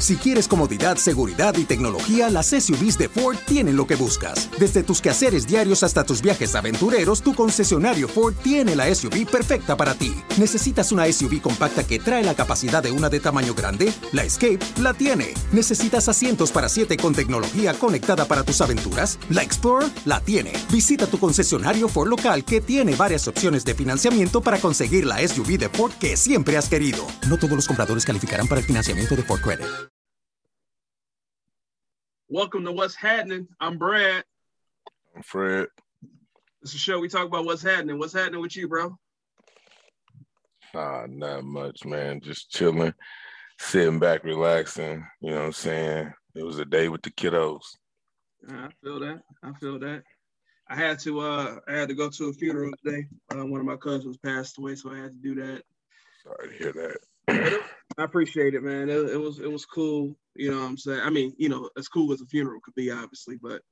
[0.00, 4.48] Si quieres comodidad, seguridad y tecnología, las SUVs de Ford tienen lo que buscas.
[4.58, 9.76] Desde tus quehaceres diarios hasta tus viajes aventureros, tu concesionario Ford tiene la SUV perfecta
[9.76, 10.14] para ti.
[10.38, 13.92] ¿Necesitas una SUV compacta que trae la capacidad de una de tamaño grande?
[14.12, 15.34] La Escape la tiene.
[15.52, 19.18] ¿Necesitas asientos para 7 con tecnología conectada para tus aventuras?
[19.28, 20.54] La Explorer la tiene.
[20.72, 25.58] Visita tu concesionario Ford local que tiene varias opciones de financiamiento para conseguir la SUV
[25.58, 27.06] de Ford que siempre has querido.
[27.28, 29.89] No todos los compradores calificarán para el financiamiento de Ford Credit.
[32.32, 33.48] Welcome to What's Happening.
[33.58, 34.22] I'm Brad.
[35.16, 35.66] I'm Fred.
[36.62, 37.98] This is a show we talk about what's happening.
[37.98, 38.96] What's happening with you, bro?
[40.72, 42.20] Ah, not much, man.
[42.20, 42.94] Just chilling,
[43.58, 45.04] sitting back, relaxing.
[45.20, 46.12] You know what I'm saying?
[46.36, 47.64] It was a day with the kiddos.
[48.48, 49.22] I feel that.
[49.42, 50.04] I feel that.
[50.68, 53.06] I had to uh I had to go to a funeral today.
[53.34, 55.64] Uh, one of my cousins passed away, so I had to do that.
[56.22, 56.72] Sorry to hear
[57.26, 57.60] that.
[57.98, 58.88] I appreciate it, man.
[58.88, 60.16] It, it, was it was cool.
[60.34, 61.00] You know what I'm saying?
[61.00, 63.62] I mean, you know, as cool as a funeral could be, obviously, but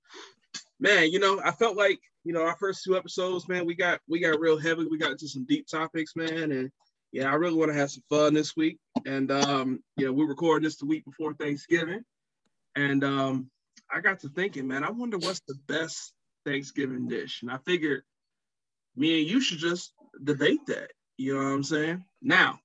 [0.81, 4.00] man, you know, I felt like, you know, our first two episodes, man, we got
[4.09, 4.87] we got real heavy.
[4.87, 6.53] We got into some deep topics, man.
[6.53, 6.70] And
[7.12, 8.78] yeah, I really want to have some fun this week.
[9.06, 12.03] And um, you know, we're recording this the week before Thanksgiving.
[12.77, 13.50] And um,
[13.91, 16.12] I got to thinking, man, I wonder what's the best
[16.45, 17.43] Thanksgiving dish.
[17.43, 18.03] And I figured
[18.97, 20.91] me and you should just debate that.
[21.17, 22.05] You know what I'm saying?
[22.22, 22.61] Now,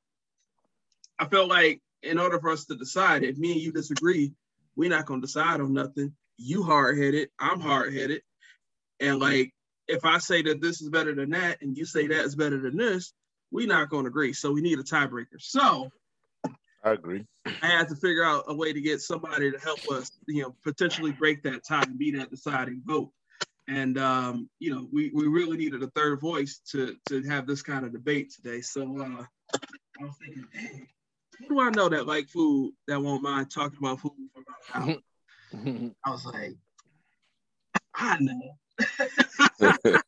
[1.18, 4.34] I felt like in order for us to decide, if me and you disagree,
[4.76, 6.14] we're not gonna decide on nothing.
[6.38, 8.22] You hard headed, I'm hard headed,
[9.00, 9.54] and like
[9.88, 12.60] if I say that this is better than that, and you say that is better
[12.60, 13.14] than this,
[13.52, 14.34] we're not gonna agree.
[14.34, 15.40] So we need a tiebreaker.
[15.40, 15.90] So
[16.84, 17.26] I agree.
[17.46, 20.56] I had to figure out a way to get somebody to help us, you know,
[20.64, 23.12] potentially break that tie and be that deciding vote.
[23.68, 27.62] And um, you know, we, we really needed a third voice to to have this
[27.62, 28.60] kind of debate today.
[28.62, 29.24] So uh,
[30.00, 30.88] I was thinking, dang,
[31.48, 34.88] who do I know that like food that won't mind talking about food for about
[34.88, 35.02] an
[35.54, 35.92] hour?
[36.06, 36.54] I was like,
[37.96, 38.58] I know.
[39.60, 40.00] so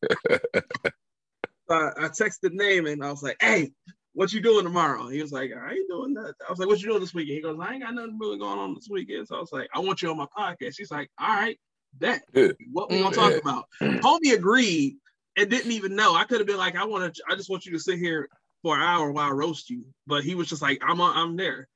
[1.69, 3.71] I, I texted Namon I was like, hey,
[4.13, 5.07] what you doing tomorrow?
[5.07, 6.33] He was like, I ain't doing that.
[6.47, 7.35] I was like, what you doing this weekend?
[7.35, 9.27] He goes, I ain't got nothing really going on this weekend.
[9.27, 10.75] So I was like, I want you on my podcast.
[10.75, 11.59] She's like, all right,
[11.99, 12.23] that.
[12.71, 13.65] What we gonna talk about?
[13.81, 14.95] Homie agreed
[15.37, 16.15] and didn't even know.
[16.15, 18.29] I could have been like, I want to, I just want you to sit here
[18.65, 19.85] for an hour while I roast you.
[20.07, 21.67] But he was just like, I'm on, I'm there.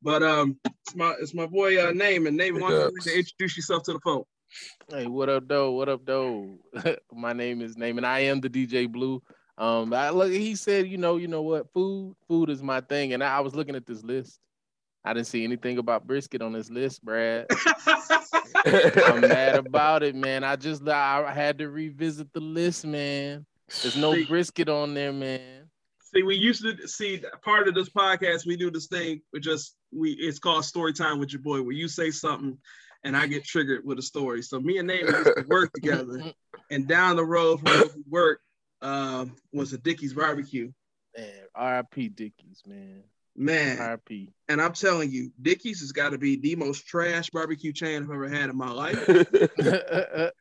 [0.00, 2.58] But um, it's my it's my boy uh, name and name.
[2.58, 4.24] Why don't introduce yourself to the phone?
[4.90, 5.72] Hey, what up, though?
[5.72, 6.56] What up, though?
[7.12, 9.22] My name is Namon, and I am the DJ Blue.
[9.58, 10.30] Um, I look.
[10.30, 11.70] He said, you know, you know what?
[11.74, 13.12] Food, food is my thing.
[13.12, 14.40] And I, I was looking at this list.
[15.04, 17.46] I didn't see anything about brisket on this list, Brad.
[18.64, 20.44] I'm mad about it, man.
[20.44, 23.44] I just I had to revisit the list, man.
[23.82, 25.67] There's no brisket on there, man.
[26.14, 28.46] See, we used to see part of this podcast.
[28.46, 29.20] We do this thing.
[29.32, 32.58] We just we it's called story time with your boy, where you say something
[33.04, 34.42] and I get triggered with a story.
[34.42, 36.32] So me and Nate used to work together,
[36.70, 38.42] and down the road from where we worked
[38.82, 40.72] um, was a Dickey's barbecue.
[41.16, 42.10] Man, R.I.P.
[42.10, 43.02] Dickeys, man.
[43.36, 44.32] Man, R.I.P.
[44.48, 48.10] and I'm telling you, Dickey's has got to be the most trash barbecue chain I've
[48.10, 49.06] ever had in my life.
[49.06, 50.32] but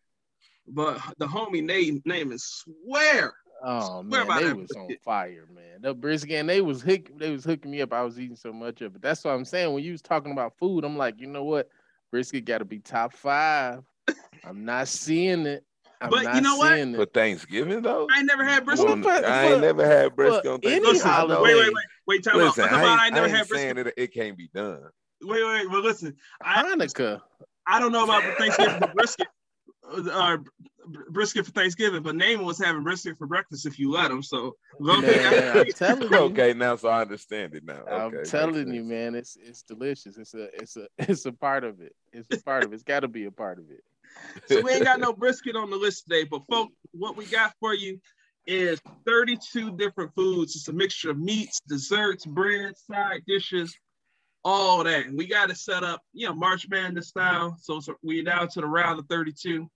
[1.18, 3.34] the homie name name is swear.
[3.64, 5.82] Oh Swear man, they that was on fire, man.
[5.82, 7.94] The brisket, and they was hook, they was hooking me up.
[7.94, 9.02] I was eating so much of it.
[9.02, 9.74] That's what I'm saying.
[9.74, 11.70] When you was talking about food, I'm like, you know what?
[12.12, 13.82] Brisket got to be top five.
[14.46, 15.64] I'm not seeing it.
[16.00, 16.74] I'm But you not know what?
[16.76, 17.06] seeing For.
[17.08, 18.88] Thanksgiving though, I ain't never had brisket.
[18.88, 20.94] Well, but- I ain't but- never had brisket on any Thanksgiving.
[20.94, 21.76] Listen, holiday- wait, wait, wait,
[22.06, 22.24] wait.
[22.24, 22.74] Time Listen, out.
[22.74, 23.58] I ain't, I ain't never I ain't had brisket.
[23.74, 24.84] saying that it can't be done.
[25.24, 26.16] Wait, wait, well, listen.
[26.44, 27.20] Hanukkah.
[27.66, 29.28] I don't know about the Thanksgiving for brisket,
[30.12, 30.38] uh,
[31.10, 34.24] brisket for Thanksgiving, but Namon was having brisket for breakfast if you let him.
[34.24, 36.18] So go Man, I'm telling you.
[36.18, 37.84] Okay, now so I understand it now.
[37.90, 40.18] I'm telling you, man, it's it's delicious.
[40.18, 41.96] It's a it's a it's a part of it.
[42.14, 42.76] It's a part of it.
[42.76, 43.84] It's got to be a part of it.
[44.48, 47.54] so we ain't got no brisket on the list today, but folks, what we got
[47.60, 48.00] for you
[48.46, 50.56] is 32 different foods.
[50.56, 53.78] It's a mixture of meats, desserts, bread, side dishes,
[54.44, 55.08] all that.
[55.08, 57.58] And we got it set up, you know, March Madness style.
[57.60, 59.70] So, so we're down to the round of 32.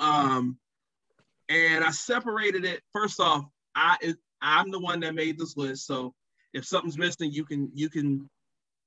[0.00, 0.58] Um,
[1.48, 2.80] and I separated it.
[2.92, 3.44] First off,
[3.74, 5.86] I it, I'm the one that made this list.
[5.86, 6.14] So
[6.54, 8.28] if something's missing, you can you can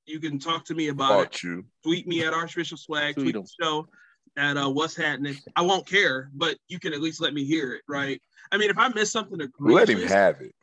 [0.06, 1.42] You can talk to me about it.
[1.42, 1.64] You.
[1.82, 3.14] Tweet me at Archbishop Swag.
[3.14, 3.88] Tweet the show
[4.36, 5.36] at uh, what's happening.
[5.56, 8.20] I won't care, but you can at least let me hear it, right?
[8.50, 10.54] I mean, if I miss something egregious, Let him have it.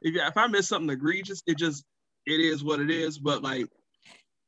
[0.00, 1.84] if, if I miss something egregious, it just
[2.26, 3.18] it is what it is.
[3.18, 3.66] But like,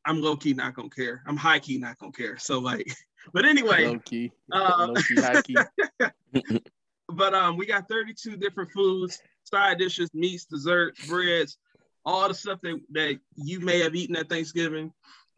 [0.04, 1.22] I'm low key not gonna care.
[1.26, 2.38] I'm high key not gonna care.
[2.38, 2.90] So like,
[3.32, 5.56] but anyway, Low key, Uh, low key, high key.
[7.08, 11.58] but um, we got 32 different foods, side dishes, meats, desserts, breads,
[12.04, 14.92] all the stuff that, that you may have eaten at Thanksgiving.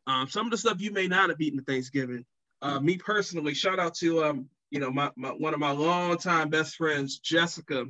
[0.06, 2.24] Um, some of the stuff you may not have eaten at Thanksgiving.
[2.60, 6.48] Uh, me personally, shout out to um, you know, my, my one of my longtime
[6.48, 7.84] best friends, Jessica.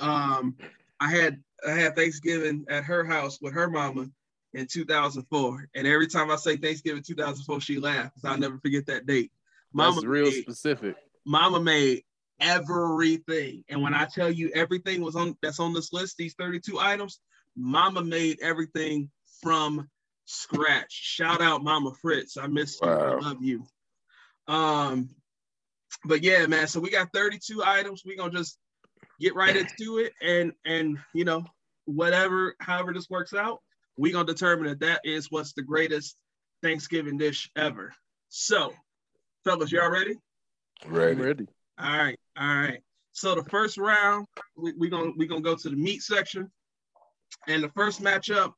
[0.00, 0.56] Um,
[0.98, 4.06] I had I had Thanksgiving at her house with her mama
[4.54, 8.24] in 2004, and every time I say Thanksgiving 2004, she laughs.
[8.24, 9.32] I'll never forget that date.
[9.74, 10.96] That's real made- specific.
[11.24, 12.02] Mama made
[12.40, 13.64] everything.
[13.68, 17.20] And when I tell you everything was on that's on this list, these 32 items,
[17.56, 19.10] Mama made everything
[19.40, 19.88] from
[20.24, 20.90] scratch.
[20.92, 22.36] Shout out Mama Fritz.
[22.36, 22.88] I miss you.
[22.88, 23.64] I love you.
[24.48, 25.10] Um,
[26.04, 26.66] but yeah, man.
[26.66, 28.02] So we got 32 items.
[28.04, 28.58] We're gonna just
[29.20, 31.44] get right into it and and you know,
[31.84, 33.60] whatever, however this works out,
[33.96, 36.16] we're gonna determine that that is what's the greatest
[36.62, 37.92] Thanksgiving dish ever.
[38.28, 38.72] So,
[39.44, 40.16] fellas, y'all ready?
[40.86, 41.20] Ready.
[41.20, 41.46] Ready.
[41.78, 42.80] All right, all right.
[43.12, 46.50] So the first round, we we gonna we gonna go to the meat section,
[47.46, 48.52] and the first matchup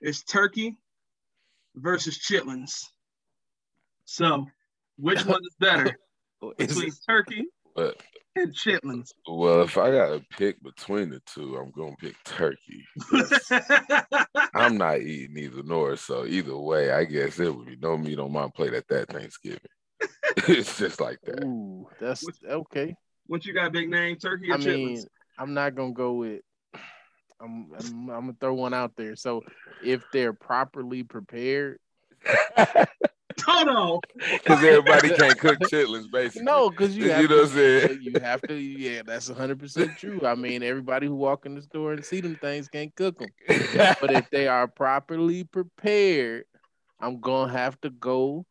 [0.00, 0.76] is turkey
[1.76, 2.84] versus chitlins.
[4.04, 4.46] So,
[4.96, 5.96] which one is better
[6.58, 8.02] Is between turkey But
[8.36, 9.12] and chitlins?
[9.28, 12.84] well, if I gotta pick between the two, I'm gonna pick turkey.
[14.54, 18.18] I'm not eating either nor, so either way, I guess it would be no meat
[18.18, 19.60] on my plate at that Thanksgiving.
[20.48, 21.44] it's just like that.
[21.44, 22.94] Ooh, that's okay.
[23.26, 24.16] what you got, big name?
[24.16, 24.66] Turkey or I chitlins?
[24.66, 25.04] mean,
[25.38, 26.40] I'm not gonna go with.
[27.40, 29.16] I'm, I'm I'm gonna throw one out there.
[29.16, 29.42] So
[29.82, 31.78] if they're properly prepared,
[33.46, 34.00] Hold on.
[34.14, 36.42] Because everybody can't cook chitlins, basically.
[36.44, 37.98] no, because you You have know what I'm to, saying?
[38.02, 38.54] you have to.
[38.54, 40.20] Yeah, that's 100 percent true.
[40.24, 43.28] I mean, everybody who walk in the store and see them things can't cook them.
[44.00, 46.44] But if they are properly prepared,
[47.00, 48.46] I'm gonna have to go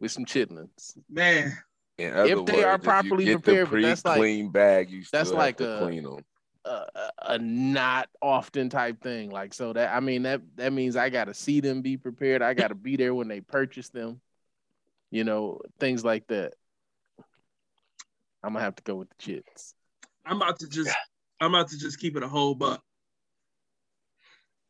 [0.00, 0.96] with some chitlins.
[1.08, 1.52] Man,
[1.96, 4.90] If they are words, if you properly get prepared, the but that's like- pre-clean bag,
[4.90, 6.24] you still that's have like to a- clean them.
[6.64, 9.30] A, not often type thing.
[9.30, 12.42] Like so that I mean that that means I gotta see them be prepared.
[12.42, 14.20] I gotta be there when they purchase them.
[15.10, 16.54] You know, things like that.
[18.42, 19.74] I'm gonna have to go with the chits.
[20.26, 20.94] I'm about to just
[21.40, 22.82] I'm about to just keep it a whole buck.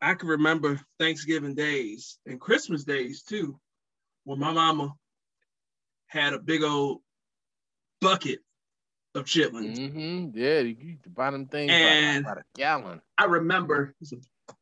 [0.00, 3.58] I can remember Thanksgiving days and Christmas days too,
[4.24, 4.92] when my mama
[6.06, 7.00] had a big old
[8.00, 8.40] bucket
[9.14, 9.78] of chitlins.
[9.78, 10.36] Mm-hmm.
[10.38, 13.00] Yeah, you you can buy them things And- by, by the gallon.
[13.18, 14.16] I remember there's a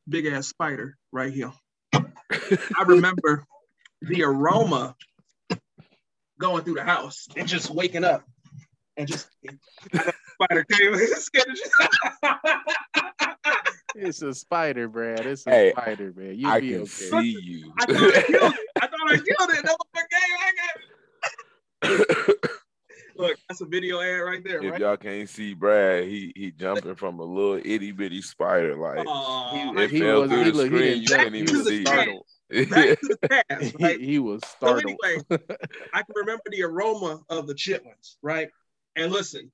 [0.09, 1.53] big ass spider right here.
[1.95, 3.45] I remember
[4.01, 4.95] the aroma
[6.39, 8.25] going through the house and just waking up
[8.97, 9.29] and just
[10.35, 11.47] spider came and the shit.
[13.95, 15.27] It's a spider, Brad.
[15.27, 16.35] It's a Hey, spider, man.
[16.39, 16.87] You'll I be can okay.
[16.89, 17.73] see you.
[17.79, 18.61] I thought I killed it.
[18.81, 19.65] I thought I killed it.
[19.65, 20.37] That was the game.
[20.41, 20.53] I
[21.83, 22.29] got it.
[23.23, 24.81] Look, that's a video ad right there, if right?
[24.81, 28.77] y'all can't see Brad, he he jumping from a little itty bitty spider.
[28.77, 31.65] Like Aw, it he fell was- through he the look- screen, you jump, couldn't even
[31.65, 31.85] see.
[31.85, 32.27] startled.
[32.71, 34.01] back to the past, he, right?
[34.01, 34.97] he was So startled.
[35.05, 35.25] anyway,
[35.95, 38.49] I can remember the aroma of the chitlins, right?
[38.97, 39.51] And listen,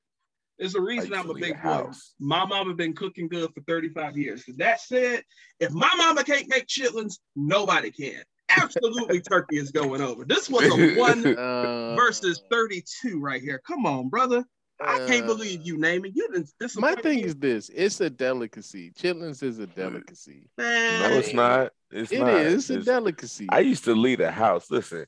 [0.58, 1.58] there's a reason I'm a big boy.
[1.60, 2.14] house.
[2.18, 4.44] My mama been cooking good for 35 years.
[4.56, 5.22] That said,
[5.60, 8.22] if my mama can't make chitlins, nobody can.
[8.50, 10.24] Absolutely, turkey is going over.
[10.24, 13.60] This was a one Uh, versus 32 right here.
[13.66, 14.44] Come on, brother.
[14.80, 16.12] I can't uh, believe you name it.
[16.14, 16.50] You didn't.
[16.60, 18.92] This My thing is this: it's a delicacy.
[18.92, 20.44] Chitlins is a delicacy.
[20.56, 21.10] man.
[21.10, 21.72] No, it's not.
[21.90, 22.34] It's It not.
[22.42, 23.46] is a delicacy.
[23.50, 24.70] I used to leave the house.
[24.70, 25.06] Listen,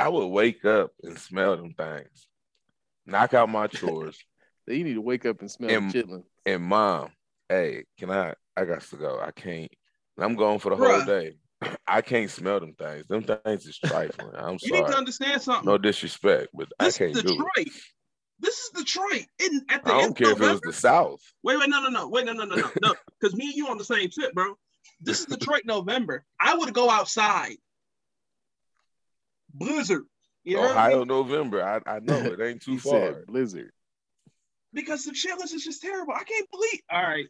[0.00, 2.26] I would wake up and smell them things,
[3.06, 4.18] knock out my chores,
[4.66, 6.24] you need to wake up and smell And- the chitlin.
[6.44, 7.10] and mom,
[7.48, 8.34] hey, can I?
[8.56, 9.20] I got to go.
[9.20, 9.70] I can't.
[10.18, 11.36] I'm going for the whole day.
[11.86, 13.06] I can't smell them things.
[13.06, 14.34] Them things is trifling.
[14.36, 15.64] I'm You need to understand something.
[15.66, 17.32] No disrespect, but I this can't is do it.
[17.32, 17.82] Detroit.
[18.38, 19.24] This is Detroit.
[19.38, 21.20] In, at the I don't of care if it was the South.
[21.42, 22.08] Wait, wait, no, no, no.
[22.08, 22.70] Wait, no, no, no, no.
[22.82, 24.54] No, because me and you on the same tip, bro.
[25.00, 26.24] This is Detroit November.
[26.40, 27.56] I would go outside.
[29.54, 30.04] Blizzard.
[30.44, 31.04] You heard Ohio, me?
[31.06, 31.62] November.
[31.62, 33.00] I, I know it ain't too He far.
[33.14, 33.70] said blizzard.
[34.72, 36.12] Because the chitlins is just terrible.
[36.12, 36.82] I can't believe.
[36.90, 37.26] All right.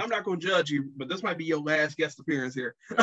[0.00, 2.74] I'm not gonna judge you, but this might be your last guest appearance here.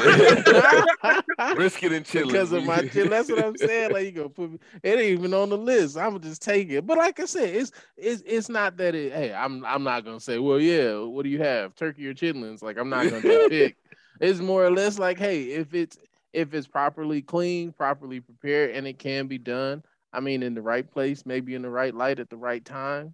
[1.56, 2.25] Brisket and chili.
[2.25, 3.10] because of my chill.
[3.10, 3.92] That's what I'm saying.
[3.92, 5.98] Like you gonna put me, it ain't even on the list.
[5.98, 6.86] I'm gonna just take it.
[6.86, 9.13] But like I said, it's it's it's not that it.
[9.13, 10.98] Hey, I'm I'm not gonna say, well, yeah.
[11.00, 12.63] What do you have, turkey or chitlins?
[12.63, 13.77] Like I'm not gonna just pick.
[14.20, 15.98] It's more or less like, hey, if it's
[16.34, 19.84] if it's properly cleaned, properly prepared, and it can be done.
[20.13, 23.13] I mean, in the right place, maybe in the right light at the right time,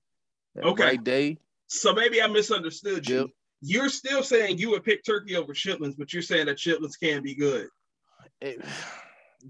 [0.55, 0.83] at Okay.
[0.83, 1.37] the right day.
[1.67, 3.17] So maybe I misunderstood you.
[3.17, 3.27] Yep.
[3.65, 7.23] You're still saying you would pick turkey over chitlins, but you're saying that chitlins can
[7.23, 7.67] be good.
[8.41, 8.61] It-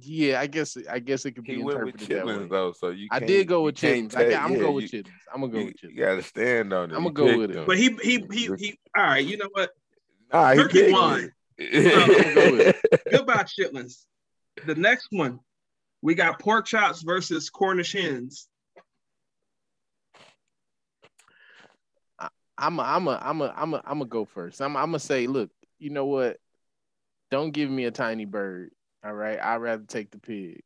[0.01, 2.34] yeah, I guess I guess it could be He went with interpreted that way.
[2.34, 3.08] chitlins though, so you.
[3.12, 4.15] I did go with can't chitlins.
[4.17, 5.12] I, take- I'm gonna go with you- chitlins.
[5.34, 5.91] I'm gonna go You, with chitlins.
[5.91, 6.96] you gotta stand on it.
[6.96, 7.53] I'ma go picked with it.
[7.53, 7.65] them.
[7.67, 8.79] But he he he he.
[8.98, 9.70] All right, you know what?
[10.32, 11.32] Nah, he Turkey picked won.
[11.60, 12.74] it.
[13.05, 14.05] go Goodbye, chitlins.
[14.65, 15.39] The next one,
[16.01, 18.48] we got pork chops versus Cornish hens.
[22.63, 24.62] I'm a, I'm a, I'm a, I'm a, I'm gonna go first.
[24.62, 26.38] I'm, I'm gonna say, look, you know what?
[27.29, 28.72] Don't give me a tiny bird.
[29.03, 30.63] All right, I'd rather take the pig.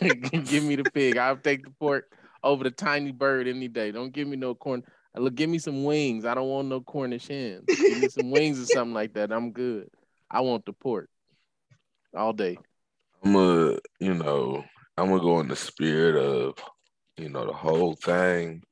[0.44, 1.16] give me the pig.
[1.16, 3.92] I'll take the pork over the tiny bird any day.
[3.92, 4.82] Don't give me no corn.
[5.16, 6.24] Look, give me some wings.
[6.24, 7.68] I don't want no Cornish hens.
[7.68, 9.30] Give me some wings or something like that.
[9.30, 9.88] I'm good.
[10.28, 11.08] I want the pork
[12.16, 12.58] all day.
[13.24, 14.64] I'm a, you know,
[14.98, 16.56] I'm gonna go in the spirit of,
[17.16, 18.64] you know, the whole thing.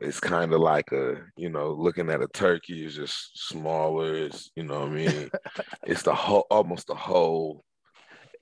[0.00, 4.14] It's kind of like a, you know, looking at a turkey is just smaller.
[4.14, 5.30] It's, you know, what I mean,
[5.86, 7.64] it's the whole, almost the whole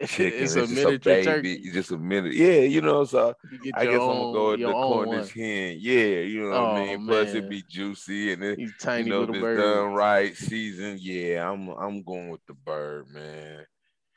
[0.04, 0.42] chicken.
[0.42, 1.24] It's It's, a just a baby.
[1.24, 1.52] turkey.
[1.54, 2.34] It's just a minute.
[2.34, 5.34] Yeah, you know, so You get I your guess I'm gonna go with the Cornish
[5.36, 5.44] one.
[5.44, 5.76] hen.
[5.80, 7.06] Yeah, you know what Oh, I mean.
[7.06, 10.36] Plus, it'd be juicy and it, These you tiny know, if little it's done right,
[10.36, 11.00] seasoned.
[11.00, 13.64] Yeah, I'm, I'm going with the bird, man.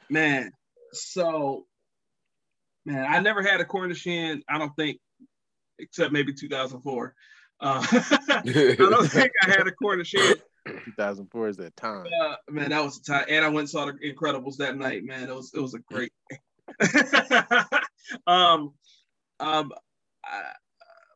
[0.09, 0.51] Man,
[0.91, 1.65] so
[2.85, 4.43] man, I never had a Cornish hen.
[4.49, 4.99] I don't think,
[5.79, 7.15] except maybe 2004.
[7.61, 10.35] Uh, I don't think I had a Cornish hen.
[10.85, 12.05] 2004 is that time.
[12.21, 13.25] Uh, man, that was the time.
[13.29, 15.03] And I went and saw the Incredibles that night.
[15.03, 16.11] Man, it was it was a great.
[18.27, 18.73] um,
[19.39, 19.71] um,
[20.23, 20.43] I,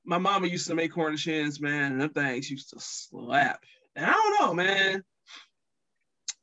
[0.05, 3.63] my mama used to make Cornish hens, man, and them things used to slap.
[3.95, 5.03] And I don't know, man.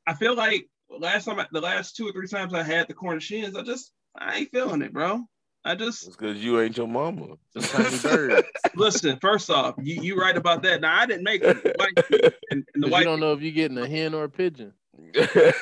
[0.07, 2.95] I feel like last time, I, the last two or three times I had the
[2.95, 5.25] Cornish hens, I just I ain't feeling it, bro.
[5.65, 7.37] I just because you ain't your mama.
[7.59, 8.47] Some tiny birds.
[8.75, 9.19] listen.
[9.21, 10.81] First off, you you right about that.
[10.81, 11.63] Now I didn't make it.
[11.63, 14.25] The white and, and the white you don't know if you're getting a hen or
[14.25, 14.73] a pigeon.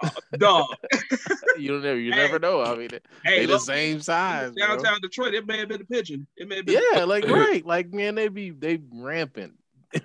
[0.00, 0.66] Uh, dog.
[1.58, 2.18] You don't never, you Hey.
[2.18, 2.62] never know.
[2.62, 2.88] I mean,
[3.24, 4.52] Hey, they the look, same size.
[4.52, 4.64] bro.
[4.64, 6.24] downtown Detroit, it may have been a pigeon.
[6.36, 6.80] It may have been.
[6.94, 9.54] Yeah, like right, like man, they be they rampant,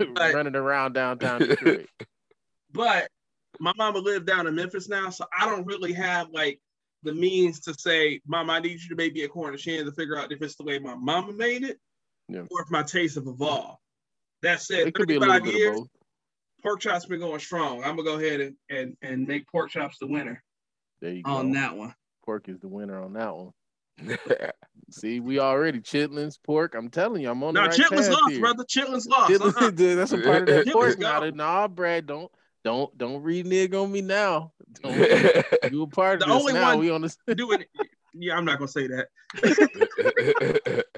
[0.10, 1.90] running around downtown Detroit.
[2.72, 3.08] But
[3.60, 6.60] my mama lived down in Memphis now, so I don't really have like
[7.04, 9.92] the means to say, Mom, I need you to make me a Cornish hen to
[9.92, 11.80] figure out if it's the way my mama made it
[12.30, 12.42] Yeah.
[12.52, 13.80] or if my tastes have evolved.
[14.42, 15.82] That said, It could be a 35 years,
[16.62, 17.84] pork chops been going strong.
[17.84, 20.44] I'm gonna go ahead and, and, and make pork chops the winner
[21.02, 21.32] There you go.
[21.32, 21.94] on that one.
[22.26, 23.52] Pork is the winner on that one.
[24.92, 26.76] See, we already chitlins, pork.
[26.76, 28.40] I'm telling you, I'm on Now the right chitlins path lost, here.
[28.42, 28.64] brother.
[28.66, 29.32] Chitlins lost.
[29.32, 29.70] Chitlins, Uh-uh.
[29.72, 31.36] dude, that's a part of that pork.
[31.36, 32.32] nah, Brad, don't
[32.64, 34.52] don't don't renege on me now.
[34.82, 36.70] Don't you a part The of this only now?
[36.72, 37.68] one- We on the Do it.
[38.16, 39.08] Yeah, I'm not gonna say that.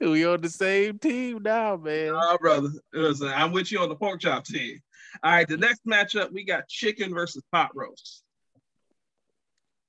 [0.00, 2.12] we on the same team now, man.
[2.14, 2.70] Oh, brother.
[2.92, 4.78] Listen, I'm with you on the pork chop team.
[5.22, 8.22] All right, the next matchup we got chicken versus pot roast.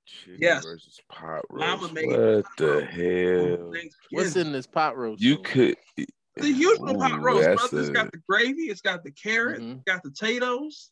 [0.06, 0.66] Chicken Yes.
[0.66, 1.94] versus pot Mama roast.
[1.94, 3.72] made What the hell?
[4.12, 5.22] What's in this pot roast?
[5.22, 5.42] You though?
[5.44, 5.78] could.
[5.96, 7.80] the usual pot roast, that's brother?
[7.80, 9.76] It's a- got the gravy, it's got the carrot, Mhm.
[9.76, 10.92] it's got the potatoes.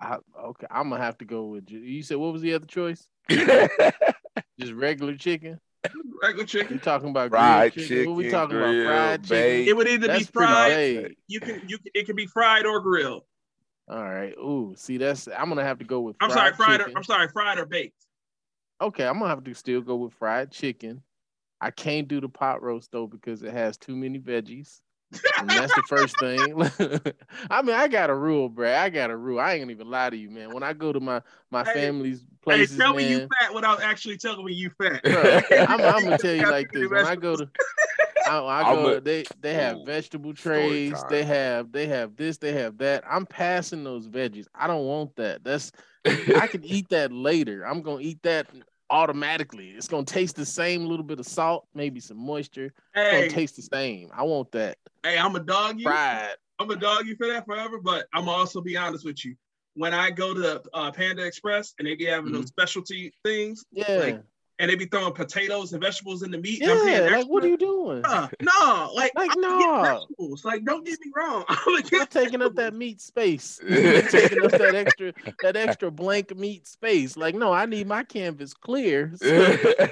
[0.00, 1.78] I, okay, I'm gonna have to go with you.
[1.78, 3.08] You said what was the other choice?
[3.28, 5.58] Just regular chicken.
[6.22, 6.74] Regular chicken.
[6.74, 6.80] You chicken.
[6.80, 8.10] talking about Fried grilled chicken?
[8.10, 8.86] What we chicken, talking about?
[8.86, 9.28] Fried chicken.
[9.28, 9.68] baked.
[9.68, 11.16] It would either That's be fried.
[11.28, 13.22] You can you can, it can be fried or grilled.
[13.88, 14.34] All right.
[14.38, 16.16] Ooh, see, that's I'm gonna have to go with.
[16.20, 16.90] I'm sorry, fried or.
[16.96, 18.04] I'm sorry, fried or baked.
[18.80, 21.02] Okay, I'm gonna have to still go with fried chicken.
[21.60, 24.80] I can't do the pot roast though because it has too many veggies.
[25.38, 26.60] And that's the first thing.
[27.50, 28.74] I mean, I got a rule, Brad.
[28.78, 29.38] I got a rule.
[29.38, 30.52] I ain't gonna even lie to you, man.
[30.52, 33.82] When I go to my my Hey, family's places, hey, tell me you fat without
[33.82, 35.02] actually telling me you fat.
[35.04, 36.90] Bruh, I'm, I'm gonna tell you like this.
[36.90, 37.48] When I go to,
[38.24, 38.96] I, I go.
[38.96, 41.04] a- they they have vegetable trays.
[41.04, 42.38] They have they have this.
[42.38, 43.04] They have that.
[43.08, 44.46] I'm passing those veggies.
[44.54, 45.44] I don't want that.
[45.44, 45.72] That's
[46.34, 47.64] I can eat that later.
[47.66, 48.46] I'm gonna eat that
[48.90, 49.70] automatically.
[49.70, 52.66] It's gonna taste the same little bit of salt, maybe some moisture.
[52.66, 54.10] It's Hey, gonna taste the same.
[54.14, 55.84] I want that hey, I'm a dog you.
[55.84, 56.34] fried.
[56.58, 59.34] I'm a dog you for that forever, but I'm also be honest with you.
[59.74, 63.98] When I go to uh, Panda Express and they be having those specialty things, Yeah.
[63.98, 64.22] Like,
[64.58, 66.60] and they be throwing potatoes and vegetables in the meat.
[66.60, 68.04] Yeah, like what are you doing?
[68.04, 69.58] Uh, no, like, like no.
[70.18, 70.36] no.
[70.44, 71.44] Like don't get me wrong.
[71.92, 73.60] You're taking up that meat space.
[73.68, 77.16] You're taking up that extra that extra blank meat space.
[77.16, 79.12] Like no, I need my canvas clear.
[79.26, 79.42] So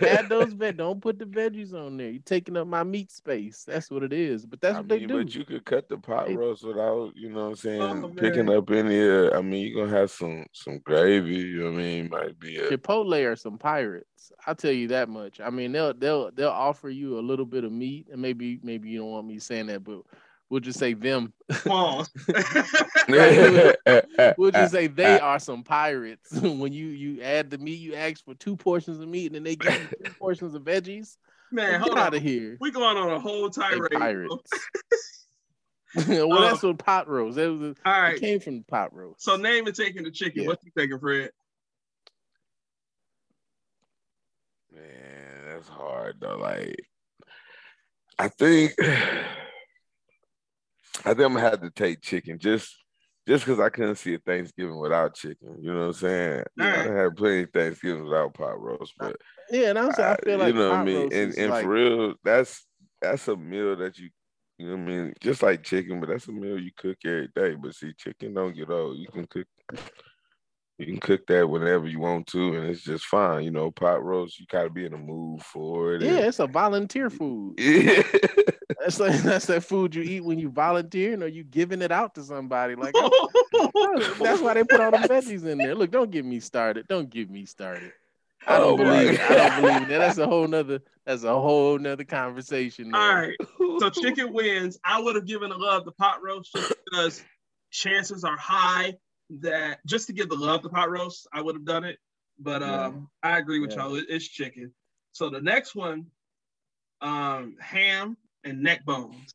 [0.02, 0.76] add those veg.
[0.76, 2.10] Don't put the veggies on there.
[2.10, 3.64] You're taking up my meat space.
[3.66, 4.46] That's what it is.
[4.46, 5.24] But that's I what mean, they do.
[5.24, 8.08] But you could cut the pot They- roast without, you know what I'm saying, Oh,
[8.10, 11.74] picking up any uh, I mean, you're gonna have some some gravy, you know what
[11.74, 12.08] I mean?
[12.10, 13.58] Might be a Chipotle are some
[14.28, 14.46] pirates.
[14.46, 15.40] I'll tell you that much.
[15.40, 18.88] I mean, they'll they'll they'll offer you a little bit of meat, and maybe maybe
[18.90, 20.00] you don't want me saying that, but
[20.48, 21.32] we'll just say them.
[21.64, 22.10] Pause.
[24.38, 26.32] We'll just say they are some pirates.
[26.40, 29.42] when you you add the meat, you ask for two portions of meat, and then
[29.42, 31.16] they give you two portions of veggies.
[31.50, 32.16] Man, Get hold out on.
[32.16, 32.56] of here.
[32.60, 33.90] We going on a whole tirade.
[33.90, 33.98] bro.
[33.98, 34.50] pirates.
[36.08, 37.36] well, um, that's what pot roast.
[37.36, 39.22] That was a, All it came from pot roast.
[39.22, 40.42] So Namon taking the chicken.
[40.42, 40.48] Yeah.
[40.48, 41.30] What you thinking, Fred?
[45.54, 46.36] That's hard though.
[46.36, 46.76] Like,
[48.18, 49.24] I think, I
[51.12, 52.74] think I'm gonna have to take chicken just,
[53.26, 55.58] just because I couldn't see a Thanksgiving without chicken.
[55.60, 56.44] You know what I'm saying?
[56.56, 59.16] You know, I had plenty of Thanksgivings without pot roast, but
[59.50, 61.12] yeah, and I'm saying, I feel like you know what I mean.
[61.12, 62.66] And and like, for real, that's
[63.00, 64.10] that's a meal that you,
[64.58, 65.14] you know what I mean.
[65.20, 67.54] Just like chicken, but that's a meal you cook every day.
[67.54, 68.98] But see, chicken don't get old.
[68.98, 69.46] You can cook.
[70.78, 73.44] You can cook that whenever you want to, and it's just fine.
[73.44, 76.02] You know, pot roast, you gotta be in the mood for it.
[76.02, 77.54] yeah, and- it's a volunteer food.
[77.58, 78.02] Yeah.
[78.80, 82.14] That's like that's that food you eat when you volunteering or you giving it out
[82.16, 82.74] to somebody.
[82.74, 85.74] Like oh, that's why they put all the veggies in there.
[85.74, 86.86] Look, don't get me started.
[86.88, 87.92] Don't get me started.
[88.46, 89.20] I don't Oh, my believe.
[89.20, 89.98] I don't believe that.
[89.98, 90.80] That's a whole nother.
[91.06, 92.90] That's a whole nother conversation.
[92.90, 93.00] there.
[93.00, 93.36] All right.
[93.78, 94.78] So chicken wins.
[94.84, 97.24] I would have given a love to pot roast just because
[97.70, 98.94] chances are high
[99.30, 101.98] that just to give the love to pot roast, I would have done it.
[102.38, 102.86] But Yeah.
[102.86, 103.84] um, I agree with Yeah.
[103.84, 104.02] y'all.
[104.08, 104.72] It's chicken.
[105.12, 106.06] So the next one,
[107.00, 109.30] um, ham and neck bones.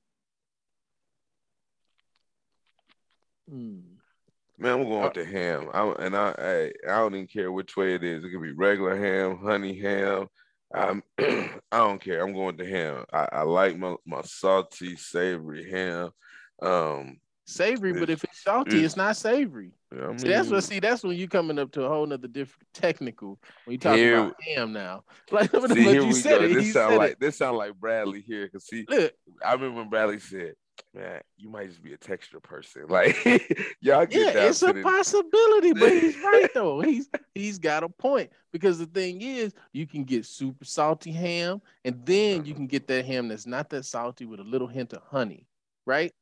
[3.50, 3.79] Hmm.
[4.58, 5.69] Man, I'm going Uh, with the ham.
[5.74, 8.24] I, and I, I, I don't even care which way it is.
[8.25, 10.27] It could be regular ham, honey ham.
[10.74, 12.22] I'm, I don't care.
[12.22, 13.05] I'm going to ham.
[13.13, 16.12] I, I like my, my salty, savory ham.
[16.62, 17.19] Um,
[17.50, 19.72] Savory, but if it's salty, it's- not savory.
[19.91, 20.63] I See, that's what.
[20.63, 23.39] See, that's when you coming up to a whole nother different technical.
[23.65, 26.46] When you talking Here- about ham now, like but see, here you we said go.
[26.46, 26.53] it.
[26.53, 27.20] This sound like it.
[27.20, 28.47] this sound like Bradley here.
[28.50, 30.54] Cause see, Look, I remember when Bradley said,
[30.93, 33.15] "Man, you might just be a texture person." Like
[33.82, 36.82] y'all get yeah, it's a the possibility, but he's right though.
[36.82, 41.63] He's he's got a point because the thing is, you can get super salty ham,
[41.84, 42.58] and then you uh-huh.
[42.58, 45.47] can get that ham that's not that salty with a little hint of honey,
[45.88, 46.13] right?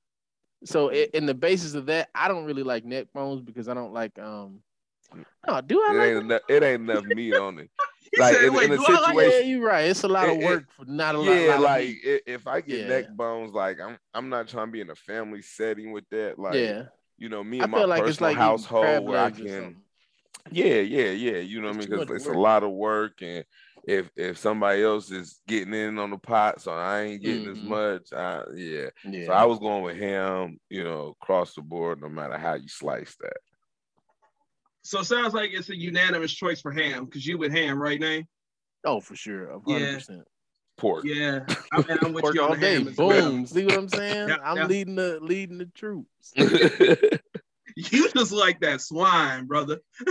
[0.65, 3.74] So, i- in the basis of that, I don't really like neck bones because I
[3.74, 4.62] don't like um.
[5.48, 6.41] No, do I it like ain't enough.
[6.50, 7.70] It ain't enough meat on it.
[8.17, 9.89] Like, said, in- "Wait, in a I like Yeah, you're right.
[9.89, 11.26] It's a lot of It- it- work for not a lot.
[11.36, 12.88] yeah, lot like if I get Yeah.
[12.88, 16.39] neck bones, like I'm I'm not trying to be in a family setting with that.
[16.39, 16.84] Like yeah,
[17.17, 19.84] you know, me I and my feel like personal it's like household where I can.
[20.52, 21.38] Yeah, yeah, yeah.
[21.39, 21.89] You know what I mean?
[21.89, 23.43] Because it's a lot of work, and
[23.88, 27.58] if if somebody else is getting in on the pot, so I ain't getting as
[27.58, 27.63] Mhm.
[27.63, 28.13] much.
[28.13, 28.89] I, yeah.
[29.06, 32.56] Yeah, So I was going with him, You know, across the board, no matter how
[32.56, 33.38] you slice that.
[34.84, 38.00] So it sounds like it's a unanimous choice for ham because you with ham, right,
[38.00, 38.28] Namon?
[38.84, 39.80] oh for sure, Yeah.
[39.80, 40.28] hundred percent.
[40.78, 41.06] Pork.
[41.06, 41.39] Yeah,
[41.71, 43.32] I'm, and I'm with Work you all day, ham as well.
[43.32, 43.45] boom.
[43.47, 44.30] See what I'm saying?
[44.30, 44.69] Yep, I'm yep.
[44.69, 46.34] leading the leading the troops.
[47.76, 49.80] You just like that swine, brother.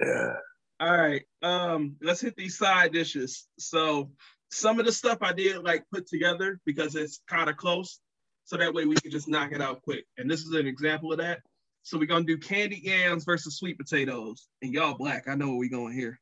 [0.00, 0.34] yeah.
[0.78, 1.22] All right.
[1.42, 3.46] Um, let's hit these side dishes.
[3.58, 4.10] So
[4.50, 8.00] some of the stuff I did like put together because it's kind of close.
[8.44, 10.04] So that way we can just knock it out quick.
[10.18, 11.40] And this is an example of that.
[11.82, 14.48] So we're gonna do candy yams versus sweet potatoes.
[14.60, 16.20] And y'all black, I know where we going here.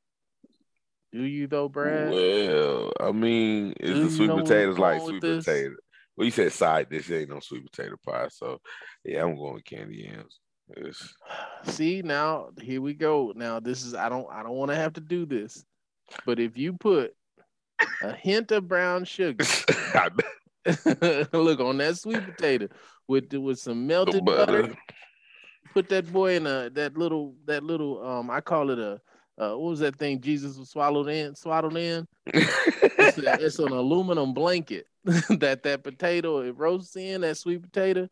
[1.13, 2.11] Do you though, Brad?
[2.13, 5.45] Well, I mean, is Do the sweet potatoes like sweet this?
[5.45, 5.75] potato?
[6.17, 8.29] Well, you said side dish, ain't no sweet potato pie.
[8.29, 8.59] So
[9.05, 10.39] yeah, I'm going with candy yams.
[10.71, 11.15] It's-
[11.65, 13.33] See now, here we go.
[13.35, 15.65] Now this is I don't I don't want to have to do this,
[16.27, 17.15] but if you put
[18.03, 19.45] a hint of brown sugar,
[21.33, 22.69] look on that sweet potato
[23.09, 24.63] with with some melted butter.
[24.63, 24.75] butter.
[25.73, 29.01] put that boy in a that little that little um I call it a
[29.37, 32.07] uh, what was that thing Jesus was swallowed in Swaddled in?
[32.27, 38.09] It's, it's an aluminum blanket that that potato it roasts in that sweet potato.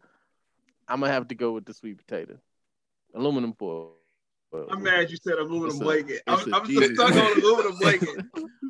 [0.92, 2.38] I'm gonna have to go with the sweet potato,
[3.14, 3.94] aluminum foil.
[4.70, 6.20] I'm mad you said aluminum a- blanket.
[6.26, 8.08] I'm, a I'm just stuck on aluminum blanket.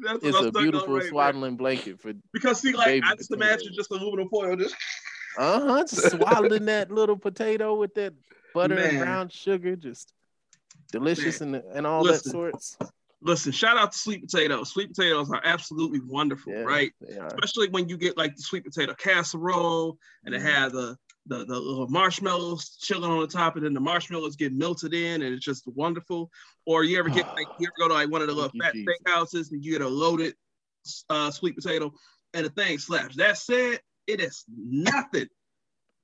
[0.05, 1.09] That's what It's a beautiful right there.
[1.11, 4.77] swaddling blanket for Because see, like I just imagine just aluminum foil just
[5.39, 8.15] uh huh swaddling that little potato with that
[8.55, 9.75] butter and brown sugar.
[9.75, 10.13] Just
[10.93, 12.29] delicious and and all Listen.
[12.31, 12.77] that sorts.
[13.25, 14.71] Listen, shout out to sweet potatoes.
[14.71, 16.91] Sweet potatoes are absolutely wonderful, Yeah, right?
[17.27, 20.47] Especially when you get like the sweet potato casserole and it Mm-hmm.
[20.49, 24.53] has the, the the little marshmallows chilling on the top, and then the marshmallows get
[24.53, 26.31] melted in, and it's just wonderful.
[26.67, 28.75] Or you ever get like you ever go to like one of the little fat
[28.75, 28.97] Jesus.
[29.07, 30.35] steakhouses and you get a loaded
[31.11, 31.93] uh, sweet potato,
[32.35, 33.17] and the thing slaps.
[33.17, 35.29] That said, it is nothing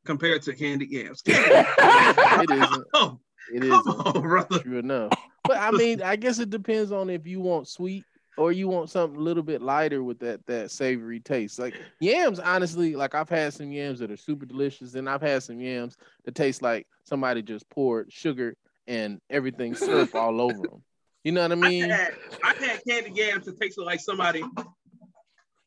[0.05, 1.23] compared to candied yams.
[1.27, 2.85] it isn't.
[2.95, 3.19] Oh,
[3.53, 4.59] It on, brother.
[4.61, 5.13] True enough.
[5.45, 8.05] But I mean, I guess it depends on if you want sweet
[8.39, 11.59] or you want something a little bit lighter with that that savory taste.
[11.59, 15.43] Like yams, honestly, like I've had some yams that are super delicious, and I've had
[15.43, 20.83] some yams that taste like somebody just poured sugar and everything syrup all over them.
[21.25, 21.91] You know what I mean?
[21.91, 24.43] I had, I had candy yams that tasted like somebody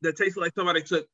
[0.01, 1.05] that tasted like somebody took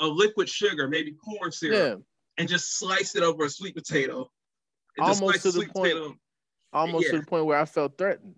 [0.00, 2.02] a liquid sugar, maybe corn syrup, Yeah,
[2.38, 4.30] and just sliced it over a sweet potato.
[4.98, 6.14] Almost to the point- potato.
[6.72, 8.36] almost to the point where I felt threatened.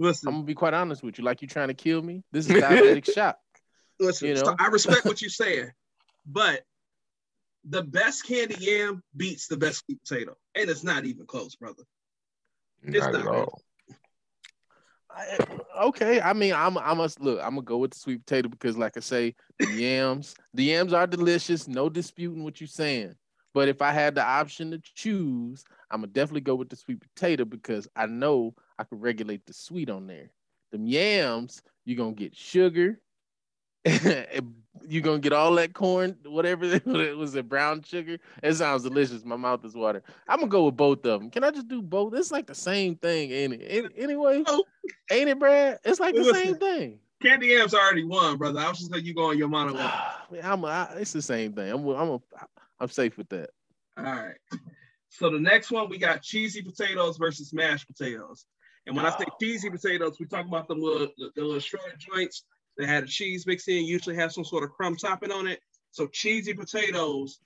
[0.00, 1.24] Listen, I'm gonna be quite honest with you.
[1.24, 2.22] Like you're trying to kill me?
[2.32, 3.38] This is diabetic shock.
[4.00, 4.28] listen.
[4.28, 4.56] you so know?
[4.58, 5.70] I respect what you're saying,
[6.26, 6.62] but
[7.64, 11.84] the best candy yam beats the best sweet potato, and it's not even close, brother.
[12.82, 13.34] It's Not at not.
[13.34, 13.62] all.
[15.10, 15.38] I-
[15.84, 17.38] okay, I mean, I'm I must look.
[17.38, 20.92] I'm gonna go with the sweet potato because, like I say, the yams, the yams
[20.92, 21.68] are delicious.
[21.68, 23.14] No disputing what you're saying.
[23.54, 27.00] But if I had the option to choose, I'm gonna definitely go with the sweet
[27.00, 30.30] potato because I know I can regulate the sweet on there.
[30.72, 33.00] Them yams, you're gonna get sugar.
[33.84, 38.18] you're gonna get all that corn, whatever it was, it brown sugar.
[38.42, 39.24] It sounds delicious.
[39.24, 40.04] My mouth is watering.
[40.26, 41.30] I'm gonna go with both of them.
[41.30, 42.14] Can I just do both?
[42.14, 43.92] It's like the same thing, ain't it?
[43.96, 44.64] Anyway, Oh.
[45.10, 45.78] ain't it, Brad?
[45.84, 46.98] It's like the same thing.
[47.22, 48.60] Candy yams already won, brother.
[48.60, 49.90] I was just letting you go on your monologue.
[50.42, 51.70] I'm, I, it's the same thing.
[51.70, 52.20] I'm, I'm, a,
[52.80, 53.50] I'm safe with that.
[53.96, 54.34] All right.
[55.08, 58.46] So the next one we got cheesy potatoes versus mashed potatoes.
[58.86, 61.98] And when I say cheesy potatoes, we talk about the little the, the little short
[61.98, 62.44] joints
[62.76, 65.60] that had a cheese mixed in, usually have some sort of crumb topping on it.
[65.90, 67.38] So cheesy potatoes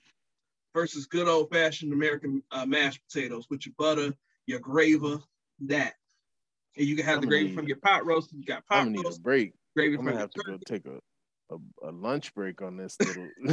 [0.73, 4.13] versus good old fashioned American uh, mashed potatoes with your butter,
[4.47, 5.17] your gravy,
[5.61, 5.93] that.
[6.77, 8.31] And you can have I'm the gravy need- from your pot roast.
[8.33, 9.53] You got pot I'm gonna need a roast, break.
[9.75, 10.99] gravy I'm gonna have to go take a,
[11.49, 13.27] a, a lunch break on this little.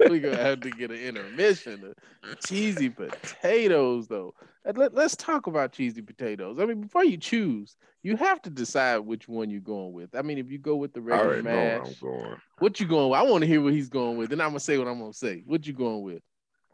[0.00, 1.94] We're gonna have to get an intermission.
[2.44, 4.34] Cheesy potatoes, though.
[4.64, 6.58] And Let, us talk about cheesy potatoes.
[6.58, 10.14] I mean, before you choose, you have to decide which one you're going with.
[10.14, 12.02] I mean, if you go with the regular already know where mash,
[12.58, 13.18] what you going with?
[13.18, 15.12] I want to hear what he's going with, and I'm gonna say what I'm gonna
[15.12, 15.42] say.
[15.46, 16.22] What you going with?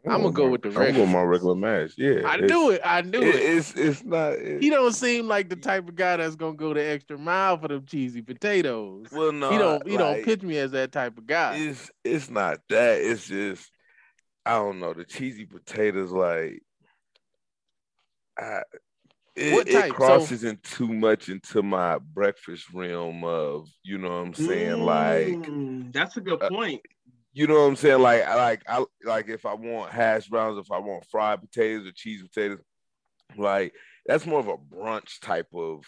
[0.05, 1.07] I'm gonna go my- with the I'm going regular.
[1.07, 1.91] my regular match.
[1.97, 2.81] Yeah, I it's- knew it.
[2.83, 3.57] I knew it- it.
[3.57, 4.33] It's it's not.
[4.33, 7.57] it- He don't seem like the type of guy that's gonna go the extra mile
[7.57, 9.07] for them cheesy potatoes.
[9.11, 9.87] well, no, he don't.
[9.87, 11.55] He don't pitch me as that type of guy.
[11.55, 12.99] It's it's not that.
[13.01, 13.71] It's just
[14.45, 14.91] I don't know.
[14.93, 16.61] The cheesy potatoes, like,
[18.37, 18.63] I,
[19.35, 19.87] it, What it type?
[19.91, 24.81] So- crosses in too much into my breakfast realm of you know what I'm saying.
[24.81, 26.81] Like, Mm, that's a good uh, point.
[27.33, 28.01] You know what I'm saying.
[28.01, 31.87] Like, I like I like if I want hash browns, if I want fried potatoes
[31.87, 32.59] or cheese potatoes,
[33.35, 33.73] like
[34.05, 35.83] that's more of a brunch type of,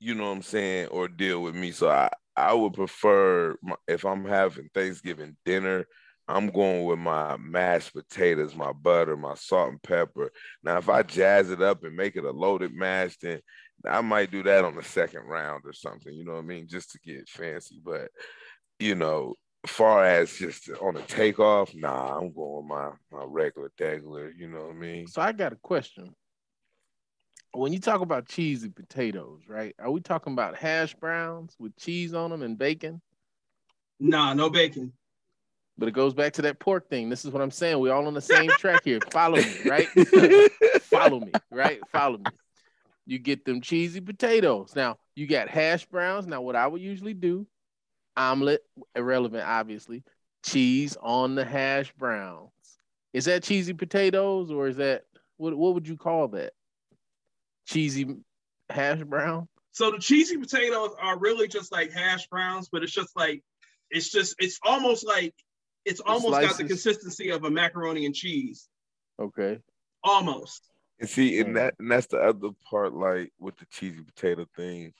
[0.00, 1.70] you know what I'm saying, or deal with me.
[1.70, 5.86] So I I would prefer my, if I'm having Thanksgiving dinner,
[6.28, 10.32] I'm going with my mashed potatoes, my butter, my salt and pepper.
[10.62, 13.40] Now, if I jazz it up and make it a loaded mash, then
[13.86, 16.12] I might do that on the second round or something.
[16.12, 17.80] You know what I mean, just to get fancy.
[17.84, 18.08] But
[18.78, 19.34] you know,
[19.66, 24.32] far as just on a takeoff, nah, I'm going my my regular degler.
[24.36, 25.06] You know what I mean?
[25.06, 26.14] So I got a question.
[27.54, 29.74] When you talk about cheesy potatoes, right?
[29.78, 33.02] Are we talking about hash browns with cheese on them and bacon?
[34.00, 34.92] Nah, no bacon.
[35.78, 37.08] But it goes back to that pork thing.
[37.08, 37.78] This is what I'm saying.
[37.78, 39.00] We're all on the same track here.
[39.10, 39.88] Follow me, right?
[40.82, 41.80] Follow me, right?
[41.90, 42.24] Follow me.
[43.06, 44.74] You get them cheesy potatoes.
[44.76, 46.26] Now, you got hash browns.
[46.26, 47.46] Now, what I would usually do,
[48.16, 48.60] omelet,
[48.94, 50.02] irrelevant, obviously,
[50.44, 52.50] cheese on the hash browns.
[53.12, 55.04] Is that cheesy potatoes or is that
[55.36, 56.52] what what would you call that?
[57.66, 58.16] Cheesy
[58.70, 59.48] hash brown?
[59.72, 63.42] So the cheesy potatoes are really just like hash browns, but it's just like
[63.90, 65.34] it's just it's almost like
[65.84, 68.68] it's almost got the consistency of a macaroni and cheese.
[69.20, 69.58] Okay.
[70.04, 70.62] Almost.
[71.00, 74.92] And see, and that and that's the other part, like with the cheesy potato thing.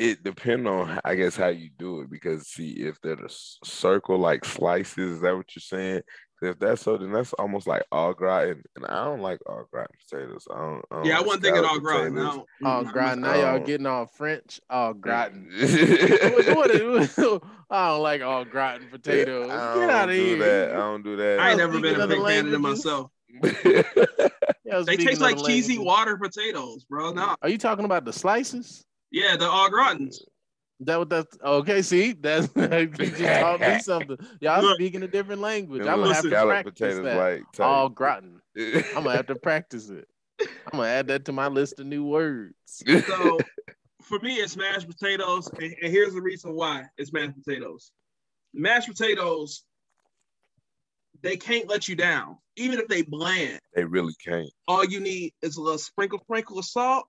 [0.00, 2.10] It depends on, I guess, how you do it.
[2.10, 3.28] Because see, if they're the
[3.64, 6.00] circle like slices, is that what you're saying?
[6.42, 9.94] If that's so, then that's almost like au gratin, and I don't like au gratin
[10.08, 10.48] potatoes.
[10.50, 10.82] I don't.
[10.90, 12.14] I don't Yeah, I like wasn't thinking scalloped au gratin.
[12.14, 12.36] potatoes.
[12.62, 12.70] No.
[12.80, 13.20] Oh, Mm, gratin.
[13.20, 13.66] Now y'all Oh.
[13.66, 14.58] getting all French.
[14.70, 15.50] Oh, gratin.
[15.52, 17.18] what, what is,
[17.70, 19.50] I don't like au gratin potatoes.
[19.50, 20.38] I Get out of do here.
[20.38, 20.70] That.
[20.72, 21.40] I don't do that.
[21.40, 23.10] I ain't never been a big fan of them myself.
[24.64, 27.12] Yeah, They taste like cheesy water potatoes, bro.
[27.12, 28.84] No, Are you talking about the slices?
[29.10, 30.18] Yeah, the au gratins.
[30.80, 31.82] That what that's okay?
[31.82, 34.16] See, that's you just taught me something.
[34.40, 34.76] Y'all Look.
[34.76, 35.86] speaking a different language.
[35.86, 37.16] I'm gonna have to practice potatoes that.
[37.16, 37.60] like.
[37.60, 38.40] Au gratin.
[38.56, 40.08] I'm gonna have to practice it.
[40.40, 42.54] I'm gonna add that to my list of new words.
[43.06, 43.38] So
[44.02, 47.92] for me, it's mashed potatoes, and, and here's the reason why it's mashed potatoes.
[48.54, 49.64] Mashed potatoes,
[51.22, 53.60] they can't let you down, even if they bland.
[53.74, 54.50] they really can't.
[54.66, 57.06] All you need is a little sprinkle, sprinkle of salt,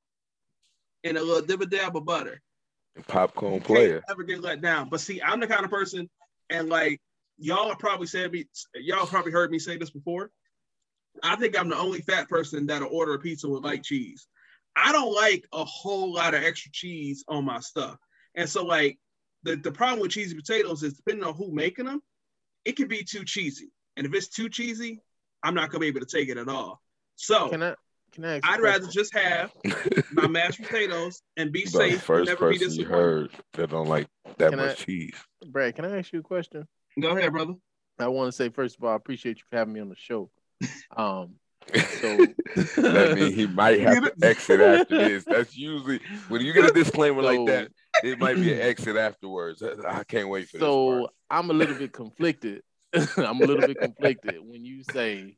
[1.04, 2.42] and a little dib a dab of butter.
[2.96, 4.04] And popcorn Can't player.
[4.10, 4.90] ever get let down.
[4.90, 6.10] But see, I'm the kind of person,
[6.50, 7.00] and like
[7.38, 10.32] y'all have probably said me, y'all probably heard me say this before.
[11.24, 14.28] I think I'm the only fat person that'll order a pizza with light cheese.
[14.76, 17.98] I don't like a whole lot of extra cheese on my stuff.
[18.36, 18.98] And so like
[19.44, 22.02] the, the problem with cheesy potatoes is depending on who making them,
[22.64, 23.72] it can be too cheesy.
[23.98, 25.02] And if it's too cheesy,
[25.44, 26.82] I'm not gonna be able to take it at all.
[27.16, 27.76] So Can I?
[28.14, 28.38] Can I?
[28.38, 29.52] Ask you a I'd rather just have
[30.14, 32.86] my mashed potatoes and be You about the safe and first never be person you
[32.86, 35.16] heard that don't like that Can much I- cheese.
[35.46, 36.68] Brad, can I ask you a question?
[37.00, 37.54] Go ahead, brother.
[38.00, 39.96] I want to say first of all, I appreciate you for having me on the
[39.96, 40.30] show.
[40.96, 41.36] Um,
[41.74, 42.18] so
[42.82, 45.24] that means he might have to exit after this.
[45.26, 47.70] That's usually when you get a disclaimer like that,
[48.04, 49.62] it might be an exit afterwards.
[49.64, 50.62] I can't wait for this.
[50.66, 51.10] so.
[51.30, 52.62] I'm a little bit conflicted.
[52.94, 55.38] I'm a little bit conflicted when you say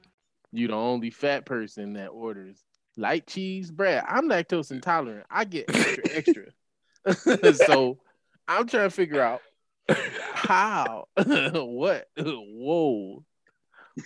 [0.51, 2.63] you the only fat person that orders
[2.97, 4.03] light cheese bread.
[4.07, 5.25] I'm lactose intolerant.
[5.29, 6.45] I get extra
[7.05, 7.53] extra.
[7.53, 7.99] so
[8.47, 9.41] I'm trying to figure out
[10.33, 13.23] how what whoa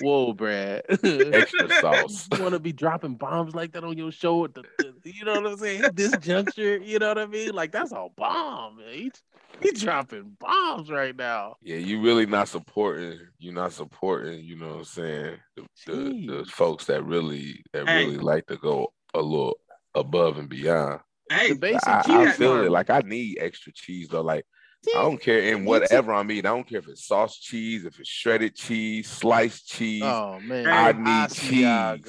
[0.01, 2.27] whoa Brad Extra sauce.
[2.34, 5.25] you want to be dropping bombs like that on your show at the, the- you
[5.25, 8.08] know what I'm saying at this juncture you know what I mean like that's a
[8.15, 9.12] bomb man.
[9.61, 13.19] He, he dropping bombs right now Yeah, you really not supporting.
[13.37, 14.43] You're not supporting.
[14.43, 15.37] You know what I'm saying?
[15.55, 18.05] The, the, the folks that really that Hey.
[18.05, 19.57] really like to go a little
[19.93, 20.99] above and beyond.
[21.31, 22.71] Hey, the basic I, I feel it.
[22.71, 24.21] Like I need extra cheese though.
[24.21, 24.45] Like
[24.85, 26.45] See, I don't care in whatever I'm eating.
[26.45, 30.03] I don't care if it's sauce cheese, if it's shredded cheese, sliced cheese.
[30.03, 32.05] oh man I need see how it cheese.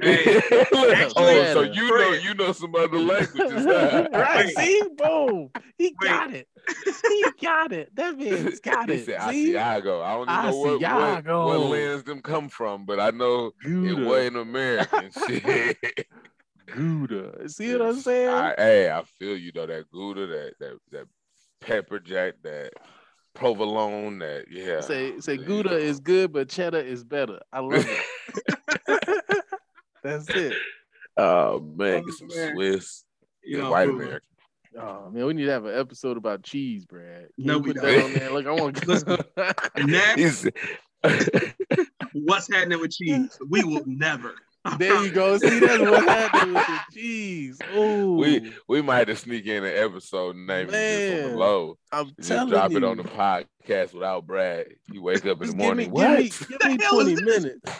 [0.00, 0.06] Go.
[0.08, 0.40] Hey,
[1.16, 3.64] oh, so you know you know some other languages.
[3.64, 4.08] huh?
[4.12, 4.46] right.
[4.46, 4.56] Wait.
[4.56, 5.50] See, boom.
[5.78, 6.08] He Wait.
[6.08, 6.48] got it.
[7.08, 7.94] He got it.
[7.94, 9.06] That man's got He it.
[9.06, 9.52] said See?
[9.52, 10.02] Asiago.
[10.02, 13.98] I don't even know what, what, what lands them come from, but I know it
[14.06, 15.10] wasn't American.
[15.26, 15.76] Shit.
[16.74, 17.48] Gouda.
[17.48, 18.28] See what I'm saying?
[18.28, 19.66] I, hey, I feel you though.
[19.66, 21.06] That Gouda, that that that
[21.60, 22.72] pepper jack, that
[23.34, 24.80] provolone, that yeah.
[24.80, 25.76] say say Gouda go.
[25.76, 27.40] is good, but cheddar is better.
[27.52, 29.21] I love it.
[30.02, 30.54] That's it.
[31.16, 32.54] Oh man, Oh, get some man.
[32.54, 33.04] Swiss,
[33.44, 33.96] you get know, white food.
[34.02, 34.20] American.
[34.80, 37.28] Oh man, we need to have an episode about cheese, Brad.
[37.36, 37.92] Can No, you we put don't.
[37.94, 38.30] that on there?
[38.32, 39.18] Look, I want Listen.
[39.86, 40.46] Next, He's-
[42.12, 43.38] what's happening with cheese?
[43.48, 44.34] We will never.
[44.78, 45.36] there you go.
[45.38, 47.58] See, that's what happened with the cheese.
[47.74, 51.36] Oh, we we might have to sneak in an episode name it just on the
[51.36, 51.78] low.
[51.90, 52.76] I'm Just telling drop you.
[52.76, 54.66] it on the podcast without Brad.
[54.92, 55.86] You wake up in the morning.
[55.86, 56.18] Give what?
[56.18, 57.70] me, give me, give me The hell is 20 minutes.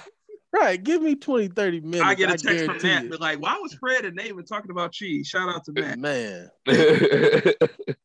[0.52, 0.82] Right.
[0.82, 2.02] Give me 20, 30 minutes.
[2.02, 3.10] I get a text from Matt, it.
[3.10, 5.26] but like, why was Fred and David talking about cheese?
[5.28, 5.98] Shout out to Matt.
[5.98, 6.50] Man.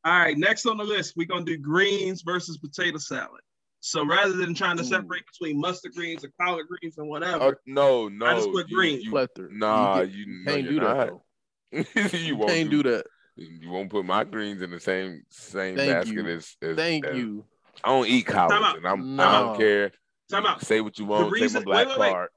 [0.05, 3.41] All right, next on the list, we're gonna do greens versus potato salad.
[3.79, 4.87] So rather than trying to Ooh.
[4.87, 8.25] separate between mustard greens and collard greens and Oh, whatever, uh, no, no.
[8.25, 9.01] I just put you- green.
[9.01, 11.07] You, nah, you, you, can- no, can't you're do that not.
[11.07, 11.23] though.
[12.17, 13.05] you You won't can't do that.
[13.35, 16.75] You won't put my greens in the same same Thank basket as, as.
[16.75, 17.43] Thank as- you.
[17.83, 19.23] I don't eat collard, collards, and I'm No.
[19.23, 19.91] I don't care.
[20.31, 20.61] time out.
[20.65, 21.25] Say what you want.
[21.25, 22.11] Take reason- my black wait, wait, wait.
[22.13, 22.29] card.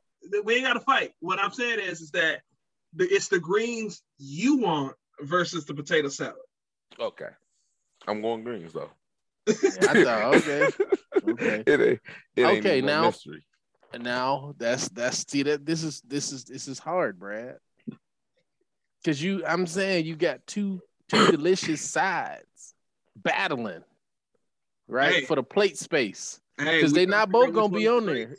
[0.45, 1.13] We ain't gotta fight.
[1.21, 2.41] What I'm saying is, is that
[2.95, 6.37] the, it's the greens you want versus the potato salad.
[6.99, 7.29] Okay,
[8.07, 8.91] I'm going greens though.
[9.47, 9.55] Yeah,
[9.89, 10.69] I thought, okay.
[11.27, 11.63] Okay.
[11.67, 12.01] it ain't.
[12.37, 13.45] It ain't Okay, even now- mystery.
[13.93, 17.57] And now that's that's see that this is this is this is hard, Brad.
[19.05, 22.75] Cause you I'm saying you got two two delicious sides
[23.17, 23.83] battling,
[24.87, 25.15] right?
[25.15, 25.25] Hey.
[25.25, 26.39] For the plate space.
[26.57, 28.37] Because we they gonna not both gonna be one's on there.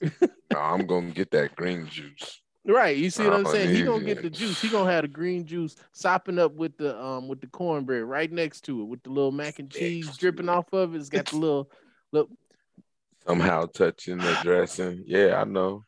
[0.51, 2.41] No, I'm gonna get that green juice.
[2.65, 2.95] Right.
[2.95, 3.75] You see what I'm saying?
[3.75, 4.61] He gonna get the juice.
[4.61, 8.31] He gonna have the green juice sopping up with the um with the cornbread right
[8.31, 10.99] next to it with the little mac and cheese dripping off of it.
[10.99, 11.71] It's got the little
[12.11, 12.29] look
[13.27, 15.03] Somehow touching the dressing.
[15.05, 15.85] Yeah, I know.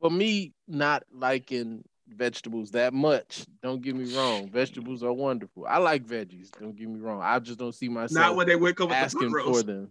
[0.00, 3.46] for me not liking vegetables that much.
[3.62, 4.50] Don't get me wrong.
[4.50, 5.66] Vegetables are wonderful.
[5.66, 6.50] I like veggies.
[6.50, 7.20] Don't get me wrong.
[7.22, 9.90] I just don't see myself Not when they wake up with the asking for them.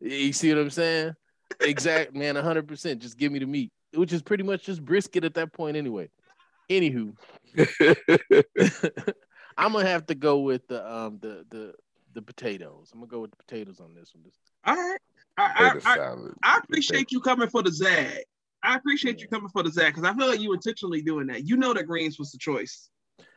[0.00, 1.14] You see what I'm saying?
[1.60, 3.00] Exact man, hundred percent.
[3.00, 6.08] Just give me the meat, which is pretty much just brisket at that point anyway.
[6.70, 7.14] Anywho,
[9.56, 11.74] I'm gonna have to go with the um the the
[12.14, 12.90] the potatoes.
[12.92, 14.24] I'm gonna go with the potatoes on this one.
[14.24, 14.98] This- All right.
[15.38, 15.96] I, I, I.
[16.42, 18.24] I appreciate you coming for the zag.
[18.62, 21.46] I appreciate you coming for the zag because I feel like you intentionally doing that.
[21.46, 22.88] You know that greens was the choice.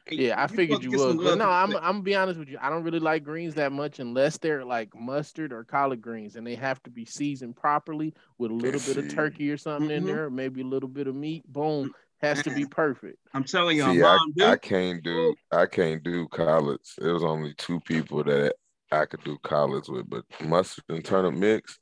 [0.10, 1.22] And Yeah, I figured you to would.
[1.22, 2.58] But no, I'm I'm gonna be honest with you.
[2.62, 6.46] I don't really like greens that much unless they're like mustard or collard greens, and
[6.46, 10.04] they have to be seasoned properly with a little bit of turkey or something in
[10.04, 10.08] Mhm.
[10.08, 11.44] there, maybe a little bit of meat.
[11.48, 11.92] Boom,
[12.22, 13.18] has to be perfect.
[13.34, 14.46] I'm telling you, See, I, mom, dude.
[14.50, 16.96] I can't do I can't do collards.
[17.00, 18.56] It was only two people that
[18.92, 21.80] I could do collards with, but mustard and turnip mix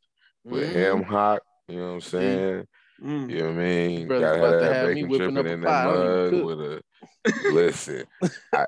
[0.50, 0.74] with Mhm.
[0.74, 1.42] ham hock.
[1.68, 2.44] You know what I'm saying?
[2.62, 2.68] Mm.
[3.04, 3.30] Mm.
[3.30, 4.08] You know what I mean?
[4.08, 5.92] Brother's Gotta about have to that have me bacon whipping dripping up in pie.
[5.92, 6.82] that mug with a
[7.54, 8.04] listen.
[8.54, 8.66] I,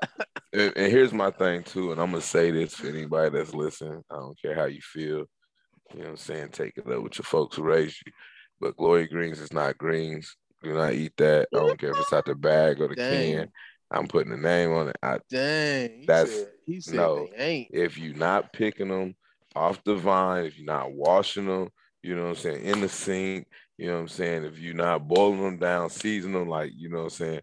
[0.52, 4.02] and, and here's my thing too, and I'm gonna say this for anybody that's listening.
[4.10, 5.24] I don't care how you feel.
[5.92, 6.48] You know what I'm saying?
[6.50, 8.12] Take it up with your folks who raised you.
[8.60, 10.36] But glory greens is not greens.
[10.62, 11.48] Do not eat that.
[11.54, 13.32] I don't care if it's out the bag or the Dang.
[13.38, 13.48] can.
[13.90, 14.96] I'm putting a name on it.
[15.02, 17.26] I, Dang, he That's- said, he said no.
[17.36, 17.68] they ain't.
[17.72, 19.16] if you're not picking them
[19.56, 21.70] off the vine, if you're not washing them,
[22.02, 23.48] you know what I'm saying, in the sink,
[23.80, 26.90] you know what I'm saying, if you're not boiling them down, season them, like, you
[26.90, 27.40] know what I'm saying.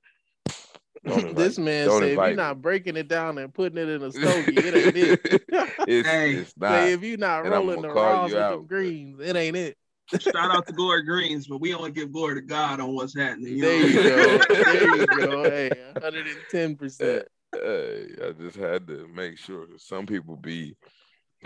[1.04, 4.04] invite this man Don't said if you're not breaking it down and putting it in
[4.04, 5.20] a stogie, it ain't it.
[5.88, 6.70] it's, it's not.
[6.70, 9.58] Say if you're not and rolling the gonna raws with out, them greens, it ain't
[9.58, 9.78] it.
[10.20, 13.58] Shout out to Glory Greens, but we only give glory to God on what's happening.
[13.58, 13.88] You There know?
[13.88, 14.64] you go.
[14.64, 15.44] There you go.
[15.44, 17.28] Hey, 110 percent.
[17.52, 20.76] Hey, I just had to make sure some people be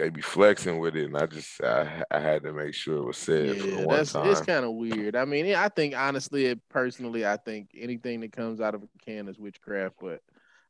[0.01, 3.05] they be flexing with it, and I just I, I had to make sure it
[3.05, 4.27] was said for Yeah, one that's time.
[4.27, 5.15] it's kind of weird.
[5.15, 9.27] I mean, I think honestly, personally, I think anything that comes out of a can
[9.27, 9.95] is witchcraft.
[10.01, 10.21] But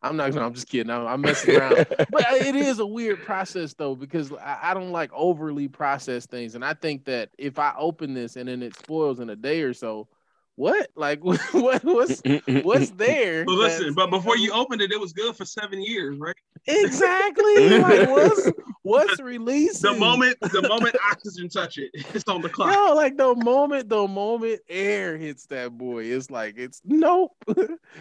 [0.01, 0.33] I'm not.
[0.33, 0.91] No, I'm just kidding.
[0.91, 1.85] I'm, I'm messing around.
[2.09, 6.29] but uh, it is a weird process though because I, I don't like overly processed
[6.29, 9.35] things, and I think that if I open this and then it spoils in a
[9.35, 10.09] day or so,
[10.55, 11.39] what like what
[11.83, 12.21] what's
[12.63, 13.45] what's there?
[13.45, 16.35] But listen, but before you opened it, it was good for seven years, right?
[16.67, 18.51] exactly like what's
[18.83, 22.71] what's releasing The moment the moment oxygen touch it, it's on the clock.
[22.71, 27.31] No, like the moment the moment air hits that boy, it's like it's nope.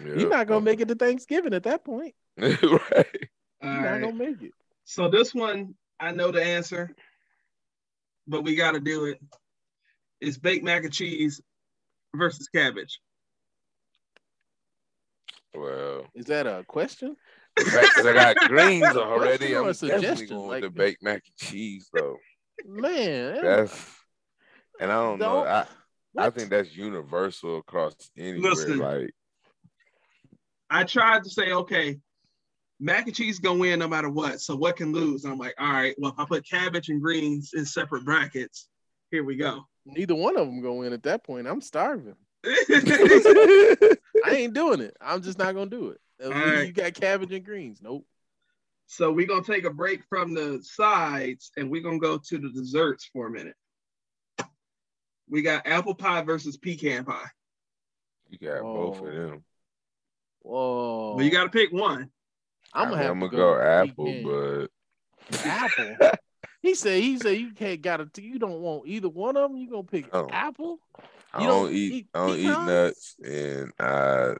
[0.05, 2.13] You're not gonna make it to Thanksgiving at that point.
[2.37, 2.59] right.
[2.61, 4.01] You're not right.
[4.01, 4.51] gonna make it.
[4.85, 6.93] So this one, I know the answer,
[8.27, 9.19] but we got to do it.
[10.19, 11.41] It's baked mac and cheese
[12.15, 12.99] versus cabbage.
[15.53, 17.15] Well, Is that a question?
[17.57, 21.03] the fact that I got greens already, I'm a definitely going Like- with the baked
[21.03, 22.17] mac and cheese though.
[22.65, 23.95] Man, That's
[24.79, 25.43] and I don't know.
[25.43, 25.65] Don't- I
[26.17, 26.35] I what?
[26.35, 28.51] think that's universal across anywhere.
[28.51, 28.77] Listen.
[28.79, 29.11] Like
[30.69, 31.99] I tried to say, okay,
[32.79, 34.39] mac and cheese go in no matter what.
[34.41, 35.25] So what can lose?
[35.25, 38.67] I'm like, all right, well, if I put cabbage and greens in separate brackets,
[39.09, 39.65] here we go.
[39.85, 41.47] Neither one of them go in at that point.
[41.47, 42.15] I'm starving.
[42.45, 43.97] I
[44.29, 44.95] ain't doing it.
[45.01, 46.01] I'm just not gonna do it.
[46.23, 47.79] All You got cabbage and greens.
[47.81, 48.05] Nope.
[48.87, 52.49] so we're gonna take a break from the sides and we're gonna go to the
[52.49, 53.55] desserts for a minute.
[55.29, 57.29] We got apple pie versus pecan pie.
[58.29, 59.43] you got both of them.
[60.41, 61.15] Whoa.
[61.15, 62.09] But you got to pick one.
[62.73, 64.67] I'm gonna mean, have I'm to gonna go, apple, pecan.
[65.31, 66.09] but apple.
[66.61, 69.57] He said he said you can't got to you don't want either one of them.
[69.57, 70.27] You gonna pick Oh.
[70.31, 70.79] apple?
[71.33, 74.33] I don't, don't eat, eat I don't eat nuts, and I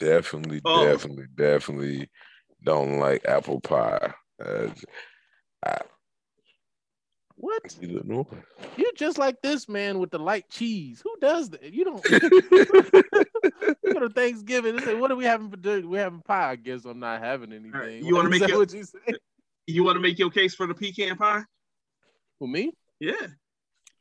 [0.00, 0.84] definitely, Oh.
[0.84, 2.10] definitely, definitely
[2.64, 4.12] don't like apple pie.
[4.44, 4.68] Uh,
[5.64, 5.78] I,
[7.36, 7.76] What?
[7.80, 8.26] either no.
[8.76, 11.00] You just like this man with the light cheese.
[11.04, 11.72] Who does that?
[11.72, 12.18] You don't you
[13.92, 15.86] go to Thanksgiving and say, What are we having for dinner?
[15.86, 16.50] We're having pie.
[16.52, 18.04] I guess I'm not having anything.
[18.04, 18.98] you wanna make that it- what you say?
[19.66, 21.42] You want to make your case for the pecan pie?
[22.38, 22.72] For me?
[23.00, 23.14] Yeah.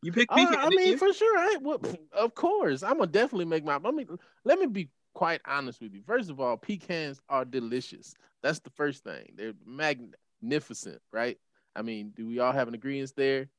[0.03, 0.35] You pick Uh.
[0.37, 0.97] I mean, you?
[0.97, 1.37] for sure.
[1.37, 1.81] I well,
[2.13, 2.83] of course.
[2.83, 3.77] I'm gonna definitely make my.
[3.77, 4.05] Let me
[4.45, 6.03] let me be quite honest with you.
[6.05, 8.13] First of all, pecans are delicious.
[8.43, 9.33] That's the first thing.
[9.35, 11.37] They're magnificent, right?
[11.75, 13.49] I mean, do we all have an agreement there?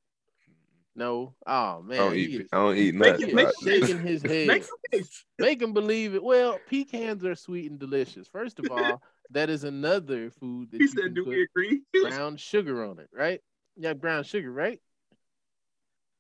[0.95, 1.35] No.
[1.47, 2.01] Oh man.
[2.01, 2.41] I don't eat.
[2.43, 3.29] is- I don't eat Make nothing.
[3.31, 4.47] it- make shaking his head.
[4.47, 5.03] Make some.
[5.39, 6.23] Make him believe it.
[6.23, 8.27] Well, pecans are sweet and delicious.
[8.29, 11.43] First of all, that is another food that He you said, can "Do put we
[11.43, 13.41] agree?" Brown sugar on it, right?
[13.79, 14.81] You have brown sugar, right?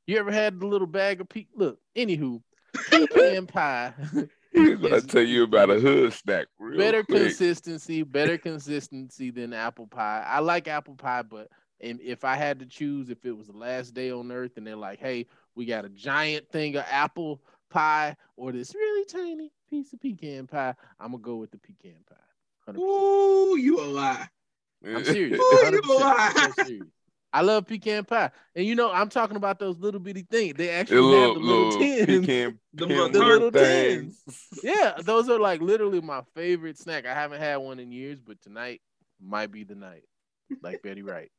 [0.06, 1.46] You ever had the little bag of pe?
[1.54, 2.40] Look, anywho,
[2.90, 3.92] pecan pie.
[4.52, 6.46] He's gonna tell you about a hood snack.
[6.58, 7.22] Real better quick.
[7.22, 10.24] consistency, better consistency than apple pie.
[10.26, 11.48] I like apple pie, but
[11.80, 14.66] and if I had to choose, if it was the last day on earth and
[14.66, 19.52] they're like, hey, we got a giant thing of apple pie or this really tiny
[19.68, 22.72] piece of pecan pie, I'm gonna go with the pecan pie.
[22.72, 22.78] 100%.
[22.78, 24.28] Ooh, you a lie.
[24.86, 25.38] I'm serious.
[25.40, 26.00] Ooh, you 100%.
[26.00, 26.52] lie.
[27.32, 27.52] I'm so serious.
[27.52, 30.54] I love pecan pie, and you know I'm talking about those little bitty things.
[30.56, 32.26] They actually little, have the little, little tins.
[32.26, 34.22] pecan, The pecan little the little things.
[34.26, 34.62] tins.
[34.62, 37.06] Yeah, those are like literally my favorite snack.
[37.06, 38.80] I haven't had one in years, but tonight
[39.20, 40.04] might be the night.
[40.62, 41.30] Like Betty Wright.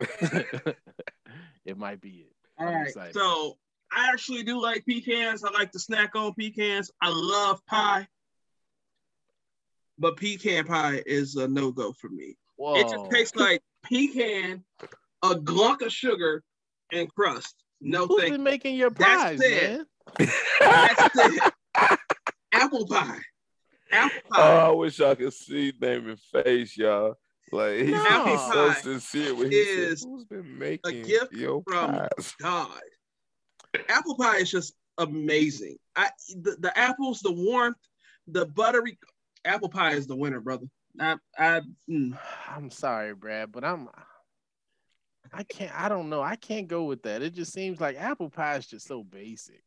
[0.00, 2.32] it might be it.
[2.58, 2.88] All I'm right.
[2.88, 3.14] excited.
[3.14, 3.56] So
[3.92, 5.44] I actually do like pecans.
[5.44, 6.90] I like to snack on pecans.
[7.00, 8.06] I love pie.
[9.98, 12.36] But pecan pie is a no-go for me.
[12.56, 12.74] Whoa.
[12.74, 14.64] It just tastes like pecan,
[15.22, 16.42] a glunk of sugar,
[16.92, 17.54] and crust.
[17.80, 19.86] No Who's thank been making your That's pies, it.
[20.18, 20.28] man?
[20.60, 21.52] That's it.
[22.52, 23.18] Apple pie.
[23.92, 24.36] Apple pie.
[24.36, 24.66] Oh, pie.
[24.66, 27.14] I wish I could see David face, y'all.
[27.52, 28.24] Like he's, No.
[28.26, 31.90] he's so Pie sincere when he said, is "Who's been making a gift your from
[31.92, 32.80] pies?" God.
[33.88, 35.76] Apple pie is just amazing.
[35.96, 37.76] I the, the apples, the warmth,
[38.28, 38.98] the buttery
[39.44, 40.66] apple pie is the winner, brother.
[40.98, 42.18] I I mm.
[42.48, 43.88] I'm sorry, Brad, but I'm
[45.32, 46.22] I can't I don't know.
[46.22, 47.22] I can't go with that.
[47.22, 49.62] It just seems like apple pie is just so basic.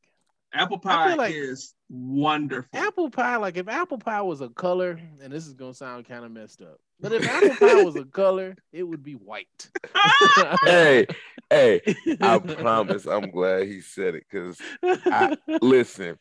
[0.54, 2.70] apple pie like- is wonderful.
[2.74, 6.26] Apple pie, like if apple pie was a color, and this is gonna sound kind
[6.26, 9.70] of messed up, but if apple pie was a color, it would be white.
[10.64, 11.06] hey,
[11.50, 11.82] hey,
[12.20, 13.06] I promise.
[13.06, 16.18] I'm glad he said it because I listen.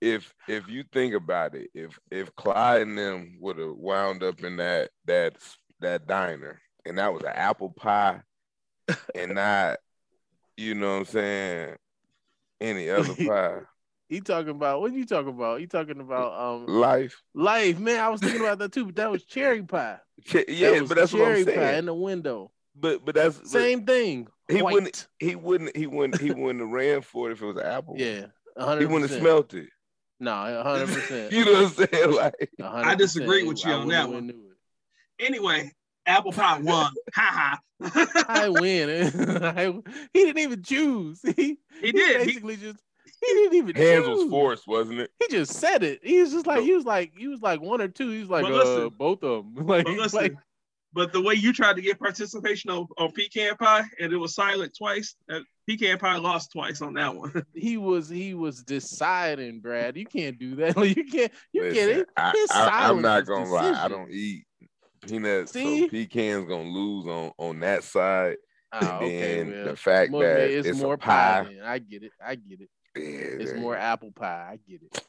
[0.00, 4.42] If if you think about it, if if Clyde and them would have wound up
[4.44, 5.36] in that that
[5.80, 8.20] that diner and that was an apple pie
[9.14, 9.78] and not,
[10.56, 11.76] you know what I'm saying,
[12.60, 13.60] any other pie,
[14.08, 15.60] He talking about what you talking about?
[15.60, 17.20] You talking about um life.
[17.34, 17.98] life, man.
[18.00, 19.98] I was thinking about that too, but that was cherry pie.
[20.48, 22.50] Yeah, was but that's what cherry I'm pie in the window.
[22.74, 24.28] But but that's but Same thing.
[24.48, 24.72] He white.
[24.74, 25.08] wouldn't.
[25.18, 25.76] He wouldn't.
[25.76, 26.20] He wouldn't.
[26.20, 27.94] He wouldn't have ran for it if it was an apple.
[27.98, 28.26] Yeah,
[28.56, 28.78] He 100%.
[28.88, 29.68] wouldn't have smelt it.
[30.20, 31.32] No, hundred percent.
[31.32, 32.12] You know what I'm saying?
[32.12, 32.50] Like
[32.84, 34.32] I disagree with you on that one.
[35.20, 35.72] Anyway,
[36.06, 36.92] apple pie won.
[37.14, 38.24] ha ha.
[38.28, 39.82] I win.
[40.12, 41.20] He didn't even choose.
[41.36, 42.20] He, He did.
[42.20, 42.78] He- basically just
[43.20, 44.18] he didn't even hands choose.
[44.24, 45.10] was forced, wasn't it?
[45.18, 46.00] He just said it.
[46.04, 48.10] He was just like he was like he was like one or two.
[48.10, 49.66] He was like uh listen- both of them.
[49.66, 50.36] Like, But listen, like
[50.92, 54.34] but the way you tried to get participation on, on pecan pie and it was
[54.34, 57.42] silent twice, uh, pecan pie lost twice on that one.
[57.54, 59.96] he was he was deciding, Brad.
[59.96, 60.76] You can't do that.
[60.96, 61.98] You can't you Listen, can't.
[62.00, 63.84] It, I, I, i'm not gonna lie.
[63.84, 64.44] I don't eat
[65.06, 65.82] peanuts, See?
[65.82, 68.36] so pecans gonna lose on on that side.
[68.72, 71.62] Oh, and okay, then well, the fact more- that it's, it's, more a pie, then.
[71.64, 72.12] I get it.
[72.24, 72.68] I get it.
[72.96, 73.02] yeah,
[73.42, 74.48] It's that- more apple pie.
[74.52, 75.04] I get it.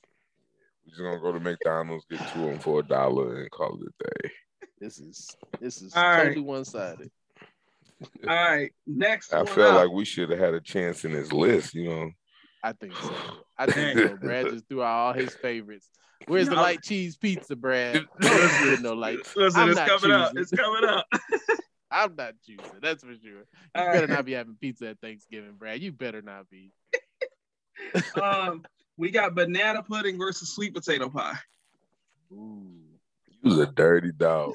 [0.85, 3.77] We're just gonna go to McDonald's, get two of them for a dollar, and call
[3.81, 4.31] it a day.
[4.79, 6.23] This is this is All right.
[6.25, 7.11] totally one sided.
[8.27, 9.33] All right, next.
[9.33, 9.75] I one felt up.
[9.87, 12.11] like we should have had a chance in this list, you know.
[12.63, 13.13] I think so.
[13.57, 14.15] I think so.
[14.21, 15.89] Brad just threw out all his favorites.
[16.27, 16.61] Where's the No.
[16.61, 18.05] light cheese pizza, Brad?
[18.21, 19.17] No, no light.
[19.35, 20.31] Listen, I'm it's not coming up.
[20.33, 20.41] choosing.
[20.41, 21.05] It's coming up.
[21.91, 22.79] I'm not choosing.
[22.81, 23.31] That's for sure.
[23.31, 24.09] You All better right.
[24.09, 25.81] not be having pizza at Thanksgiving, Brad.
[25.81, 26.71] You better not be.
[28.21, 28.63] um,
[28.97, 31.37] we got banana pudding versus sweet potato pie.
[32.31, 32.67] Ooh.
[33.41, 34.53] You was a dirty dog.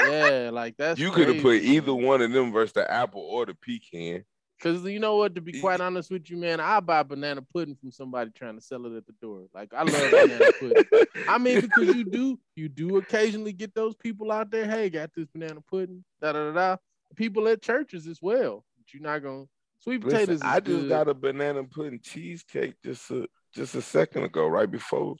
[0.00, 3.46] Yeah, like that's you could have put either one of them versus the apple or
[3.46, 4.24] the pecan.
[4.62, 5.34] Cause you know what?
[5.34, 8.62] To be quite honest with you, man, I buy banana pudding from somebody trying to
[8.62, 9.44] sell it at the door.
[9.52, 10.84] Like I love banana pudding.
[11.28, 14.66] I mean, because you do, you do occasionally get those people out there.
[14.66, 16.02] Hey, got this banana pudding.
[16.22, 16.76] Da da da da.
[17.16, 18.64] People at churches as well.
[18.78, 19.44] But you're not gonna
[19.80, 20.28] sweet potatoes.
[20.28, 20.88] Listen, is I just good.
[20.88, 25.16] got a banana pudding cheesecake just a just a second ago, right before,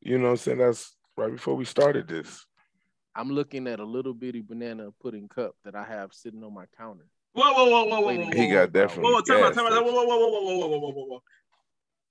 [0.00, 0.58] you know what I'm saying?
[0.58, 2.44] That's right before we started this.
[3.18, 6.66] I'm looking at a little bitty banana pudding cup that I have sitting on my
[6.76, 7.06] counter.
[7.32, 9.56] Whoa, whoa, whoa, whoa, whoa, Waiting whoa, He got whoa, definitely whoa, time out, gas
[9.56, 11.22] time out, whoa, whoa, whoa, whoa, whoa, whoa, whoa, whoa, whoa, whoa.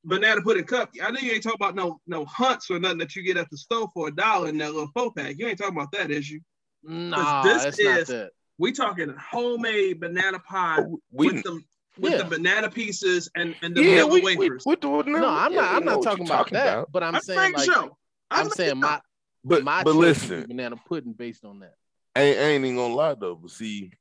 [0.04, 0.90] Banana pudding cup.
[1.02, 3.50] I know you ain't talking about no no hunts or nothing that you get at
[3.50, 5.36] the store for a dollar in that little four pack.
[5.38, 6.42] You ain't talking about that, is you?
[6.84, 8.32] Nah, this it's not is- that.
[8.60, 11.62] We talking homemade banana pie oh, We with the
[12.00, 12.18] with Yeah.
[12.20, 14.64] the banana pieces and and the yeah, vanilla we, we, wafers.
[14.66, 15.76] we're doing No, I'm not.
[15.76, 16.88] I'm not talking about that.
[16.92, 17.92] But I'm, I'm saying like sure.
[18.32, 19.00] I'm, making saying my
[19.44, 21.76] But my but choice would be listen, banana pudding based on that.
[22.16, 23.36] I ain't, I ain't even gonna lie though.
[23.36, 23.92] But see,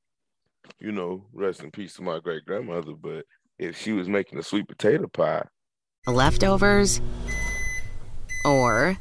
[0.81, 2.93] you know, rest in peace to my great grandmother.
[2.93, 3.25] But
[3.59, 5.45] if she was making a sweet potato pie.
[6.07, 7.01] Leftovers
[8.45, 8.97] or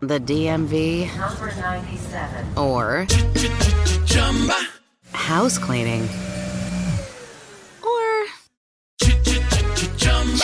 [0.00, 2.58] the DMV Number 97.
[2.58, 3.06] or
[5.12, 6.08] house cleaning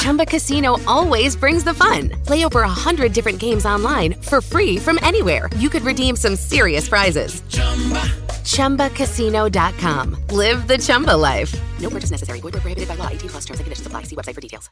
[0.00, 2.10] Chumba Casino always brings the fun.
[2.24, 5.48] Play over a hundred different games online for free from anywhere.
[5.56, 7.42] You could redeem some serious prizes.
[7.48, 8.02] Chumba.
[8.46, 10.16] ChumbaCasino.com.
[10.30, 11.52] Live the Chumba life.
[11.80, 12.40] No purchase necessary.
[12.40, 13.08] Void where prohibited by law.
[13.08, 14.04] 18 plus terms and conditions apply.
[14.04, 14.70] See website for details.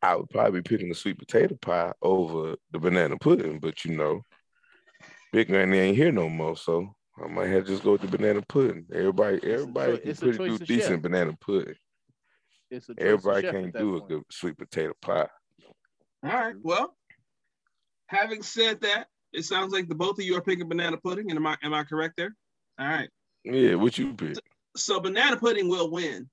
[0.00, 3.96] I would probably be picking the sweet potato pie over the banana pudding, but you
[3.96, 4.22] know,
[5.32, 8.08] Big Granny ain't here no more, so I might have to just go with the
[8.08, 8.86] banana pudding.
[8.92, 11.02] Everybody, everybody choi- can pretty choice do decent chef.
[11.02, 11.74] banana pudding.
[12.72, 15.28] It's a Everybody can't that do a good sweet potato pie.
[16.24, 16.54] All right.
[16.62, 16.96] Well,
[18.06, 21.30] having said that, it sounds like the both of you are picking banana pudding.
[21.30, 22.34] And am I am I correct there?
[22.78, 23.10] All right.
[23.44, 24.38] Yeah, what you pick?
[24.74, 26.30] So banana pudding will win.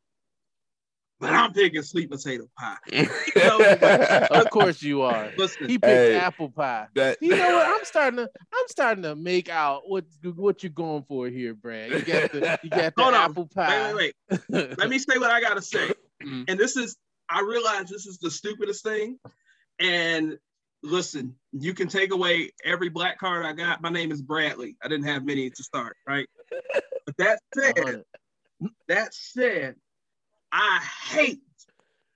[1.20, 2.78] But I'm picking sweet potato pie.
[4.32, 5.34] of course you are.
[5.36, 6.88] Listen, He picked Hey, apple pie.
[6.96, 7.68] that- you know what?
[7.68, 11.92] I'm starting to I'm starting to make out what what you're going for here, Brad.
[11.92, 13.32] You got the you got the Hold on.
[13.32, 13.94] apple pie.
[13.94, 14.78] Wait, wait, wait.
[14.78, 15.92] Let me say what I gotta say.
[16.24, 16.46] Mm.
[16.48, 16.98] And this is
[17.30, 19.20] I realize this is the stupidest thing.
[19.80, 20.38] And
[20.82, 23.82] listen, you can take away every black card I got.
[23.82, 24.76] My name is Bradley.
[24.84, 26.28] I didn't have many to start, right?
[27.06, 28.04] But that said,
[28.88, 29.76] that said,
[30.52, 31.42] I hate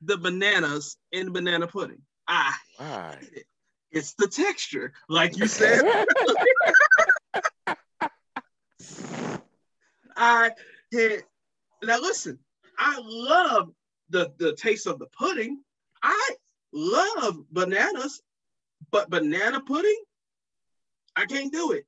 [0.01, 2.01] the bananas in banana pudding.
[2.28, 3.18] I Why?
[3.20, 3.45] hate it.
[3.91, 5.84] It's the texture, like you said.
[10.18, 10.51] I
[10.91, 11.24] hate.
[11.84, 12.39] Now listen,
[12.80, 13.70] I love
[14.14, 15.59] the the taste of the pudding.
[16.01, 16.30] I
[16.72, 18.22] love bananas,
[18.91, 20.01] but banana pudding,
[21.18, 21.86] I can't do it.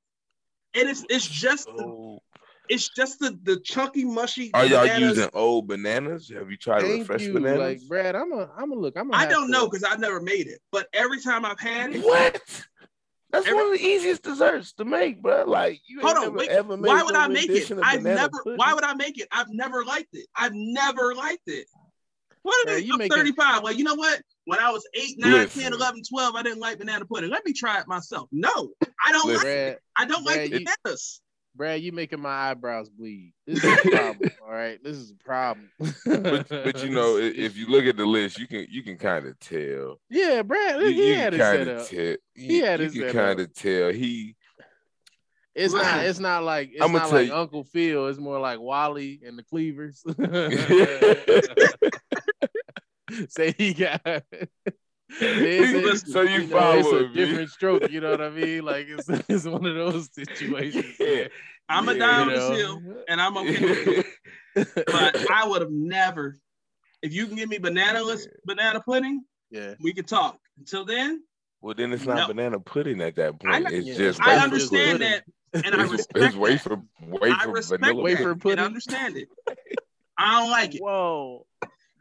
[0.73, 2.19] And it's it's just the, oh.
[2.67, 4.51] it's just the the chunky mushy.
[4.53, 5.17] Are y'all bananas.
[5.17, 6.30] using old bananas?
[6.36, 7.34] Have you tried with Thank fresh you.
[7.34, 7.59] bananas?
[7.59, 8.97] Like Brad, I'm a I'm a look.
[8.97, 11.95] I'm a I don't know because I've never made it, but every time I've had
[11.95, 12.41] it, What?
[13.32, 15.43] That's one of the easiest desserts to make, bro.
[15.45, 16.49] Like you Hold ain't on, never wait.
[16.49, 17.69] ever made Why would I make it?
[17.84, 18.30] I've never.
[18.43, 18.57] pudding?
[18.57, 19.28] Why would I make it?
[19.32, 20.28] I've never liked it.
[20.36, 21.67] I've never liked it.
[22.45, 23.63] What Yeah, are you you make it- 35?
[23.63, 24.21] Well, you know what?
[24.45, 25.63] When I was 8, 9, Listen.
[25.63, 27.31] 10, 11, 12, I didn't like banana pudding.
[27.31, 28.29] Let me try it myself.
[28.31, 28.51] No,
[29.03, 29.79] I don't like Brad, it.
[29.97, 31.21] I don't like Brad, you- bananas.
[31.55, 33.33] Brad, you making my eyebrows bleed.
[33.47, 34.29] This is a problem.
[34.45, 35.69] all right, this is a problem.
[36.05, 38.97] but, but you know, i- if you look at the list, you can you can
[38.97, 39.99] kind of tell.
[40.09, 41.87] yeah, Brad, You, he you had can it kind set of up.
[41.87, 42.15] tell.
[42.35, 44.35] He had you it can kind of tell he.
[45.55, 46.05] It's not.
[46.05, 46.71] It's not like.
[46.73, 48.07] It's I'ma not like you- Uncle Phil.
[48.07, 50.03] It's more like Wally and the Cleavers.
[53.29, 54.01] Say he got.
[55.17, 57.13] It's a- So you know, it's a follow me.
[57.13, 57.89] different stroke.
[57.91, 58.65] You know what I mean?
[58.65, 60.95] Like it's, it's one of those situations.
[60.99, 61.27] Yeah.
[61.69, 62.55] I'm a Yeah, down you this know.
[62.55, 64.05] hill, and I'm okay with
[64.55, 64.85] it.
[64.87, 66.37] But I would have never.
[67.03, 69.75] If you can give me bananaless banana pudding, Yeah.
[69.79, 70.37] we could talk.
[70.57, 71.21] Until then,
[71.61, 72.27] Well, then it's not No.
[72.27, 73.63] banana pudding at that point.
[73.63, 75.11] know- It's Yeah, just I understand pudding.
[75.11, 75.23] that,
[75.63, 76.39] and I respect it's that.
[76.41, 78.65] wafer wafer I respect vanilla that Wafer and pudding?
[78.65, 79.29] understand it.
[80.17, 80.81] I don't like it.
[80.81, 81.45] Whoa.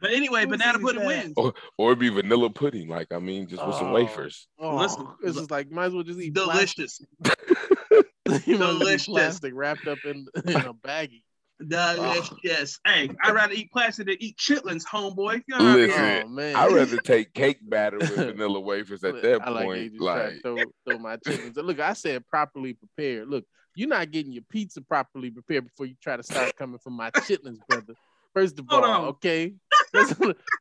[0.00, 1.06] But anyway, Who banana pudding that?
[1.06, 1.32] wins.
[1.36, 2.88] or or it'd be vanilla pudding.
[2.88, 3.92] Like I mean, just with some Oh.
[3.94, 4.46] wafers.
[4.58, 7.00] Oh, Listen, this is like might as well just eat Delicious.
[7.22, 7.40] plastic.
[8.46, 9.06] You might as well eat Delicious.
[9.06, 11.22] plastic wrapped up in, in a baggie.
[11.60, 12.78] Delicious.
[12.86, 12.90] Ah.
[12.92, 15.42] Hey, I'd rather eat plastic than eat chitlins, homeboy.
[15.48, 15.86] Get out of here.
[15.86, 16.56] Listen, Oh man.
[16.56, 19.92] I'd rather take cake batter with vanilla wafers at that I like how you point.
[19.92, 20.56] just tried Like, to throw,
[20.88, 21.56] throw my chitlins.
[21.56, 23.28] Look, I said properly prepared.
[23.28, 23.44] Look,
[23.76, 27.10] you're not getting your pizza properly prepared before you try to start coming for my
[27.10, 27.94] chitlins, brother.
[28.34, 29.04] First of Hold all, on.
[29.10, 29.54] okay.
[29.92, 30.12] Let's,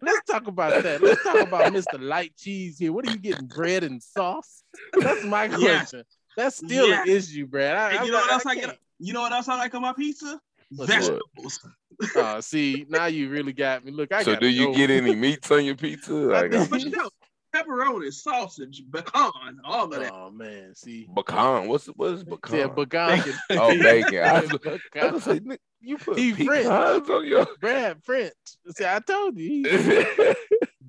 [0.01, 1.01] let's talk about that.
[1.01, 1.99] Let's talk about Mr.
[1.99, 2.93] Light Cheese here.
[2.93, 3.47] What are you getting?
[3.47, 4.63] Bread and sauce?
[4.93, 5.59] That's my Yes.
[5.89, 6.03] question.
[6.37, 7.07] That's still Yes.
[7.07, 7.75] an issue, Brad.
[7.75, 8.79] I, And I'm you know not- what else I, can't- get?
[8.99, 10.39] You know what else I like on my pizza?
[10.75, 11.01] What's that?
[11.01, 11.59] Vegetables.
[12.15, 13.91] Oh, see, now you really got me.
[13.91, 16.11] Look, I so do you get any meats on your pizza?
[16.13, 17.09] Like think- But you
[17.55, 20.11] pepperoni, sausage, pecan, all of that.
[20.11, 21.67] Oh man, see, pecan.
[21.67, 22.57] What's what is pecan?
[22.59, 23.23] yeah, pecan.
[23.51, 24.23] Oh, bacon.
[24.23, 26.65] I was, I was gonna say, "Nick, you put He French.
[26.65, 27.45] on your.
[27.61, 28.33] Brad French.
[28.75, 30.33] See, I told you, he-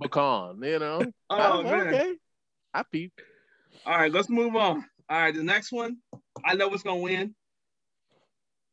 [0.02, 0.58] pecan.
[0.62, 1.02] You know.
[1.28, 1.86] Oh, I'm- man.
[1.88, 2.14] okay.
[2.72, 3.12] I peep.
[3.84, 4.84] All right, let's move on.
[5.10, 5.98] All right, the next one,
[6.42, 7.34] I know what's gonna win.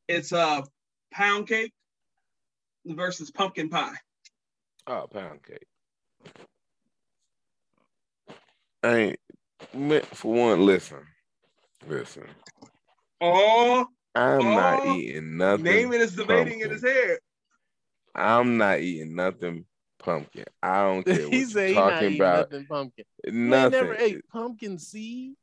[0.07, 0.61] It's a uh,
[1.11, 1.73] pound cake
[2.85, 3.95] versus pumpkin pie.
[4.87, 5.67] Oh, pound cake.
[8.83, 9.19] I ain't
[9.73, 10.65] man, for one.
[10.65, 11.05] Listen,
[11.87, 12.23] listen.
[13.21, 13.85] Oh,
[14.15, 15.65] I'm not Oh, eating nothing.
[15.65, 17.19] Namon is debating in his head.
[18.15, 19.65] I'm not eating nothing
[19.99, 20.45] pumpkin.
[20.61, 22.51] I don't care what he you're said he not talking eating about.
[22.51, 23.05] nothing pumpkin.
[23.25, 23.71] You ain't Nothing.
[23.71, 25.37] never ate pumpkin seeds.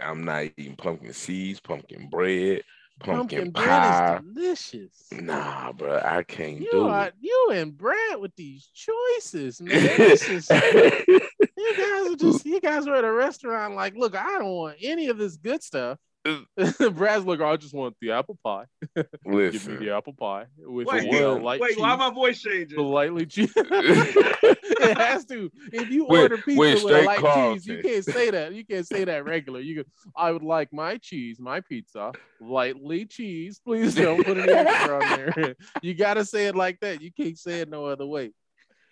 [0.00, 2.62] I'm not eating pumpkin seeds, pumpkin bread,
[2.98, 4.16] pumpkin, Pumpkin bread pie.
[4.16, 5.06] is delicious.
[5.12, 7.14] Nah, bro, I can't You do are it.
[7.20, 9.74] you and Brad with these choices, man.
[9.96, 14.38] This is- you guys are just you guys are at a restaurant like, look, I
[14.38, 15.98] don't want any of this good stuff.
[16.92, 18.64] Brad's like, I just want the apple pie.
[18.96, 21.42] Give me the apple pie with Wait, the what?
[21.42, 21.78] light wait, cheese.
[21.78, 22.76] why my voice changing?
[22.76, 23.52] the lightly cheese.
[23.56, 25.50] it has to.
[25.72, 28.52] If you With- order pizza with with, a straight light cheese, you can't say that.
[28.52, 29.60] You can't say that regular.
[29.60, 29.82] You go,
[30.16, 33.60] I would like my cheese, my pizza, lightly cheese.
[33.64, 35.56] Please don't put any extra on there.
[35.82, 37.00] you gotta say it like that.
[37.00, 38.32] You can't say it no other way.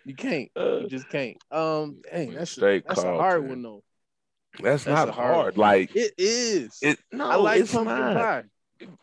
[0.05, 0.49] You can't.
[0.55, 1.37] You just can't.
[1.51, 3.83] Um, dang, that's straight that's a hard one though.
[4.61, 5.57] That's, That's not hard hard.
[5.57, 6.77] Like It is.
[6.81, 6.99] it.
[7.11, 8.15] No, I like it's pumpkin not.
[8.15, 8.43] pie.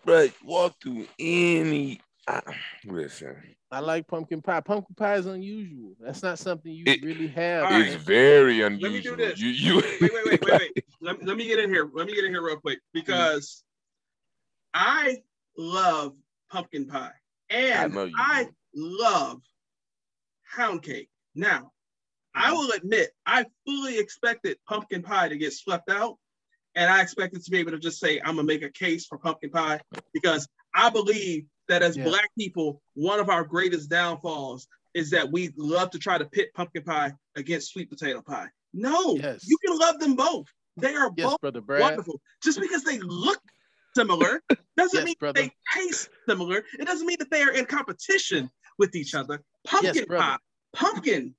[0.05, 2.01] But walk through any.
[2.27, 2.41] I,
[2.87, 3.37] listen,
[3.71, 4.61] I like pumpkin pie.
[4.61, 5.95] Pumpkin pie is unusual.
[6.01, 7.65] That's not something you It- really have.
[7.65, 7.87] All right.
[7.87, 8.91] it's very unusual.
[8.91, 9.41] Let me do this.
[9.41, 9.77] You, you.
[9.77, 10.85] wait, wait, wait, wait, wait.
[11.01, 11.91] Let, let me get in here.
[11.93, 13.01] Let me get in here real quick mm-hmm.
[13.01, 13.63] because
[14.73, 15.19] I
[15.59, 16.15] love
[16.51, 17.13] pumpkin pie
[17.51, 19.41] and I I love
[20.45, 21.11] hound cake.
[21.35, 21.73] Now,
[22.35, 26.17] I will admit I fully expected pumpkin pie to get swept out,
[26.75, 29.19] and I expected to be able to just say I'm gonna make a case for
[29.19, 29.81] pumpkin pie
[30.13, 32.05] because I believe that as Yeah.
[32.05, 36.51] black people, one of our greatest downfalls is that we love to try to pit
[36.55, 38.49] pumpkin pie against sweet potato pie.
[38.73, 39.49] No, Yes.
[39.49, 40.47] you can love them both.
[40.77, 42.21] They are Yes, both wonderful.
[42.43, 43.41] Just because they look
[43.97, 44.43] similar
[44.77, 45.41] doesn't Yes, mean brother.
[45.43, 46.65] they taste similar.
[46.79, 49.41] It doesn't mean that they are in competition with each other.
[49.65, 50.37] Pumpkin pie,
[50.75, 51.35] pumpkin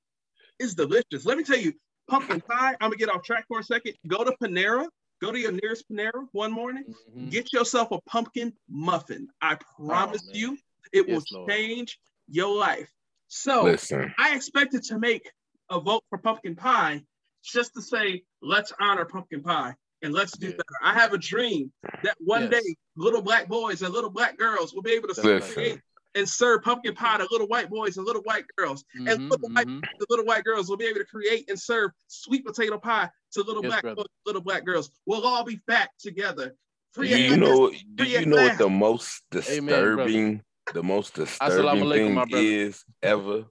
[0.60, 1.26] is delicious.
[1.26, 1.74] Let me tell you,
[2.10, 2.72] pumpkin pie.
[2.82, 3.94] I'm gonna get off track for a second.
[4.08, 4.88] Go to Panera.
[5.22, 6.84] Go to your nearest Panera one morning.
[7.16, 7.32] Mhm.
[7.32, 9.30] Get yourself a pumpkin muffin.
[9.42, 10.36] I promise man.
[10.36, 10.58] you,
[10.92, 11.50] it will Lord.
[11.50, 12.90] change your life.
[13.28, 15.30] So Listen, I expected to make
[15.70, 17.04] a vote for pumpkin pie
[17.44, 20.52] just to say, let's honor pumpkin pie and let's do Yeah.
[20.54, 20.64] better.
[20.84, 21.72] I have a dream
[22.04, 22.64] that one Yes.
[22.64, 25.54] day little black boys and little black girls will be able to Listen.
[25.54, 25.82] create
[26.16, 28.84] and serve pumpkin pie to little white boys and little white girls.
[28.96, 29.84] And Mhm, little white mhm.
[30.00, 33.44] the little white girls will be able to create and serve sweet potato pie to
[33.44, 33.96] little Yes, black brother.
[33.96, 34.90] boys, little black girls.
[35.06, 36.48] We'll all be fat together.
[36.48, 36.56] do
[36.94, 37.72] Free at you last, know?
[37.96, 40.44] Do you know what the most Amen, disturbing,
[40.74, 43.46] the most disturbing thing is ever?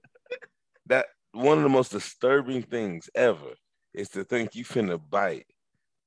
[0.87, 3.53] That one of the most disturbing things ever
[3.93, 5.45] is to think you finna bite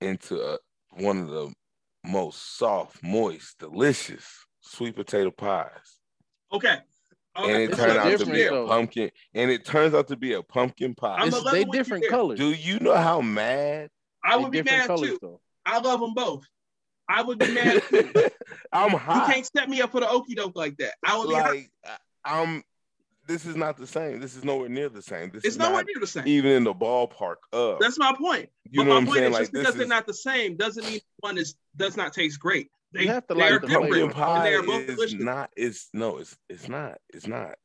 [0.00, 0.58] into a,
[0.90, 1.52] one of the
[2.04, 4.24] most soft, moist, delicious
[4.60, 5.97] sweet potato pies.
[6.52, 6.76] Okay.
[7.36, 7.52] Okay.
[7.52, 10.16] and it It's turned out to different, be a pumpkin, and it turns out to
[10.16, 11.26] be a pumpkin pie.
[11.26, 12.38] It's- they with different colors.
[12.38, 13.90] Do you know how mad
[14.24, 15.18] I would be mad colors too.
[15.22, 15.40] though.
[15.64, 16.44] I love them both.
[17.08, 18.10] I would be mad too.
[18.72, 19.28] I'm hot.
[19.28, 20.94] You can't set me up for the okey doke like that.
[21.04, 21.50] I would be hot.
[21.54, 22.62] like I- I'm.
[23.28, 24.20] This is not the same.
[24.20, 25.30] This is nowhere near the same.
[25.30, 26.26] This It's is nowhere not near the same.
[26.26, 27.78] even in the ballpark of.
[27.78, 28.48] That's my point.
[28.70, 29.26] you but know my what I'm point saying?
[29.28, 31.94] is Like just this because is they're not the same doesn't mean one is does
[31.96, 32.70] not taste great.
[32.92, 33.90] They, You have to like are the different.
[33.92, 35.50] pumpkin pie they are both is not.
[35.56, 36.18] It's no.
[36.18, 36.98] It's it's not.
[37.10, 37.56] It's not.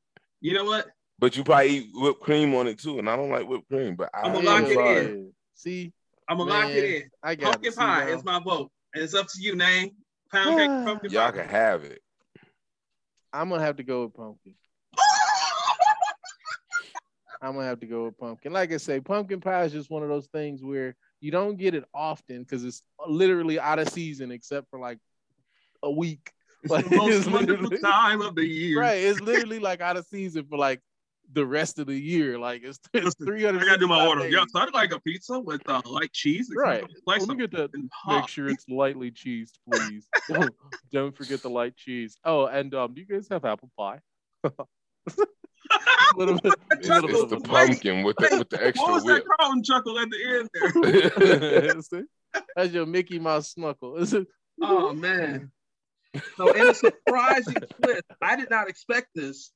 [0.41, 0.87] You know what?
[1.19, 3.95] But you probably eat whipped cream on it too, and I don't like whipped cream.
[3.95, 5.05] But I, I'ma lock it sorry.
[5.05, 5.31] in.
[5.55, 5.93] See,
[6.27, 7.09] I'm gonna lock it in.
[7.21, 9.91] I got Pumpkin pie is my vote, and it's up to you, name
[10.31, 11.37] pound cake, or pumpkin Y'all pie.
[11.37, 12.01] can have it.
[13.31, 14.55] I'm gonna have to go with pumpkin.
[17.41, 18.53] I'm gonna have to go with pumpkin.
[18.53, 21.73] Like I say, pumpkin pie is just one of those things where you don't get
[21.75, 24.97] it often because it's literally out of season except for like
[25.83, 26.31] a week.
[26.63, 28.79] It's Like, the most it's wonderful time of the year.
[28.79, 30.79] Right, it's literally like out of season for like
[31.33, 32.39] the rest of the year.
[32.39, 33.61] Like it's, it's 300.
[33.61, 34.27] I gotta do my order.
[34.29, 36.49] Yeah, so I'd like a pizza with uh, light cheese.
[36.55, 36.85] Right.
[37.03, 37.71] Slice Let me get that.
[38.07, 40.07] Make sure it's lightly cheesed, please.
[40.93, 42.17] Don't forget the light cheese.
[42.23, 43.99] Oh, and um, do you guys have apple pie?
[46.15, 48.85] little bit, It's, little it's bit the of a- pumpkin with the with the extra.
[48.85, 49.23] What extra was whip.
[49.25, 52.03] that Carlton chuckle at the end there?
[52.55, 53.97] That's your Mickey Mouse snuckle.
[54.61, 55.51] Oh man.
[56.37, 59.51] So in a surprising twist, I did not expect this.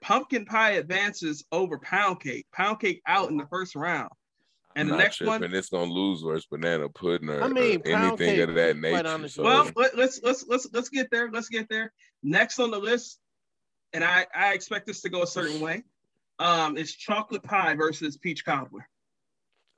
[0.00, 2.46] Pumpkin pie advances over pound cake.
[2.52, 4.10] Pound cake out in the first round.
[4.76, 5.40] And I'm the next tripping.
[5.40, 8.78] one, It's gonna lose versus banana pudding or, I mean, or anything cake, of that
[8.78, 9.28] quite nature.
[9.28, 11.30] So well, let, let's let's let's let's get there.
[11.30, 11.92] Let's get there.
[12.22, 13.18] Next on the list,
[13.94, 15.82] and I I expect this to go a certain way.
[16.38, 18.86] Um, is chocolate pie versus peach cobbler.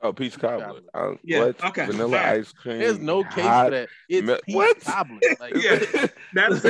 [0.01, 0.81] Oh, peach cobbler.
[0.95, 1.65] Uh, Yeah, What?
[1.65, 1.87] okay.
[1.87, 2.39] Vanilla All right.
[2.39, 2.79] ice cream.
[2.79, 3.89] There's no case hot for that.
[4.09, 4.81] It's mil- peach what?
[4.81, 5.19] cobbler.
[5.41, 5.79] Like, Yeah,
[6.35, 6.69] that is a,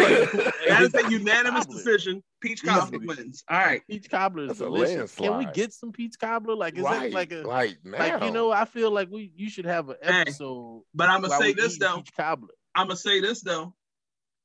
[0.69, 1.77] that is a unanimous cobbler.
[1.83, 2.23] decision.
[2.41, 3.45] Peach cobbler wins.
[3.51, 3.83] All right.
[3.89, 5.15] Peach cobbler is That's a delicious.
[5.15, 6.55] Can we get some peach cobbler?
[6.57, 7.11] Like, is right.
[7.11, 8.51] that like a like like you know?
[8.51, 10.85] I feel like we you should have an Hey, episode.
[10.95, 11.97] But I'm gonna say this though.
[11.97, 12.55] Peach cobbler.
[12.75, 13.75] I'm gonna say this though.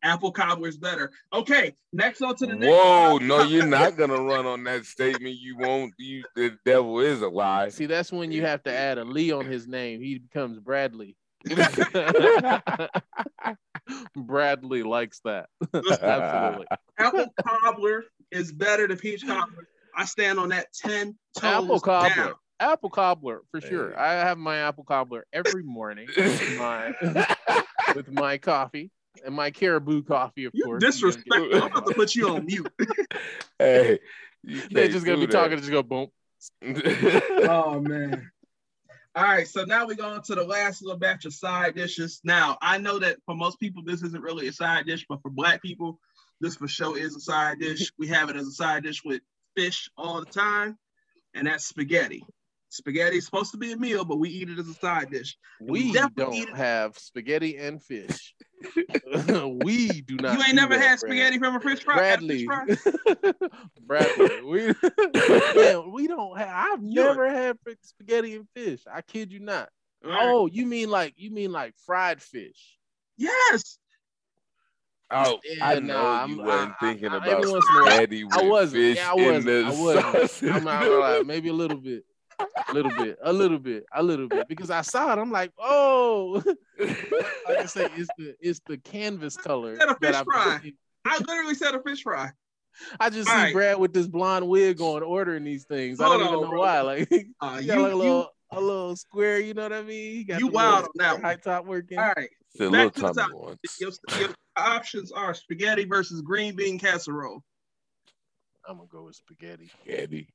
[0.03, 1.11] Apple cobbler is better.
[1.31, 2.67] Okay, next on to the next.
[2.67, 5.37] Whoa, no, you're not gonna run on that statement.
[5.39, 5.93] You won't.
[5.97, 7.69] You, the devil is a lie.
[7.69, 10.01] See, that's when you have to add a Lee on his name.
[10.01, 11.15] He becomes Bradley.
[14.15, 15.47] Bradley likes that.
[15.73, 16.67] Absolutely.
[16.97, 19.67] Apple cobbler is better than peach cobbler.
[19.95, 22.09] I stand on that ten toes Apple cobbler.
[22.15, 22.33] down.
[22.59, 23.97] Apple cobbler for sure.
[23.99, 26.93] I have my apple cobbler every morning with my
[27.95, 28.91] with my coffee
[29.25, 30.83] and my caribou coffee, of You course.
[30.83, 31.55] disrespectful.
[31.55, 32.67] I'm about to put you on mute.
[33.59, 33.99] Hey,
[34.43, 36.07] They're just gonna do be talking just go boom.
[36.63, 38.29] oh man.
[39.15, 42.19] All right, so now we go on to the last little batch of side dishes.
[42.23, 45.29] Now I know that for most people this isn't really a side dish, but for
[45.29, 45.99] black people,
[46.41, 47.91] this for sure is a side dish.
[47.97, 49.21] We have it as a side dish with
[49.55, 50.77] fish all the time,
[51.35, 52.23] and that's spaghetti.
[52.73, 55.37] Spaghetti is supposed to be a meal, but we eat it as a side dish.
[55.61, 58.33] We definitely eat don't have spaghetti and fish.
[59.63, 60.35] we do not.
[60.39, 60.99] You ain't never that, had Brad.
[60.99, 61.97] spaghetti from a fish fry?
[61.97, 62.47] Bradley.
[62.47, 63.31] Fish fry?
[63.85, 64.41] Bradley.
[64.41, 64.65] We,
[65.55, 66.49] man, we don't have.
[66.51, 68.81] I've never had spaghetti and fish.
[68.91, 69.69] I kid you not.
[70.03, 70.19] All right.
[70.23, 72.79] Oh, you mean like you mean like fried fish?
[73.17, 73.77] Yes.
[75.11, 77.75] Oh, Yeah, I know nah, you I'm- wasn't I- thinking I- about every once in
[77.75, 78.81] a while- spaghetti with I wasn't.
[78.81, 79.45] fish Yeah, I in wasn't.
[79.45, 79.81] the I
[80.15, 80.55] wasn't.
[80.55, 82.03] I'm not gonna lie, maybe a little bit.
[82.69, 85.19] A little bit, a little bit, a little bit, because I saw it.
[85.19, 86.41] I'm like, oh,
[86.79, 89.75] like I say, it's the it's the canvas color.
[89.77, 90.71] Said a fish that I- fry.
[91.05, 92.31] I literally said a fish fry.
[92.99, 93.53] I just All see right.
[93.53, 95.99] Brad with this blonde wig on ordering these things.
[96.01, 96.59] I don't even know bro.
[96.59, 96.81] why.
[96.81, 97.09] Like
[97.41, 99.81] Uh, he you, got like a you, little a little square, you know what I
[99.83, 100.13] mean?
[100.15, 101.97] He got You wild on that high top working.
[101.99, 102.29] all right.
[102.55, 103.31] The Back to the top.
[103.33, 103.57] ones.
[103.79, 107.43] Your, your options are spaghetti versus green bean casserole.
[108.67, 109.69] I'm gonna go with spaghetti.
[109.83, 110.27] Spaghetti.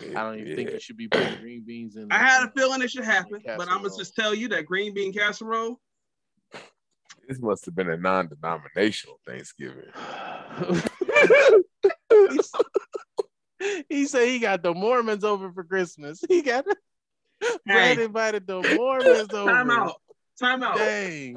[0.00, 2.10] I don't even think you should be putting green beans in.
[2.10, 4.94] I had a feeling it should happen, but I'm gonna just tell you that green
[4.94, 5.80] bean casserole.
[7.28, 9.84] This must have been a non-denominational Thanksgiving.
[13.88, 16.22] he said he got the Mormons over for Christmas.
[16.28, 16.64] He got
[17.66, 18.04] Brad Hey.
[18.04, 19.50] invited the Mormons over.
[19.50, 20.00] Time out.
[20.38, 20.76] Time out.
[20.76, 21.36] Dang.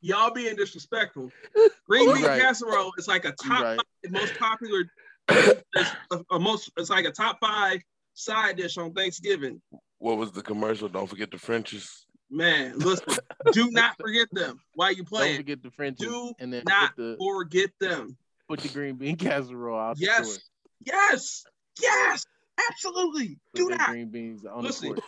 [0.00, 1.30] Y'all being disrespectful.
[1.88, 2.40] Green bean right.
[2.40, 3.78] casserole is like a top right.
[3.78, 4.84] five most popular.
[5.28, 6.70] It's a, a most.
[6.76, 7.80] It's like a top five
[8.14, 9.60] side dish on Thanksgiving.
[9.98, 10.88] What was the commercial?
[10.88, 12.06] Don't forget the French's.
[12.30, 13.14] Man, listen.
[13.52, 15.18] do not forget them while you play.
[15.18, 15.36] Don't playing.
[15.36, 18.16] forget the Frenchies Do and then not put the forget them.
[18.48, 19.96] put the green bean casserole out.
[19.98, 20.40] Yes.
[20.84, 21.44] Yes.
[21.80, 22.24] Yes.
[22.70, 23.38] Absolutely.
[23.52, 23.90] Put Do the not.
[23.90, 24.90] green beans on Listen.
[24.90, 25.04] the porch.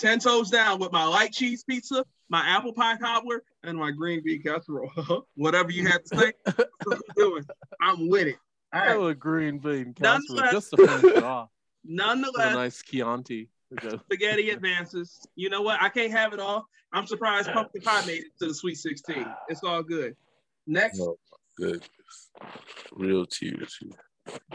[0.00, 4.22] Ten toes down with my light cheese pizza, my apple pie cobbler, and my green
[4.24, 5.26] bean casserole.
[5.34, 7.44] Whatever you had to say, I'm doing.
[7.82, 8.36] I'm with it.
[8.72, 8.96] All right.
[8.96, 11.50] Oh, a green bean casserole just to finish it off.
[11.84, 13.48] With a Nonetheless, nice Chianti.
[13.78, 15.20] Spaghetti advances.
[15.36, 15.82] You know what?
[15.82, 16.66] I can't have it all.
[16.92, 19.26] I'm surprised pumpkin pie made it to the Sweet 16.
[19.48, 20.16] It's all good.
[20.66, 22.30] Next, Oh my goodness.
[22.92, 23.78] Real tears.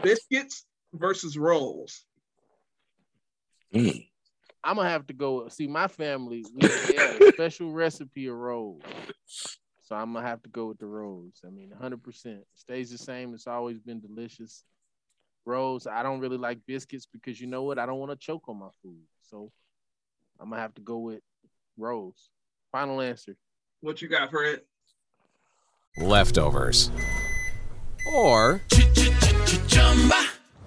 [0.02, 2.04] biscuits versus rolls.
[3.74, 4.06] Mm.
[4.66, 6.44] I'm gonna have to go see my family.
[6.52, 8.82] We have a special recipe of rolls,
[9.80, 11.40] so I'm gonna have to go with the rolls.
[11.46, 13.32] I mean, 100 percent stays the same.
[13.32, 14.64] It's always been delicious.
[15.44, 15.86] Rolls.
[15.86, 17.78] I don't really like biscuits because you know what?
[17.78, 19.52] I don't want to choke on my food, so
[20.40, 21.20] I'm gonna have to go with
[21.78, 22.30] rolls.
[22.72, 23.36] Final answer.
[23.82, 24.66] What you got for it?
[25.96, 26.90] Leftovers.
[28.12, 28.60] Or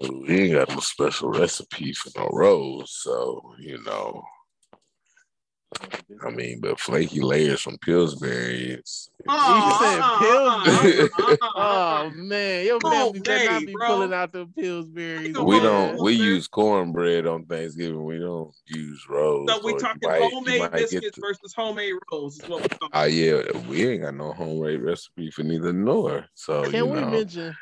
[0.00, 4.22] We ain't got no special recipe for no rolls, so you know.
[6.24, 8.74] I mean, but flaky layers from Pillsbury.
[8.74, 11.08] It's, you said Pillsbury.
[11.18, 13.86] uh, oh man, your family better not be bro.
[13.88, 15.36] pulling out the Pillsbury's.
[15.36, 16.00] we don't.
[16.00, 18.04] We use cornbread on Thanksgiving.
[18.04, 19.50] We don't use rolls.
[19.50, 22.38] So we or talking might- homemade biscuits the- versus homemade rolls.
[22.38, 22.90] Is what we're talking.
[22.92, 26.26] Oh yeah, we ain't got no homemade recipe for neither nor.
[26.34, 27.56] So Can you we know, mention?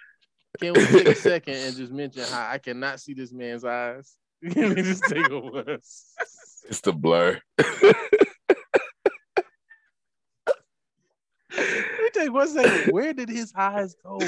[0.61, 4.16] Can we take a second and just mention how I cannot see this man's eyes?
[4.50, 5.66] Can we just take a look?
[5.68, 7.40] it's the blur.
[7.59, 7.92] Let
[11.57, 12.92] me tell you one second.
[12.92, 14.18] Where did his eyes go?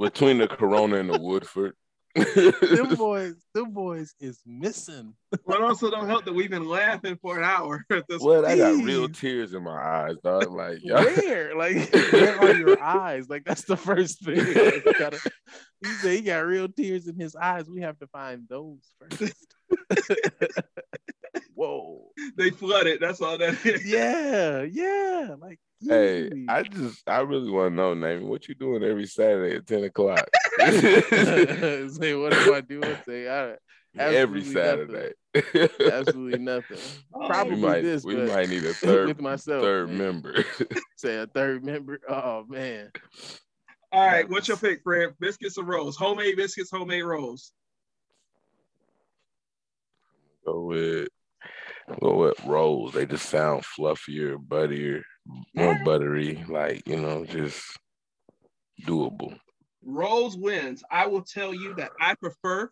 [0.00, 1.74] Between the Corona and the Woodford.
[2.16, 5.14] Them boys, them boys is missing.
[5.46, 8.56] But also don't help that we've been laughing for an hour at this Well, I
[8.56, 10.50] got real tears in my eyes, dog.
[10.50, 11.56] Like, y'all- Where?
[11.56, 13.28] Like, where are your eyes?
[13.28, 14.36] Like, that's the first thing.
[14.38, 15.20] Like, you gotta,
[15.84, 17.68] he said he got real tears in his eyes.
[17.68, 19.34] We have to find those first.
[22.26, 22.30] Whoa.
[22.36, 23.00] They flooded.
[23.00, 23.84] That's all that is.
[23.86, 25.34] Yeah, yeah.
[25.40, 26.46] Like, Hey, easily.
[26.48, 29.84] I just, I really want to know, Name, what you doing every Saturday at 10
[29.84, 30.26] o'clock?
[30.58, 32.96] say, what am I doing?
[33.06, 33.56] Say, I,
[33.98, 35.12] every Saturday.
[35.34, 35.68] nothing.
[35.92, 36.78] Absolutely nothing.
[37.14, 37.26] Oh.
[37.26, 39.98] Probably we might, this, we but might need a third, with myself, third man.
[39.98, 40.44] member.
[40.96, 42.00] Say a third member.
[42.08, 42.90] Oh man.
[43.92, 45.10] All right, what's your pick, Fred?
[45.20, 45.96] Biscuits or rolls?
[45.96, 47.52] Homemade biscuits, homemade rolls.
[50.46, 51.08] go with,
[52.00, 52.92] with rolls.
[52.92, 55.02] They just sound fluffier, buttier,
[55.54, 56.44] more buttery.
[56.48, 57.62] Like you know, just
[58.82, 59.38] doable.
[59.84, 60.82] Rolls wins.
[60.90, 62.70] I will tell you that I prefer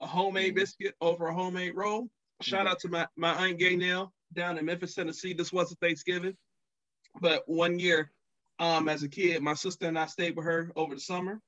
[0.00, 2.08] a homemade biscuit over a homemade roll.
[2.40, 5.32] Shout out to my, my aunt Gaynell down in Memphis, Tennessee.
[5.32, 6.36] This wasn't Thanksgiving,
[7.20, 8.12] but one year,
[8.60, 11.40] um, as a kid, my sister and I stayed with her over the summer,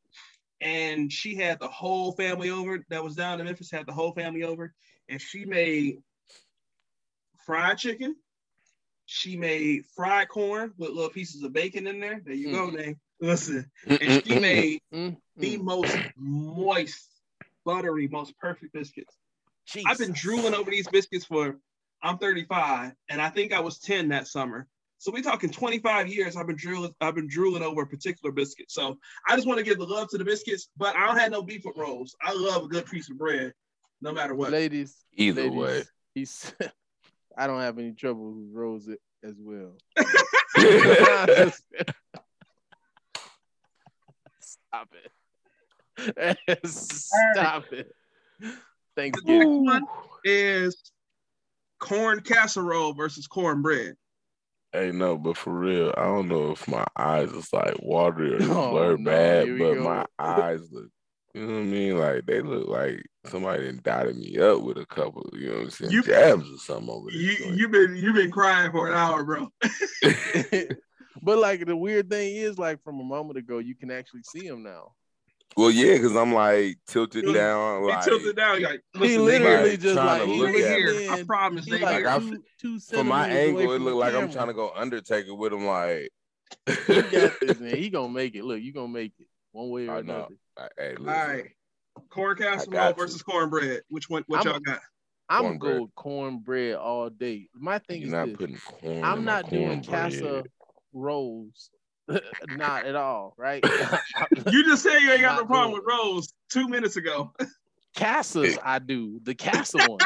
[0.61, 4.13] and she had the whole family over that was down in Memphis, had the whole
[4.13, 4.75] family over,
[5.09, 5.99] and she made
[7.45, 8.17] fried chicken.
[9.07, 12.21] She made fried corn with little pieces of bacon in there.
[12.25, 12.77] There you go, mm-hmm.
[12.77, 12.97] Nate.
[13.21, 14.81] Listen, and she made
[15.37, 17.07] the most moist,
[17.67, 19.15] buttery, most perfect biscuits.
[19.87, 21.59] I've been drooling over these biscuits for
[22.03, 24.67] I'm 35, and I think I was 10 that summer.
[24.99, 26.37] So we're talking 25 years.
[26.37, 26.95] I've been drooling.
[27.01, 28.71] I've been drooling over a particular biscuit.
[28.71, 31.33] So I just want to give the love to the biscuits, but I don't have
[31.33, 32.15] no beef with rolls.
[32.23, 33.53] I love a good piece of bread,
[34.01, 34.51] no matter what.
[34.51, 34.97] Ladies.
[35.15, 35.83] Either ladies, way.
[36.15, 36.55] He's
[37.41, 39.73] I don't have any trouble who rolls it as well.
[44.41, 46.39] Stop it.
[46.67, 47.95] Stop it.
[48.95, 49.87] The next one
[50.23, 50.93] is
[51.79, 53.95] corn casserole versus cornbread.
[54.75, 58.39] Hey, no, but for real, I don't know if my eyes is like watery or
[58.41, 59.83] just Oh, blur no, bad, but go.
[59.83, 60.91] my eyes look,
[61.35, 61.99] you know what I mean?
[61.99, 65.63] Like they look like somebody done dotted me up with a couple, you know what
[65.65, 65.93] I'm saying?
[65.93, 67.21] You- Jabs or something over there.
[67.21, 69.49] You you've been you've been crying for an hour, bro.
[71.23, 74.47] but like the weird thing is, like from a moment ago, you can actually see
[74.47, 74.93] him now.
[75.57, 77.83] Well, yeah, because I'm like tilted He- down.
[77.83, 78.63] He Like, tilted down.
[78.63, 81.13] Like, He literally like, just like to he look at here.
[81.13, 82.09] I promise he they like here.
[82.09, 84.55] I two, two from my centimeters away angle, it looked the like I'm trying to
[84.55, 85.67] go Undertaker with him.
[85.67, 86.11] Like,
[86.87, 87.77] He got this, man.
[87.77, 88.45] He gonna make it.
[88.45, 90.15] Look, you gonna make it one way or I know.
[90.15, 90.35] another.
[90.59, 91.45] Like, hey, All listen, right.
[92.11, 93.03] Corn casserole got you.
[93.03, 93.83] versus cornbread.
[93.89, 94.25] Which one?
[94.27, 94.81] What I'm- y'all got?
[95.29, 95.61] I'm Cornbread.
[95.61, 97.49] gonna go with cornbread all day.
[97.55, 98.37] My thing you're is not this.
[98.37, 99.05] putting corn.
[99.05, 100.47] I'm my not doing cornbread.
[100.93, 101.71] rolls.
[102.49, 103.65] not at all, right?
[104.51, 107.33] You just said you ain't got no problem doing with rolls two minutes ago.
[107.95, 109.21] Casas, I do.
[109.23, 110.03] The casa ones.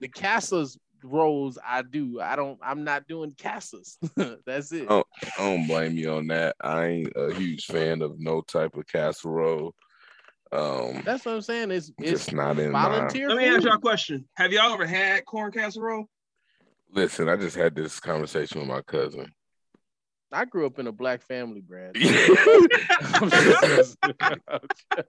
[0.00, 2.20] the casas rolls, I do.
[2.20, 2.58] I don't.
[2.62, 3.98] I'm not doing casas.
[4.46, 4.86] That's it.
[4.88, 5.04] Oh,
[5.38, 6.56] I don't blame you on that.
[6.60, 9.74] I ain't a huge fan of no type of casserole.
[10.50, 11.70] Um, That's what I'm saying.
[11.70, 12.82] It's it's just not in my.
[12.88, 13.28] volunteer.
[13.28, 14.26] Let me ask y'all a question.
[14.36, 16.06] Have y'all ever had corn casserole?
[16.92, 19.32] Listen, I just had this conversation with my cousin.
[20.30, 21.96] I grew up in a black family, Brad.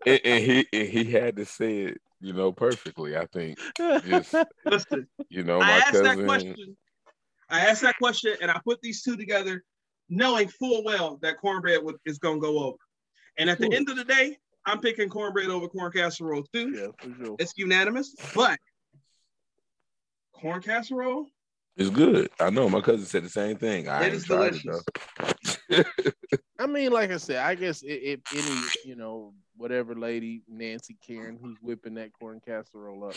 [0.05, 3.17] and, and he and he had to say it, you know, perfectly.
[3.17, 3.57] I think
[4.05, 4.33] just
[4.65, 6.25] Listen, you know, I my asked that cousin.
[6.25, 6.77] question.
[7.49, 9.63] I asked that question and I put these two together,
[10.09, 12.77] knowing full well that cornbread would, is gonna go over.
[13.37, 16.71] And at the end of the day, I'm picking cornbread over corn casserole too.
[16.75, 17.35] yeah, for sure.
[17.37, 18.57] It's unanimous, but
[20.33, 21.27] corn casserole,
[21.77, 22.29] It's good.
[22.39, 22.67] I know.
[22.69, 23.87] My cousin said the same thing.
[23.87, 24.65] I It ain't is tried delicious.
[24.65, 24.83] it
[25.19, 25.25] though.
[26.59, 30.97] I mean, like I said, I guess if, if any, you know, whatever lady Nancy
[31.05, 33.15] Karen who's whipping that corn casserole up,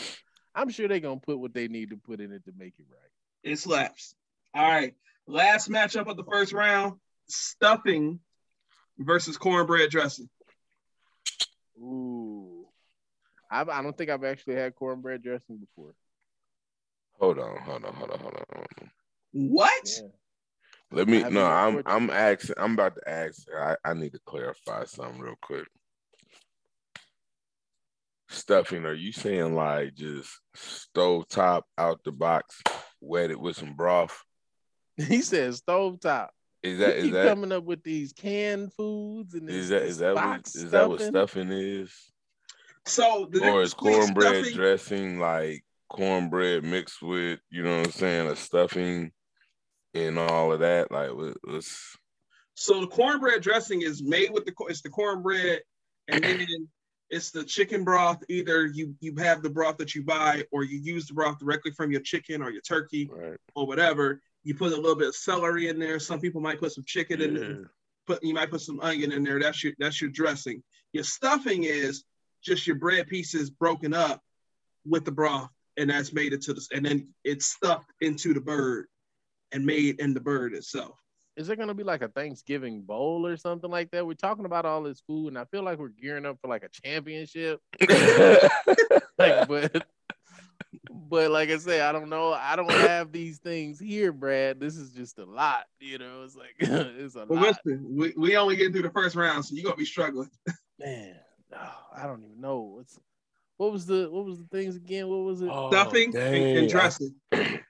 [0.55, 2.85] I'm sure they're gonna put what they need to put in it to make it
[2.89, 3.51] right.
[3.51, 4.15] it slaps.
[4.53, 4.95] All right.
[5.27, 6.95] Last matchup of the first round:
[7.27, 8.19] stuffing
[8.97, 10.29] versus cornbread dressing.
[11.77, 12.67] Ooh,
[13.49, 15.93] I, I don't think I've actually had cornbread dressing before.
[17.19, 18.43] Hold on, hold on, hold on, hold on.
[18.53, 18.89] Hold on.
[19.31, 19.99] What?
[20.01, 20.07] Yeah.
[20.91, 21.19] Let me.
[21.19, 21.81] haven't No, I'm.
[21.85, 22.55] I'm asking.
[22.57, 23.43] I'm about to ask.
[23.55, 25.67] I, I need to clarify something real quick.
[28.29, 28.85] Stuffing.
[28.85, 32.61] Are you saying like just stove top out the box,
[33.01, 34.23] wet it with some broth?
[34.97, 36.29] He says stovetop.
[36.61, 39.79] Is that he is keep that coming up with these canned foods and is this,
[39.79, 41.47] that this that what box is that what stuffing.
[41.47, 41.93] stuffing is?
[42.85, 47.91] So the or is cornbread stuffing- dressing like cornbread mixed with you know what I'm
[47.93, 49.11] saying a stuffing?
[49.93, 50.91] And all of that.
[50.91, 51.35] Like, was,
[52.55, 55.61] So the cornbread dressing is made with the it's the cornbread,
[56.07, 56.47] and then
[57.09, 58.21] it's the chicken broth.
[58.29, 61.71] Either you you have the broth that you buy, or you use the broth directly
[61.71, 63.09] from your chicken or your turkey
[63.55, 64.21] or whatever.
[64.43, 65.99] You put a little bit of celery in there.
[65.99, 67.71] Some people might put some chicken in there.
[68.07, 69.39] Put you might put some onion in there.
[69.39, 70.61] That's your that's your dressing.
[70.93, 72.03] Your stuffing is
[72.43, 74.21] just your bread pieces broken up
[74.85, 78.87] with the broth, and that's made into this, and then it's stuffed into the bird
[79.51, 80.95] and made in the bird itself.
[81.35, 84.05] Is there gonna be like a Thanksgiving bowl or something like that?
[84.05, 86.63] We're talking about all this food, and I feel like we're gearing up for like
[86.63, 87.61] a championship.
[89.17, 89.87] like, but
[90.91, 92.33] but like I say, I don't know.
[92.33, 94.59] I don't have these things here, Brad.
[94.59, 96.23] This is just a lot, you know.
[96.23, 97.57] It's like it's a Well, lot.
[97.65, 100.29] listen, we, we only get through the first round, so you're gonna be struggling.
[100.77, 101.15] Man,
[101.55, 102.99] oh, I don't even know what's
[103.57, 105.07] what was the what was the things again?
[105.07, 105.49] What was it?
[105.51, 107.15] Oh, Stuffing and, and dressing.
[107.31, 107.59] I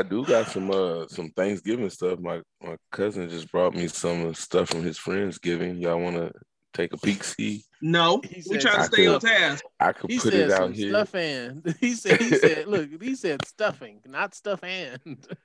[0.00, 2.18] do got some uh some Thanksgiving stuff.
[2.18, 5.76] My my cousin just brought me some uh, stuff from his friends giving.
[5.76, 6.32] Y'all want to
[6.72, 7.22] take a peek?
[7.22, 9.62] See, No, we said try to I stay on task.
[9.78, 10.88] I could He put said it out some here.
[10.88, 11.62] stuffing.
[11.80, 14.98] He said he said look he said stuffing, not stuff and.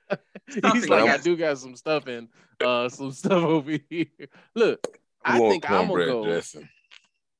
[0.72, 2.28] He's like I do got some stuffing,
[2.64, 4.06] uh, some stuff over here.
[4.54, 4.80] Look,
[5.22, 6.24] I You want think I'm gonna go.
[6.24, 6.68] dressing.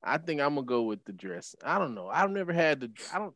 [0.03, 1.57] I think I'm gonna go with the dress.
[1.65, 2.09] I don't know.
[2.09, 2.91] I've never had the.
[3.13, 3.35] I don't.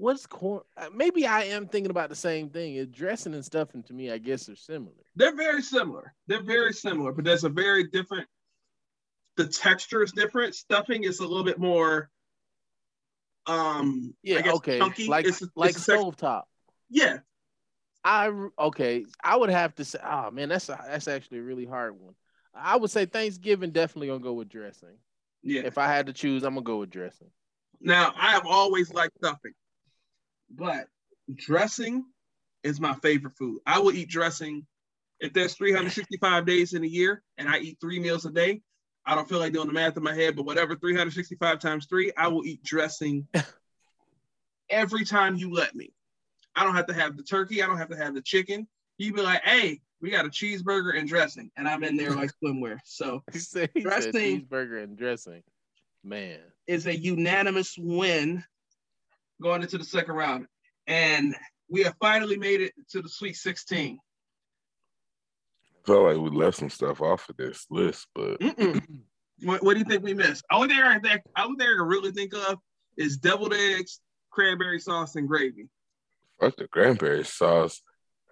[0.00, 0.62] What's corn?
[0.78, 2.82] uh, Maybe I am thinking about the same thing.
[2.86, 4.94] Dressing and stuffing to me, I guess, are similar.
[5.14, 6.14] They're very similar.
[6.26, 8.26] They're very similar, but there's a very different.
[9.36, 10.54] The texture is different.
[10.54, 12.08] Stuffing is a little bit more.
[13.46, 14.14] Um.
[14.22, 14.40] Yeah.
[14.40, 14.78] Guess okay.
[14.78, 15.06] Chunky.
[15.06, 16.42] Like It's- like it's a tex- stovetop.
[16.88, 17.18] Yeah.
[18.02, 19.04] I okay.
[19.22, 19.98] I would have to say.
[20.02, 22.14] Oh man, that's a, that's actually a really hard one.
[22.54, 24.96] I would say Thanksgiving definitely gonna go with dressing.
[25.42, 25.62] Yeah.
[25.66, 27.28] If I had to choose, I'm gonna go with dressing.
[27.82, 29.52] Now I have always liked stuffing,
[30.50, 30.86] but
[31.34, 32.04] dressing
[32.62, 33.60] is my favorite food.
[33.66, 34.66] I will eat dressing
[35.20, 38.62] if there's 365 days in a year and I eat three meals a day.
[39.06, 42.12] I don't feel like doing the math in my head, but whatever 365 times three,
[42.16, 43.26] I will eat dressing
[44.70, 45.92] every time you let me.
[46.54, 47.62] I don't have to have the turkey.
[47.62, 48.66] I don't have to have the chicken.
[48.98, 52.30] You be like, hey, we got a cheeseburger and dressing, and I'm in there like
[52.42, 52.78] swimwear.
[52.84, 55.42] So He said, he said Dressing- cheeseburger and dressing.
[56.02, 58.42] Man, is a unanimous win
[59.40, 60.46] going into the second round.
[60.86, 61.34] And
[61.68, 63.98] we have finally made it to the Sweet 16.
[63.98, 68.40] I Felt like we left some stuff off of this list, but
[69.42, 70.44] what, what do you think we missed?
[70.52, 72.58] Only thing I think, only thing I can really think of
[72.96, 75.68] is deviled eggs, cranberry sauce, and gravy.
[76.38, 77.80] fuck the cranberry sauce.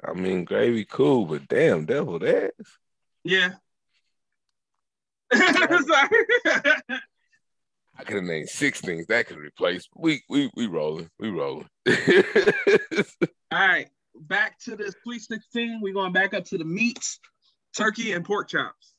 [0.07, 2.79] I mean, gravy cool, but damn, deviled eggs.
[3.25, 3.53] Yeah.
[5.33, 6.27] Sorry.
[7.99, 9.89] I could have named six things that could replace.
[9.97, 11.69] We we we rolling, we rolling.
[13.51, 13.89] All right,
[14.21, 15.81] back to the Sweet 16.
[15.83, 17.19] We're going back up to the meats,
[17.77, 18.95] turkey and pork chops.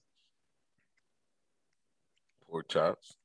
[2.49, 3.15] Pork chops.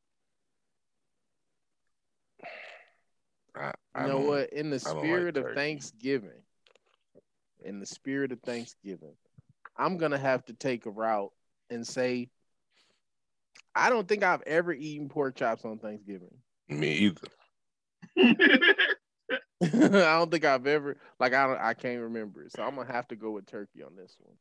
[3.57, 4.53] I, I you know what?
[4.53, 5.55] In the I don't like spirit of.
[5.55, 6.43] Thanksgiving,
[7.64, 9.14] in the spirit of Thanksgiving,
[9.77, 11.33] I'm gonna have to take a route
[11.70, 12.29] and say,
[13.75, 16.37] I don't think I've ever eaten pork chops on Thanksgiving.
[16.68, 17.29] Me either.
[19.62, 22.53] I don't think I've ever like I don't I can't remember it.
[22.53, 24.37] So I'm gonna have to go with turkey on this one.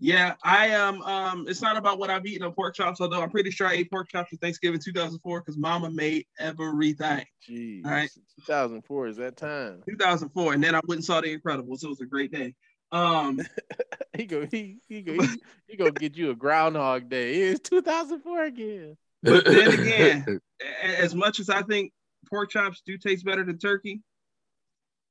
[0.00, 1.02] Yeah, I am.
[1.02, 3.74] Um, it's not about what I've eaten on pork chops, although I'm pretty sure I
[3.74, 7.24] ate pork chops for Thanksgiving 2004 because Mama made everything.
[7.48, 7.84] Jeez.
[7.84, 8.10] All right.
[8.46, 9.82] 2004 is that time.
[9.88, 11.82] 2004, and then I went and saw The Incredibles.
[11.82, 12.54] It was a great day.
[12.92, 13.40] Um,
[14.16, 15.28] He go he he go he,
[15.68, 17.34] he gonna get you a groundhog day.
[17.34, 18.96] It's 2004 again.
[19.22, 20.40] but then again,
[20.82, 21.92] as much as I think
[22.28, 24.00] pork chops do taste better than turkey,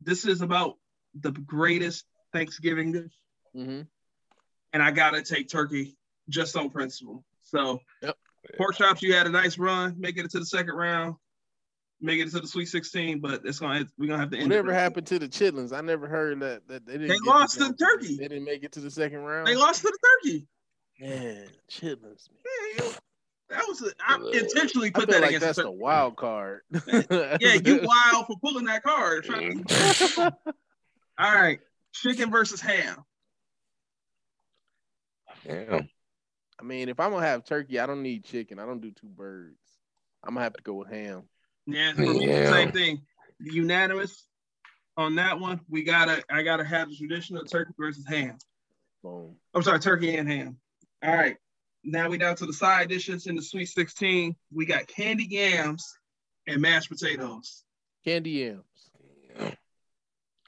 [0.02, 0.76] this is about
[1.20, 3.14] the greatest Thanksgiving dish,
[3.56, 3.82] Mm-hmm.
[4.74, 5.96] and I gotta take turkey
[6.28, 7.24] just on principle.
[7.44, 8.18] So, Yep.
[8.58, 11.16] pork chops, you had a nice run, make it to the second round,
[12.02, 14.50] make it to the Sweet 16, but it's gonna we're gonna have to end.
[14.50, 15.76] Whatever happened to the chitlins?
[15.76, 17.08] I never heard that that they didn't.
[17.10, 18.18] They lost to the turkey.
[18.18, 19.48] They didn't make it to the second round.
[19.48, 20.48] They lost to the turkey.
[21.00, 22.30] Man, chitlins.
[22.80, 22.92] Man,
[23.50, 26.16] That was a, I intentionally I put feel that like against that's the the wild
[26.16, 26.62] card.
[27.42, 29.26] Yeah, you wild for pulling that card.
[29.26, 30.34] Mm.
[31.20, 31.60] All right,
[31.94, 33.04] chicken versus ham.
[35.46, 35.88] Damn.
[36.60, 38.60] I mean, if I'm gonna have turkey, I don't need chicken.
[38.60, 39.56] I don't do two birds.
[40.24, 41.24] I'm gonna have to go with ham.
[41.68, 42.52] Yeah, Yeah.
[42.52, 43.02] same thing.
[43.40, 44.26] Unanimous
[44.96, 45.60] on that one.
[45.70, 48.38] We gotta, I gotta have the traditional turkey versus ham.
[49.04, 49.36] Boom.
[49.54, 50.58] I'm sorry, turkey and ham.
[51.04, 51.38] All right,
[51.84, 54.36] now we down to the side dishes in the Sweet 16.
[54.52, 55.86] We got candy yams
[56.48, 57.64] and mashed potatoes.
[58.04, 58.64] Candy yams.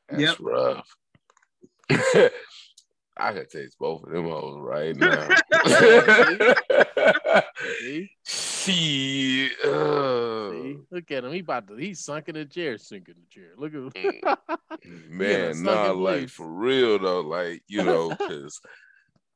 [0.09, 0.37] That's Yep.
[0.39, 0.95] rough.
[3.17, 5.27] I could taste both of them hoes right now.
[8.69, 9.29] See?
[9.49, 10.77] See, uh, See?
[10.91, 11.33] Look at him.
[11.33, 11.75] He about to.
[11.75, 13.51] He's sunk in the chair, sinking in the chair.
[13.57, 14.21] Look at him.
[15.09, 16.31] Man, sunk nah, like place.
[16.31, 18.59] for real though, like you know, because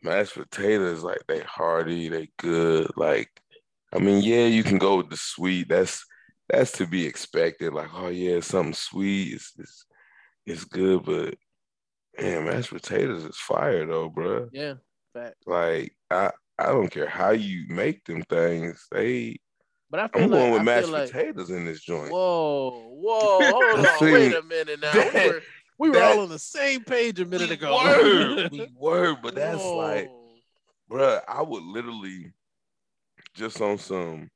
[0.02, 2.92] mashed potatoes, like they hearty, they good.
[2.96, 3.30] Like,
[3.94, 5.70] I mean, yeah, you can go with the sweet.
[5.70, 6.06] That's
[6.50, 7.74] that's to be expected.
[7.74, 9.86] Like, oh yeah, something sweet is is
[10.46, 11.36] is good, but
[12.20, 14.50] man, mashed potatoes is fire though, bruh.
[14.52, 14.76] yeah,
[15.14, 15.36] fact.
[15.46, 19.38] Like, I I don't care how you make them things, they.
[19.90, 22.12] But I feel I'm like going with I mashed like, potatoes in this joint.
[22.12, 24.94] Whoa, whoa, hold on, wait a minute now.
[24.94, 25.42] We were,
[25.78, 27.76] we were that- all on the same page a minute ago.
[27.76, 29.78] Word, we were, but that's Whoa.
[29.78, 30.10] like,
[30.92, 32.32] bruh, I would literally
[33.36, 34.30] just on some.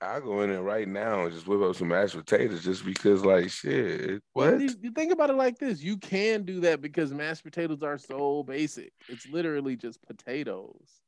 [0.00, 3.24] I go in there right now and just whip up some mashed potatoes just because,
[3.24, 4.22] like, shit.
[4.34, 4.60] What?
[4.60, 7.96] You, you think about it like this: you can do that because mashed potatoes are
[7.96, 8.92] so basic.
[9.08, 11.00] It's literally just potatoes.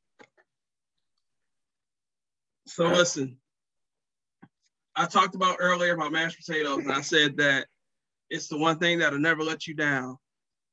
[2.67, 3.39] So listen,
[4.95, 7.67] I talked about earlier about mashed potatoes, and I said that
[8.31, 10.17] it's the one thing that'll never let you down.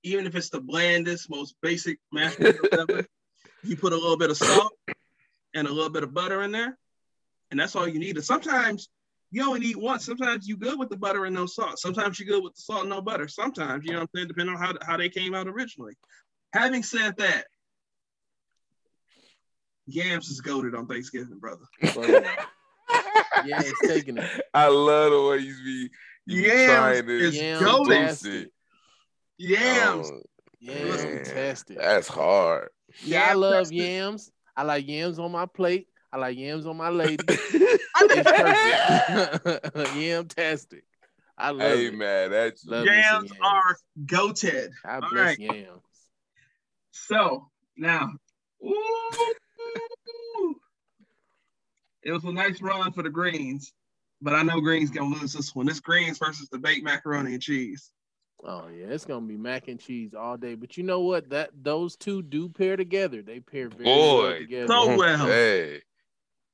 [0.03, 3.05] Even if it's the blandest, most basic mashed potatoes ever,
[3.63, 4.73] you put a little bit of salt
[5.53, 6.77] and a little bit of butter in there,
[7.55, 8.17] and that's all you need.
[8.17, 8.89] And sometimes
[9.31, 10.01] you only need one.
[10.01, 11.79] Sometimes you good with the butter and no salt.
[11.79, 13.29] Sometimes you good with the salt and no butter.
[13.29, 15.93] Sometimes, you know what I'm saying, depending on how, how they came out originally.
[16.51, 17.45] Having said that,
[19.87, 21.63] yams is goated on Thanksgiving, brother.
[23.45, 24.29] Yeah, it's taking it.
[24.53, 25.89] I love the way you be,
[26.25, 28.09] you be Yams trying to is Yams goated.
[28.17, 28.51] seduce it.
[29.37, 30.11] Yams.
[30.11, 30.21] Oh,
[30.59, 31.77] Yeah, man, fantastic.
[31.77, 32.69] That's hard.
[33.03, 34.31] Yeah, I love yams.
[34.57, 35.87] I like yams on my plate.
[36.15, 37.17] I like yams on my lady.
[37.27, 37.83] it's
[39.43, 39.95] perfect.
[39.97, 40.85] Yam tastic.
[41.37, 41.93] I love Hey it.
[41.93, 44.69] man, that's Love me some Yams are goated.
[44.85, 45.37] I All bless right.
[45.37, 45.81] yams.
[46.91, 48.13] So now,
[48.65, 50.55] ooh,
[52.01, 53.73] it was a nice run for the Greens,
[54.21, 55.65] but I know Greens gonna lose this one.
[55.65, 57.91] This Greens versus the baked macaroni and cheese.
[58.41, 60.55] Oh yeah, it's gonna be mac and cheese all day.
[60.55, 61.31] But you know what?
[61.31, 63.21] That those two do pair together.
[63.21, 64.67] They pair very well together.
[64.67, 64.97] So mm-hmm.
[64.97, 65.27] well.
[65.27, 65.81] Hey,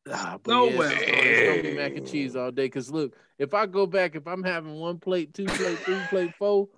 [0.10, 0.89] Ah, but So yeah, it's, well.
[0.89, 2.70] gonna, it's gonna be mac and cheese all day.
[2.70, 6.32] Cause look, if I go back, if I'm having one plate, two plate, three plate,
[6.39, 6.70] four,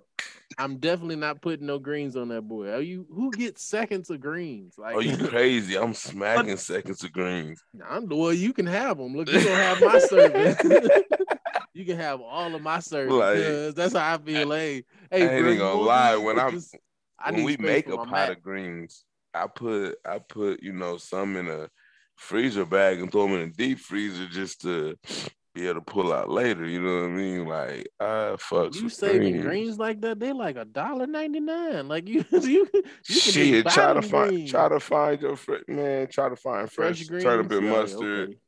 [0.58, 2.70] I'm definitely not putting no greens on that boy.
[2.70, 3.06] Are you?
[3.10, 4.74] Who gets seconds of greens?
[4.78, 5.76] Like, are you crazy?
[5.76, 7.60] I'm smacking seconds of greens.
[7.88, 8.32] I'm the well.
[8.32, 9.16] You can have them.
[9.16, 10.56] Look, you gonna have my serving.
[11.72, 13.14] you can have all of my serving.
[13.16, 14.50] Like, 'cause that's how I feel.
[14.52, 16.16] Hey, I hey, ain't bro, gonna want lie.
[16.16, 16.76] When I'm Just-
[17.24, 18.36] when need we make a pot Mac.
[18.36, 21.68] of greens, I put I put you know some in a
[22.16, 24.96] freezer bag and throw them in a deep freezer just to
[25.54, 26.66] be able to pull out later.
[26.66, 27.46] You know what I mean?
[27.46, 28.04] Like I
[28.38, 29.44] fucks You with saving greens.
[29.44, 30.18] greens like that?
[30.18, 31.86] They like a dollar ninety nine.
[31.88, 34.50] Like you, you, you can Shit, try to them find greens.
[34.50, 36.08] try to find your fr- man.
[36.08, 37.64] Try to find fresh, Fresh turnip greens?
[37.64, 38.28] and Oh, yeah, mustard.
[38.30, 38.38] okay.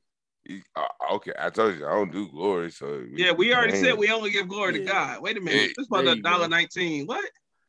[0.76, 3.98] Uh, okay, I told you I don't do glory, so Yeah, we already ain't- said
[3.98, 4.92] we only give glory to Yeah.
[4.92, 5.22] God.
[5.22, 7.06] Wait a minute, Hey, this about a dollar nineteen.
[7.06, 7.24] What?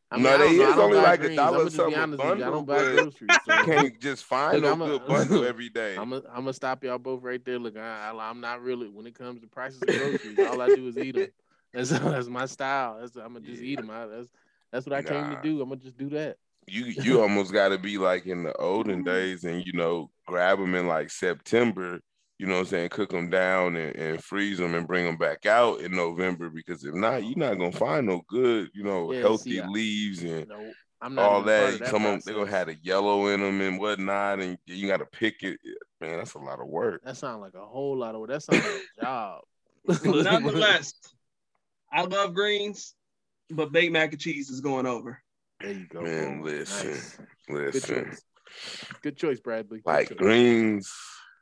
[0.10, 0.72] I No, they know.
[0.72, 2.03] Is only like a dollar I'ma just be something you.
[2.03, 3.38] I bundle, don't buy groceries.
[3.45, 3.53] So.
[3.53, 5.95] You can't just find Look, no a- good bundle every day.
[5.97, 7.60] I'm gonna stop y'all both right there.
[7.60, 10.39] Look, I, I, I'm not really when it comes to prices of groceries.
[10.39, 11.28] all I do is eat them.
[11.74, 12.97] That's that's my style.
[12.99, 13.89] That's I'm gonna just eat them.
[13.91, 14.30] I, that's
[14.72, 15.62] that's what I came to do.
[15.62, 16.38] I'm gonna just do that.
[16.66, 20.60] you you almost got to be like in the olden days and you know grab
[20.60, 21.99] them in like September.
[22.39, 22.89] You know what I'm saying?
[22.89, 26.83] Cook them down and, and freeze them and bring them back out in November because
[26.85, 30.21] if not, you're not gonna find no good, you know, Yeah, healthy see, I- leaves
[30.23, 30.71] and No,
[31.01, 31.73] I'm not all even part that.
[31.73, 34.57] of that Some of them they gonna have a yellow in them and whatnot, and
[34.67, 35.59] you got to pick it.
[35.65, 35.71] Eh,
[36.05, 37.01] man, that's a lot of work.
[37.03, 39.41] That sounds like a whole lot of that sounds like a job.
[40.05, 40.93] Nonetheless,
[41.91, 42.93] I love greens,
[43.49, 45.21] but baked mac and cheese is going over.
[45.59, 46.01] There you go.
[46.01, 46.43] Man, boom.
[46.43, 47.17] listen, Nice.
[47.49, 48.05] listen.
[48.11, 48.21] choice.
[49.01, 49.79] Good choice, Bradley.
[49.79, 50.17] Good Like choice.
[50.17, 50.93] greens,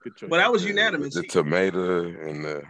[0.06, 0.30] Good choice.
[0.30, 1.16] But that was the- unanimous.
[1.16, 2.62] The tomato and the,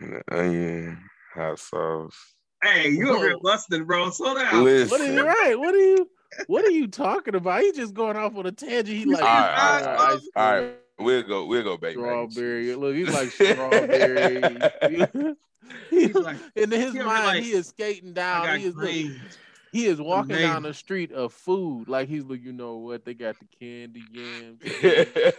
[0.00, 0.98] and the onion,
[1.34, 2.16] hot sauce.
[2.62, 4.08] Hey, you over here busting, bro.
[4.10, 4.64] Slow down.
[4.64, 5.58] Listen, What are you right?
[5.58, 6.10] What are you?
[6.46, 7.60] What are you talking about?
[7.60, 8.96] He's just going off on a tangent.
[8.98, 11.44] He like All right, all right, ice all cream, right, we'll go.
[11.46, 12.00] We'll go baby.
[12.00, 12.64] strawberry.
[12.66, 12.76] cheese.
[12.76, 15.34] Look, he's like strawberry.
[15.90, 18.58] He's like, in his mind, like, he is skating down.
[18.58, 19.20] He is look, greens.
[19.72, 23.04] He is walking down the street of food like he's like, you know what?
[23.04, 24.62] They got the candy yams.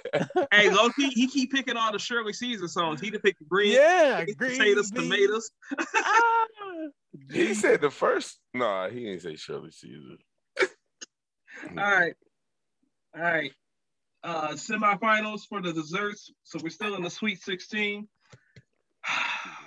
[0.51, 2.99] Hey, low key, he keep picking all the Shirley Caesar songs.
[2.99, 5.09] He to pick the greens, yeah, pick green potatoes, beans.
[5.09, 5.51] tomatoes.
[5.95, 6.45] Ah,
[7.31, 8.39] he said the first.
[8.53, 10.17] Nah, he didn't say Shirley Caesar.
[11.69, 12.13] All right.
[13.15, 13.51] All right.
[14.23, 16.31] Uh semifinals for the desserts.
[16.43, 18.07] So we're still in the sweet 16.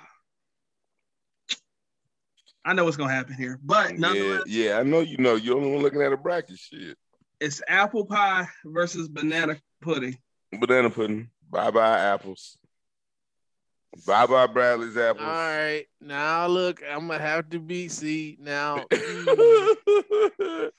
[2.65, 5.35] I know what's gonna happen here, but Yeah, nonetheless, yeah, I know you know.
[5.35, 6.97] You're only looking at a bracket shit.
[7.41, 10.17] it's apple pie versus banana pudding.
[10.53, 11.29] Banana pudding.
[11.51, 12.57] Bye bye apples.
[14.07, 15.27] Bye bye Bradley's All apples.
[15.27, 18.87] All right, now look, I'm gonna have to be see now.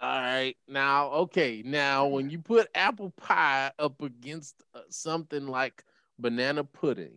[0.00, 5.84] All right, now okay, now when you put apple pie up against uh, something like
[6.18, 7.14] banana pudding,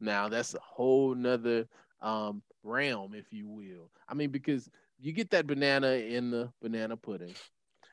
[0.00, 1.68] now that's a whole nother
[2.02, 3.90] um realm, if you will.
[4.08, 4.68] I mean, because
[4.98, 7.34] you get that banana in the banana pudding,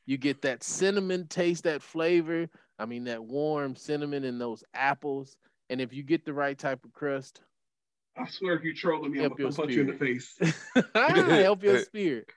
[0.05, 2.49] you get that cinnamon taste, that flavor.
[2.79, 5.35] I mean, that warm cinnamon in those apples.
[5.69, 7.41] And if you get the right type of crust,
[8.17, 10.23] I swear, if you trolling me, I'm Help gonna your punch you in the spirit.
[10.23, 10.85] face.
[10.95, 12.29] help your spirit.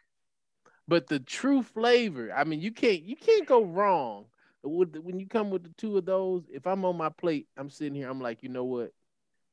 [0.86, 4.26] But the true flavor, I mean, you can't you can't go wrong
[4.62, 6.44] with when you come with the two of those.
[6.52, 8.90] If I'm on my plate, I'm sitting here, I'm like, you know what?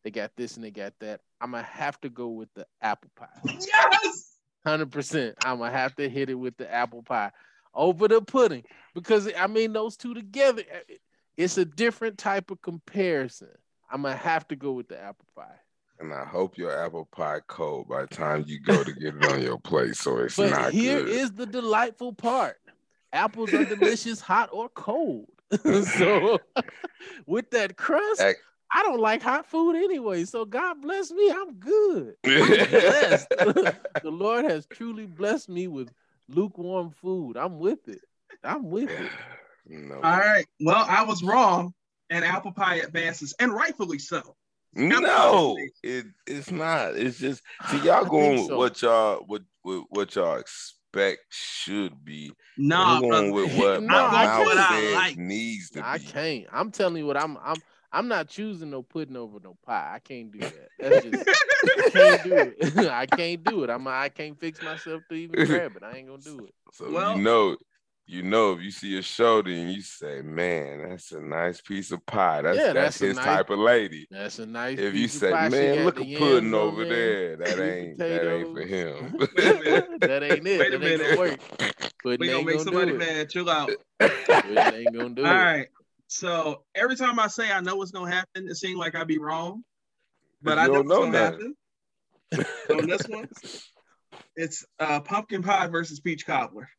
[0.03, 1.21] They got this and they got that.
[1.41, 3.27] I'm gonna have to go with the apple pie.
[3.45, 4.37] Yes.
[4.65, 5.35] Hundred percent.
[5.45, 7.31] I'm gonna have to hit it with the apple pie
[7.73, 8.63] over the pudding
[8.95, 10.95] because I mean those two together, eh,
[11.37, 13.49] it's a different type of comparison.
[13.91, 15.59] I'm gonna have to go with the apple pie.
[15.99, 19.25] And I hope your apple pie cold by the time you go to get it
[19.25, 21.07] on your plate, so it's But not here good.
[21.09, 22.57] is the delightful part:
[23.13, 25.29] apples are delicious, hot or cold.
[25.83, 26.39] so
[27.25, 28.37] with that crust, Ac-
[28.71, 30.25] I don't like hot food anyway.
[30.25, 32.15] So God bless me, I'm good.
[32.25, 33.29] I'm blessed.
[33.29, 35.89] the Lord has truly blessed me with
[36.27, 37.37] lukewarm food.
[37.37, 38.01] I'm with it.
[38.43, 39.11] I'm with it.
[39.69, 39.95] No.
[39.95, 40.45] All right.
[40.61, 41.73] Well, I was wrong,
[42.09, 44.37] and apple pie advances, and rightfully so.
[44.73, 46.95] No, it it's not.
[46.95, 52.31] It's just see y'all going with what y'all what, what what y'all expect should be.
[52.57, 54.59] Nah, I'm going with what No, my I mouth can't.
[54.59, 55.17] I like.
[55.17, 56.05] needs to I be.
[56.05, 56.45] can't.
[56.53, 57.57] I'm telling you what I'm I'm
[57.91, 59.91] I'm not choosing no pudding over no pie.
[59.95, 60.69] I can't do that.
[60.79, 62.89] That's just I can't do it.
[62.91, 63.69] I can't do it.
[63.69, 65.83] I'm I can't fix myself to even grab it.
[65.83, 66.53] I ain't gonna do it.
[66.73, 67.57] So Well- you know,
[68.09, 71.91] you know, if you see a shoulder and you say, "Man, that's a nice piece
[71.91, 74.07] of pie," that's Yeah, that's, that's his nice- type of lady.
[74.09, 74.79] That's a nice.
[74.79, 75.49] If you piece of say, pie.
[75.49, 78.61] "Man, look the a pudding yams on over there," that sweet ain't that ain't for
[78.61, 79.17] him.
[79.17, 80.59] that ain't it.
[80.59, 80.99] Wait a that ain't minute.
[80.99, 81.39] gonna work.
[82.01, 83.29] Pudding We gonna make gonna somebody mad.
[83.29, 83.71] Chill out.
[83.99, 85.35] Pudding ain't gonna do All it.
[85.35, 85.67] right.
[86.07, 89.17] So every time I say I know what's gonna happen, it seems like I'd be
[89.19, 89.63] wrong,
[90.41, 91.55] but I You know don't what's know gonna happen.
[92.71, 93.27] On this one,
[94.35, 96.69] it's uh, pumpkin pie versus peach cobbler.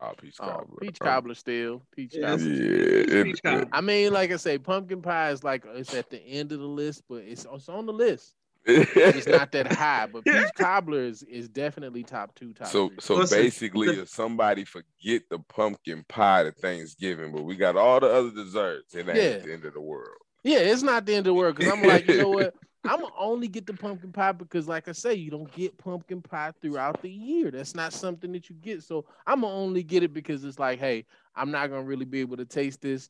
[0.00, 0.76] Oh, peach Oh, cobbler.
[0.80, 1.82] peach Oh, cobbler still.
[1.94, 2.46] Peach Yeah, cobbler.
[2.48, 3.68] Yeah, it- peach cobbler.
[3.72, 6.66] I mean, like I say, pumpkin pie is like it's at the end of the
[6.66, 8.34] list, but it's, it's on the list.
[8.64, 12.88] It- It's not that high, but peach cobbler is, is definitely top two, top So
[12.88, 12.96] three.
[13.00, 18.00] so Listen, basically, if somebody forget the pumpkin pie to Thanksgiving, but we got all
[18.00, 19.38] the other desserts, it ain't Yeah.
[19.38, 20.18] the end of the world.
[20.44, 22.54] Yeah, it's not the end of the world because I'm like, you know what?
[22.84, 26.20] I'm gonna only get the pumpkin pie because, like I say, you don't get pumpkin
[26.20, 27.50] pie throughout the year.
[27.52, 28.82] That's not something that you get.
[28.82, 31.04] So I'm gonna only get it because it's like, hey,
[31.36, 33.08] I'm not gonna really be able to taste this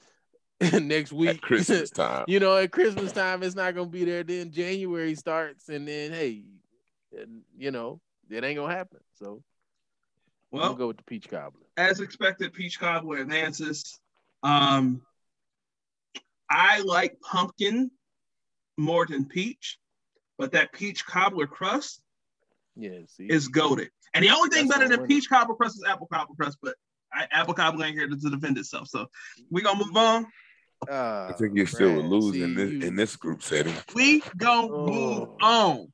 [0.81, 1.37] next week.
[1.37, 2.25] At Christmas time.
[2.29, 4.23] you know, at Christmas time, it's not gonna be there.
[4.23, 6.43] Then January starts, and then hey,
[7.57, 9.01] you know, it ain't gonna happen.
[9.19, 9.43] So
[10.53, 11.67] I'm Well, gonna go with the peach cobbler.
[11.77, 13.99] as expected, peach cobbler advances.
[14.43, 15.03] Um,
[16.51, 17.91] I like pumpkin
[18.77, 19.79] more than peach,
[20.39, 22.03] but that peach cobbler crust
[22.77, 23.89] Yeah, see, is goated.
[24.15, 25.17] And the only thing That's better than winning.
[25.17, 26.75] peach cobbler crust is apple cobbler crust, but
[27.13, 28.89] I, apple cobbler ain't here to, to defend itself.
[28.89, 29.07] So
[29.51, 30.27] we gonna move on.
[30.91, 33.75] I think you're still would Brad, lose in this you- in this group setting.
[33.95, 35.37] We gonna move Oh.
[35.41, 35.93] on.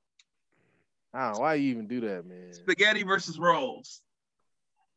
[1.15, 2.53] Ah, why you even do that, man?
[2.53, 4.03] Spaghetti versus rolls.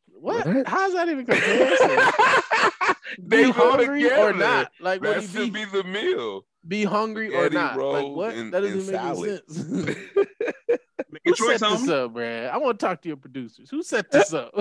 [0.08, 0.46] What?
[0.46, 0.68] What?
[0.68, 1.98] How's that even comparison?
[3.20, 4.72] They be go hungry or not?
[4.80, 6.46] Like, That should be, be the meal.
[6.66, 7.78] be hungry or not?
[7.78, 8.34] Like, what?
[8.36, 9.98] and- that doesn't make any sense.
[11.24, 12.50] Make Who a choice, set this up, Brad?
[12.50, 13.70] I want to talk to your producers.
[13.70, 14.52] Who set this up?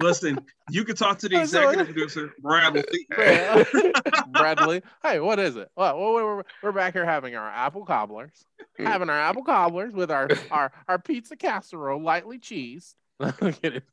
[0.00, 0.38] Listen,
[0.70, 2.84] you can talk to the executive producer, Bradley.
[4.30, 4.82] Bradley.
[5.02, 5.70] Hey, what is it?
[5.76, 8.44] Well, we're, we're back here having our apple cobblers,
[8.78, 8.84] Mm.
[8.86, 12.94] having our apple cobblers with our our, our pizza casserole, lightly cheesed.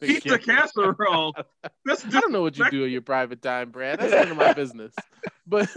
[0.01, 1.33] Pizza casserole.
[1.85, 3.99] That's I don't know what you do in your private time, Brad.
[3.99, 4.93] That's none of my business.
[5.47, 5.69] But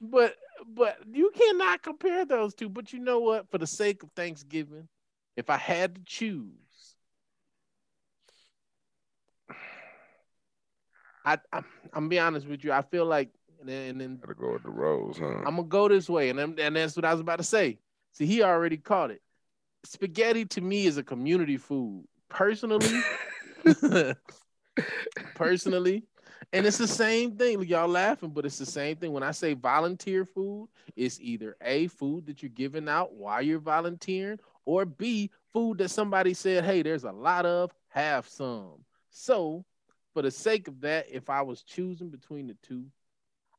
[0.00, 0.34] but
[0.66, 2.70] but you cannot compare those two.
[2.70, 3.50] But you know what?
[3.50, 4.88] For the sake of Thanksgiving,
[5.36, 6.52] if I had to choose,
[11.24, 12.72] I I'm, I'm be honest with you.
[12.72, 13.30] I feel like
[13.60, 15.38] and then, and then Gotta go with the Rose, huh?
[15.46, 17.78] I'm gonna go this way, and and that's what I was about to say.
[18.12, 19.22] See, he already caught it.
[19.84, 22.04] Spaghetti to me is a community food.
[22.28, 23.00] Personally,
[25.34, 26.04] personally,
[26.52, 27.62] and it's the same thing.
[27.62, 29.12] Y'all laughing, but it's the same thing.
[29.12, 33.60] When I say volunteer food, it's either a food that you're giving out while you're
[33.60, 38.84] volunteering, or B food that somebody said, hey, there's a lot of, have some.
[39.10, 39.64] So,
[40.14, 42.86] for the sake of that, if I was choosing between the two,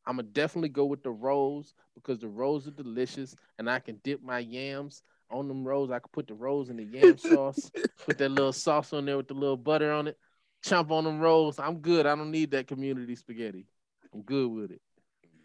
[0.06, 4.00] I'm gonna definitely go with the rolls because the rolls are delicious, and I can
[4.04, 5.02] dip my yams
[5.32, 5.92] on them rolls.
[5.92, 7.72] I can put the rolls in the yam sauce,
[8.06, 10.18] put that little sauce on there with the little butter on it,
[10.66, 11.58] chomp on them rolls.
[11.60, 12.06] I'm good.
[12.06, 13.66] I don't need that community spaghetti.
[14.14, 14.82] I'm good with it.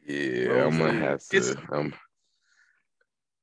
[0.07, 1.55] Yeah, Rolls I'm gonna have is.
[1.55, 1.59] to.
[1.73, 1.95] Um,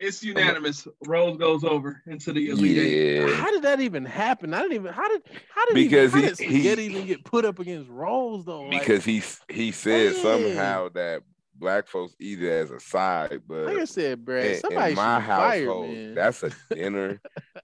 [0.06, 0.88] It's unanimous.
[1.06, 3.15] Rose goes over into the elite eight.
[3.27, 4.53] yeah, How did that even happen?
[4.53, 4.94] I didn't even.
[4.94, 7.60] How did how did Because even, he- how did spaghetti he- even get put up
[7.60, 8.64] against rolls though?
[8.64, 10.22] Like, because he he said Man.
[10.22, 11.22] somehow that
[11.57, 14.95] black folks eat it as a side, but like I said, Brad, in, somebody in
[14.98, 16.14] my should be fired, household, man.
[16.15, 17.22] that's a dinner.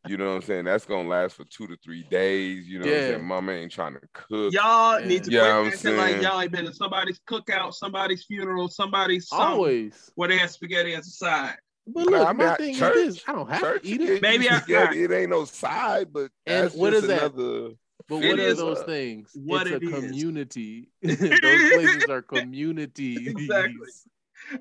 [0.07, 0.65] you know what I'm saying?
[0.65, 2.67] That's gonna last for two to three days.
[2.67, 3.23] You know what I'm saying?
[3.25, 4.53] Mama ain't trying to cook.
[4.53, 8.23] Y'all need to Yeah, quit I'm acting like y'all ain't been to somebody's cookout, somebody's
[8.23, 10.09] funeral, somebody's Always.
[10.15, 11.57] where they had spaghetti as a side.
[11.87, 13.87] But look, I mean, my I- thing church- is this: I don't have church to
[13.89, 14.21] eat it.
[14.21, 15.03] Maybe I- spaghetti.
[15.03, 17.19] It ain't no side, but And that's what just is that?
[17.35, 17.75] another.
[18.07, 19.31] But It what are those a- things?
[19.35, 20.05] what it's it a is.
[20.11, 20.91] community.
[21.01, 23.27] those places are communities.
[23.27, 23.87] Exactly.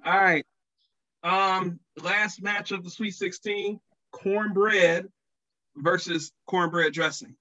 [0.04, 0.46] All right.
[1.22, 3.78] Um, last match of the Sweet 16,
[4.12, 5.06] cornbread
[5.76, 7.34] versus cornbread dressing.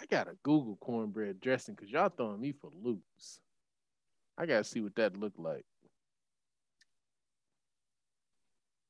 [0.00, 3.40] I gotta Google cornbread dressing because y'all throwing me for loops.
[4.36, 5.64] I gotta see what that looked like.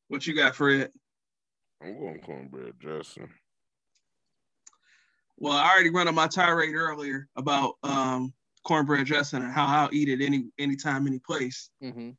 [0.08, 0.90] What you got, Fred?
[1.82, 3.28] I'm going cornbread dressing.
[5.36, 8.32] Well, I already run on my tirade earlier about um
[8.64, 11.70] cornbread dressing and how I'll eat it any anytime, any place.
[11.82, 12.10] Mm-hmm.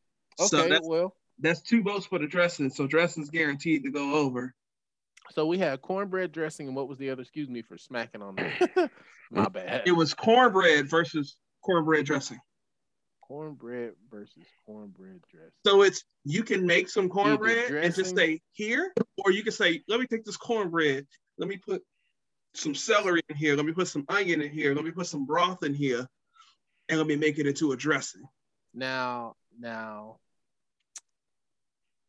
[0.46, 4.16] So Okay, that's- well, That's two votes for the dressing, so dressing's guaranteed to go
[4.16, 4.54] over.
[5.32, 7.22] so we had cornbread dressing, and what was the other?
[7.22, 8.92] Excuse me for smacking on that.
[9.32, 9.84] My bad.
[9.88, 12.40] It was cornbread versus cornbread dressing.
[13.28, 15.52] Cornbread versus cornbread dressing.
[15.66, 19.84] So it's you can make some cornbread and just say here, or you can say,
[19.88, 21.06] let me take this cornbread,
[21.38, 21.84] let me put
[22.54, 25.26] some celery in here, let me put some onion in here, let me put some
[25.26, 26.08] broth in here,
[26.90, 28.24] and let me make it into a dressing.
[28.74, 30.18] Now, now,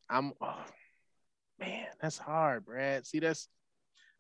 [0.09, 0.32] I'm.
[0.40, 0.64] Oh,
[1.59, 3.06] man, that's hard, Brad.
[3.06, 3.48] See, that's.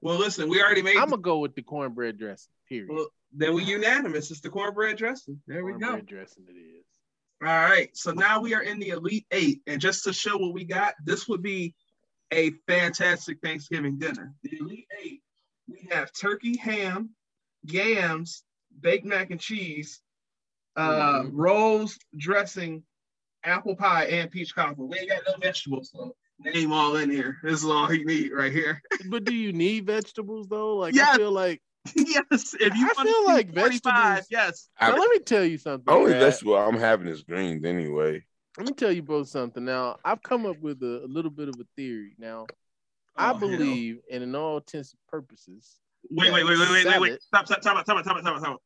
[0.00, 0.96] Well, listen, we already made.
[0.96, 2.50] I'm gonna go with the cornbread dressing.
[2.68, 2.90] Period.
[2.90, 4.30] Well, then we unanimous.
[4.30, 5.40] It's the cornbread dressing.
[5.46, 5.78] There we go.
[5.78, 6.44] cornbread dressing.
[6.48, 6.84] It is.
[7.42, 7.90] All right.
[7.94, 9.60] So now we are in the Elite Eight.
[9.66, 11.74] And just to show what we got, this would be
[12.32, 14.32] a fantastic Thanksgiving dinner.
[14.42, 15.22] The Elite Eight,
[15.68, 17.10] we have turkey, ham,
[17.64, 18.42] yams,
[18.80, 20.00] baked mac and cheese,
[20.76, 21.30] uh, Mhm.
[21.32, 22.84] rolls, dressing,
[23.44, 24.86] apple pie, and peach cobbler.
[24.86, 27.38] We ain't got no vegetables, so name all in here.
[27.42, 28.82] This is all you need right here.
[29.08, 30.76] But do you need vegetables though?
[30.76, 31.10] Like Yeah.
[31.12, 31.62] I feel like.
[31.96, 32.54] yes.
[32.58, 34.26] If you I want feel to like 45, vegetables.
[34.30, 34.68] yes.
[34.78, 35.92] I- Now let me tell you something.
[35.92, 36.22] Only Brad.
[36.22, 38.24] vegetable I'm having is greens anyway.
[38.58, 39.64] Let me tell you both something.
[39.64, 42.14] Now, I've come up with a, a little bit of a theory.
[42.18, 42.46] Now,
[43.16, 43.48] I Oh, hell.
[43.48, 45.76] believe, and in all intents and purposes,
[46.10, 47.22] Wait, wait, wait, wait, wait, wait, wait.
[47.22, 48.62] Stop, stop, stop, stop, stop, stop, stop.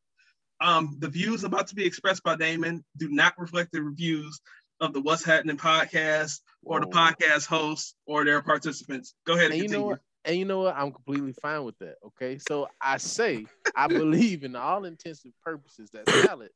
[0.60, 4.40] Um, the views about to be expressed by Namon do not reflect the reviews
[4.78, 9.14] of the What's Happening podcast or the podcast hosts or their participants.
[9.26, 9.86] Go ahead and, And you know continue.
[9.92, 10.00] what?
[10.24, 10.76] And you know what?
[10.76, 11.94] I'm completely fine with that.
[12.06, 12.38] Okay.
[12.38, 16.50] So I say I believe in all intents and purposes that salad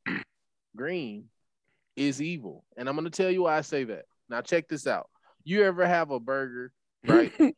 [0.77, 1.27] green
[1.97, 2.65] is evil.
[2.77, 4.05] And I'm gonna tell you why I say that.
[4.29, 5.09] Now check this out.
[5.45, 6.73] You ever have a burger,
[7.07, 7.33] right?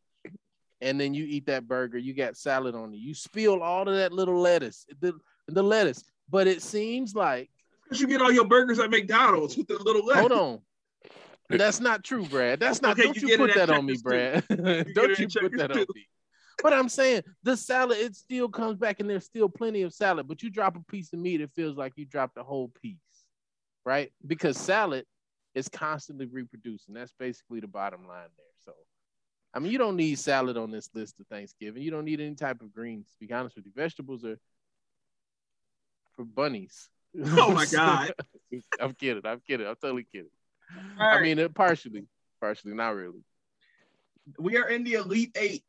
[0.80, 2.98] and then you eat that burger, you got salad on it.
[2.98, 5.14] You spill all of that little lettuce, the,
[5.48, 6.04] the lettuce.
[6.28, 7.48] But it seems like
[7.84, 10.20] Because you get all your burgers at McDonald's with the little lettuce.
[10.20, 10.60] hold on.
[11.48, 12.60] That's not true, Brad.
[12.60, 12.92] That's not.
[12.92, 14.44] Okay, don't you you, put that on me, Brad.
[14.48, 16.08] don't you put that on me.
[16.62, 20.26] But I'm saying the salad, it still comes back, and there's still plenty of salad.
[20.26, 22.96] But you drop a piece of meat, it feels like you dropped a whole piece,
[23.84, 24.10] right?
[24.26, 25.04] Because salad
[25.54, 26.94] is constantly reproducing.
[26.94, 28.46] That's basically the bottom line there.
[28.64, 28.72] So,
[29.54, 31.82] I mean, you don't need salad on this list of Thanksgiving.
[31.82, 33.06] You don't need any type of greens.
[33.12, 34.38] To be honest with you, vegetables are
[36.14, 36.88] for bunnies.
[37.22, 38.12] Oh my God.
[38.80, 39.22] I'm kidding.
[39.24, 39.66] I'm kidding.
[39.66, 40.30] I'm totally kidding.
[40.98, 42.06] All I mean, it partially,
[42.40, 43.22] partially, not really.
[44.38, 45.64] we are in the Elite Eight.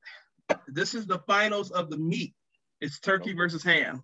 [0.67, 2.33] This is the finals of the meat.
[2.81, 4.03] It's turkey versus ham.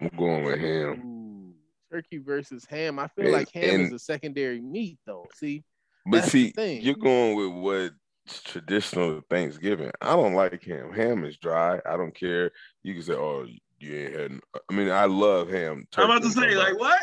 [0.00, 1.02] I'm going with ham.
[1.04, 1.54] Ooh,
[1.90, 2.98] turkey versus ham.
[2.98, 5.26] I feel And- like ham is a secondary meat, though.
[5.34, 5.64] See,
[6.06, 6.80] But That's see, thing.
[6.82, 7.92] you're going with what
[8.44, 9.90] traditional Thanksgiving.
[10.00, 10.92] I don't like ham.
[10.92, 11.80] Ham is dry.
[11.84, 12.52] I don't care.
[12.82, 13.46] You can say, "Oh,
[13.78, 14.40] you ain't had."
[14.70, 15.86] I mean, I love ham.
[15.96, 17.00] I'm about to Turkey, say, like, what?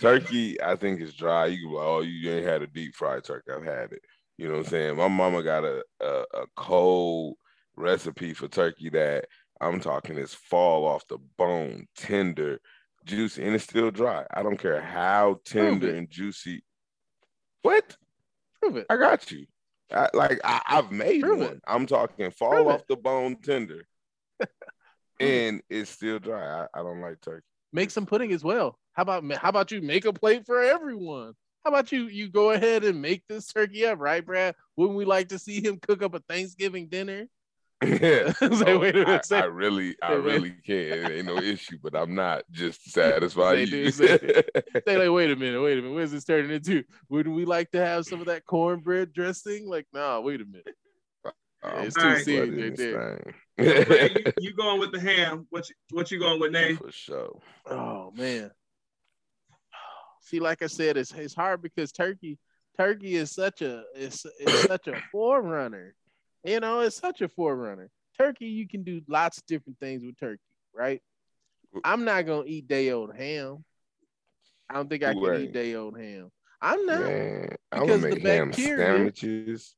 [0.00, 1.46] Turkey, I think is dry.
[1.46, 4.02] You can be like, "Oh, you ain't had a deep fried turkey." I've had it.
[4.38, 4.96] You know what I'm saying?
[4.96, 7.36] My mama got a a, a cold
[7.76, 9.26] recipe for turkey that
[9.60, 12.60] I'm talking is fall off the bone, tender,
[13.04, 14.24] juicy, and it's still dry.
[14.32, 16.62] I don't care how tender and juicy.
[17.62, 17.96] What?
[18.60, 18.86] prove it.
[18.90, 19.46] I got you.
[19.92, 21.48] I, like I, I've made Prove it.
[21.48, 21.60] one.
[21.66, 22.86] I'm talking fall Prove off it.
[22.88, 23.86] the bone tender,
[25.20, 26.62] and it's still dry.
[26.74, 27.46] I, I don't like turkey.
[27.76, 28.78] Make some pudding as well.
[28.94, 31.34] How about how about you make a plate for everyone?
[31.62, 34.54] How about you you go ahead and make this turkey up, right, Brad?
[34.78, 37.26] Wouldn't we like to see him cook up a Thanksgiving dinner?
[37.84, 40.74] Yeah, Say, no, wait a minute, I, I really, I really can.
[40.74, 43.68] It ain't no issue, but I'm not just satisfied.
[43.68, 44.46] Dude, say,
[44.86, 45.94] like, wait a minute, wait a minute.
[45.94, 46.82] Where's this turning into?
[47.10, 49.68] Wouldn't we like to have some of that cornbread dressing?
[49.68, 50.74] Like, nah, wait a minute.
[51.26, 51.30] Uh,
[51.62, 52.24] I'm it's too right.
[52.24, 53.34] serious right there.
[53.58, 53.84] Thing.
[53.86, 55.46] Brad, you, you going with the ham?
[55.50, 56.78] What you, what you going with, Nate?
[56.78, 57.40] For sure.
[57.68, 58.50] Oh man.
[60.22, 62.38] See, like I said, it's it's hard because turkey
[62.76, 65.94] turkey is such a it's it's such a forerunner.
[66.44, 67.90] You know, it's such a forerunner.
[68.18, 70.40] Turkey, you can do lots of different things with turkey,
[70.74, 71.02] right?
[71.84, 73.64] I'm not gonna eat day old ham.
[74.68, 75.40] I don't think I can Right.
[75.42, 76.30] eat day old ham.
[76.60, 77.00] I'm not.
[77.00, 79.75] Man, I'm because gonna the make ham bacteria- sandwiches.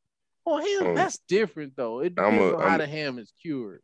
[0.48, 2.00] Well, ham, Um, that's different though.
[2.00, 3.82] It I'm depends a- on how I'm- the ham is cured.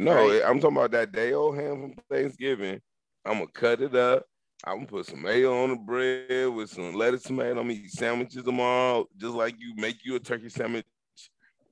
[0.00, 0.42] No, Right.
[0.44, 2.80] I'm talking about that day old ham from Thanksgiving.
[3.24, 4.24] I'm gonna cut it up.
[4.64, 7.50] I'm gonna put some mayo on the bread with some lettuce, tomato.
[7.60, 10.86] I'm gonna eat sandwiches tomorrow, just like you make you a turkey sandwich.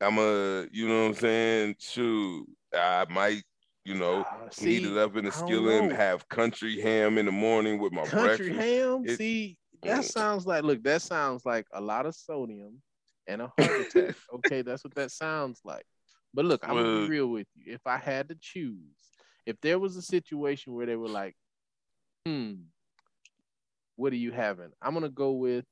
[0.00, 1.76] I'm a, you know what I'm saying?
[1.78, 3.42] Shoot, I might,
[3.84, 7.24] you know, heat Ah, see, it up in the skillet and have country ham in
[7.26, 8.60] the morning with my country breakfast.
[8.60, 9.04] ham.
[9.06, 10.04] It- See, that Mm.
[10.12, 12.82] sounds like look, that sounds like a lot of sodium
[13.26, 14.14] and a heart attack.
[14.34, 15.84] okay, that's what that sounds like.
[16.34, 17.72] But look, I'm gonna be real with you.
[17.74, 18.76] If I had to choose,
[19.46, 21.34] if there was a situation where they were like,
[22.26, 22.54] hmm,
[23.96, 24.70] what are you having?
[24.82, 25.64] I'm gonna go with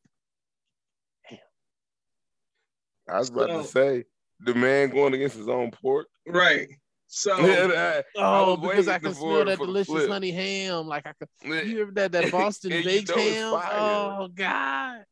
[3.09, 4.05] I was about So- to say
[4.41, 6.09] the man going against his own pork.
[6.27, 6.69] Right.
[7.07, 10.87] So I- I Oh, was because I can smell that delicious honey ham.
[10.89, 11.63] Like I could Yeah.
[11.63, 13.53] you ever that that Boston And baked ham?
[13.55, 15.05] Oh God.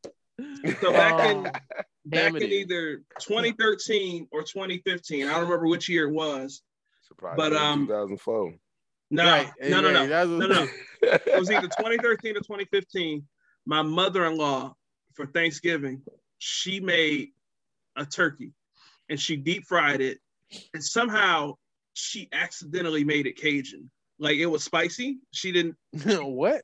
[0.81, 1.51] So back in Oh,
[2.05, 2.51] back in it is.
[2.51, 6.61] either 2013 or 2015, I don't remember which year it was.
[7.07, 7.35] Surprise!
[7.37, 8.53] But, um, 2004.
[9.11, 10.67] No, Right, no, no, no, right, that's no, no.
[11.03, 13.23] It was either 2013 or 2015.
[13.65, 14.73] My mother-in-law
[15.13, 16.01] for Thanksgiving,
[16.39, 17.29] she made
[17.95, 18.53] a turkey,
[19.09, 20.19] and she deep fried it,
[20.73, 21.57] and somehow
[21.93, 23.89] she accidentally made it Cajun.
[24.19, 25.19] Like it was spicy.
[25.31, 25.75] She didn't.
[26.23, 26.63] what?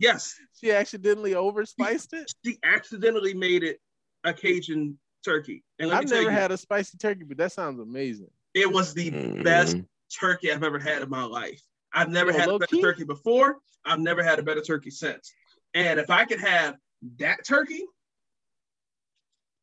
[0.00, 2.32] Yes, she accidentally overspiced it.
[2.44, 3.78] she accidentally made it
[4.24, 5.62] a Cajun turkey.
[5.78, 8.30] And I've never you, had a spicy turkey, but that sounds amazing.
[8.54, 9.42] it was the Mhm.
[9.44, 9.76] best
[10.18, 11.60] turkey I've ever had in my life.
[11.92, 12.80] I've never Yo, had a better key?
[12.82, 13.58] turkey before.
[13.84, 15.32] I've never had a better turkey since.
[15.74, 16.76] And if I could have
[17.18, 17.84] that turkey,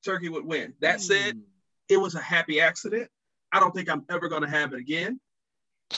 [0.04, 0.74] turkey would win.
[0.80, 1.44] That said, Mm.
[1.90, 3.10] it was a happy accident.
[3.52, 5.20] I don't think I'm ever going to have it again.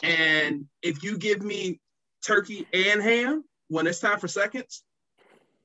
[0.02, 1.80] And if you give me
[2.24, 4.84] turkey and ham when it's time for seconds,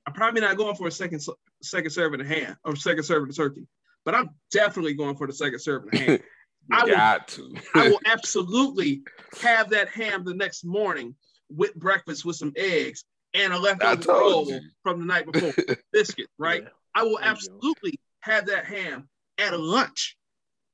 [0.07, 1.21] I'm probably not going for a second
[1.63, 3.67] second serving of ham or second serving of turkey,
[4.05, 6.19] but I'm definitely going for the second serving of ham.
[6.73, 7.55] I will- Got to.
[7.75, 9.03] I will absolutely
[9.41, 11.15] have that ham the next morning
[11.51, 13.05] with breakfast with some eggs
[13.35, 14.61] and a leftover told roll you.
[14.83, 15.53] from the night before,
[15.93, 16.63] biscuit, right?
[16.63, 16.69] Yeah.
[16.95, 19.09] I will There you absolutely have that ham
[19.39, 20.17] at a lunch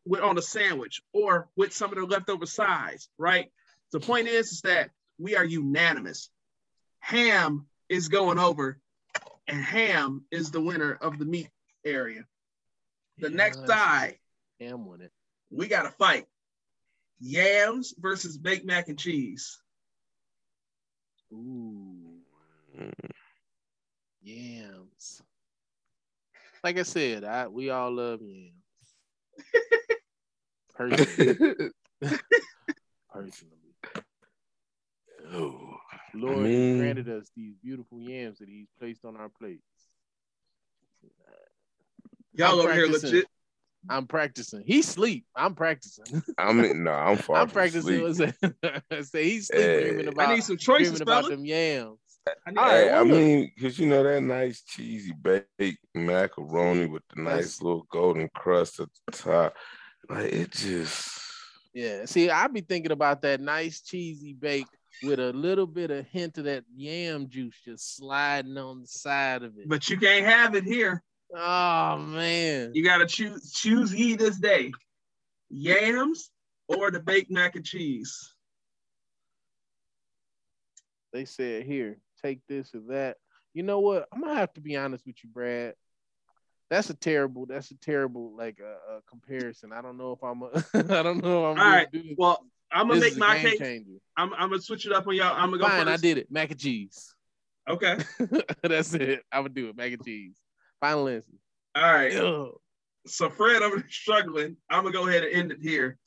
[0.06, 3.51] with on a sandwich or with some of the leftover sides, right?
[3.93, 6.28] The point is, is that we are unanimous.
[7.01, 8.78] Ham is going over,
[9.49, 11.49] and ham is the winner of the meat
[11.85, 12.25] area.
[13.19, 13.66] The next Yes.
[13.69, 14.19] side,
[14.61, 15.12] Ham won it.
[15.51, 16.27] we got to fight
[17.21, 19.59] yams versus baked mac and cheese.
[21.33, 22.19] Ooh,
[24.23, 25.23] yams.
[26.62, 28.53] Like I said, I we all love yams.
[30.75, 31.71] Personally,
[33.12, 33.77] personally,
[35.33, 35.74] Oh,
[36.15, 39.62] Lord has mean- granted us these beautiful yams that He's placed on our plates.
[42.36, 43.27] Y'all I'm over here legit.
[43.89, 44.62] I'm practicing.
[44.65, 45.27] He sleep.
[45.36, 46.23] I'm practicing.
[46.39, 48.15] I mean, no, I'm far I'm practicing.
[48.15, 48.35] sleep.
[49.05, 49.81] Say he's sleep Hey.
[49.82, 50.28] dreaming about.
[50.31, 51.36] I need some choices, about fella.
[51.36, 51.99] them yams.
[52.47, 57.20] I need- Hey, I mean, cause you know that nice cheesy baked macaroni with the
[57.23, 59.55] nice little golden crust at the top,
[60.09, 61.20] like it just.
[61.74, 62.07] Yeah.
[62.07, 64.66] See, I be thinking about that nice cheesy bake
[65.03, 69.43] with a little bit of hint of that yam juice just sliding on the side
[69.43, 69.69] of it.
[69.69, 71.03] But you can't have it here.
[71.37, 72.71] Oh man.
[72.75, 74.73] You got to choose choose ye this day,
[75.51, 76.31] yams
[76.69, 78.35] or the baked mac and cheese.
[81.12, 83.19] They said here, take this or that.
[83.53, 84.09] You know what?
[84.12, 85.75] I'm gonna have to be honest with you, Brad.
[86.71, 87.47] That's a terrible.
[87.47, 89.73] That's a terrible like uh, uh, comparison.
[89.73, 90.43] I don't know if I'm.
[90.43, 90.49] A,
[90.99, 91.51] I don't know.
[91.51, 91.91] If I'm All right.
[91.93, 92.15] do.
[92.19, 92.45] Well,
[92.75, 93.59] I'm gonna This make my case.
[93.59, 93.93] changer.
[94.17, 95.33] I'm, I'm gonna switch it up on y'all.
[95.33, 96.31] I'm gonna go Fine, I did it.
[96.31, 97.15] Mac and cheese.
[97.71, 97.97] Okay.
[98.63, 99.23] That's it.
[99.33, 99.77] I would do it.
[99.77, 100.35] Mac and cheese.
[100.81, 101.33] Final answer.
[101.77, 102.15] All right.
[102.15, 102.51] Ugh.
[103.07, 104.57] So Fred, I'm struggling.
[104.69, 105.99] I'm gonna go ahead and end it here.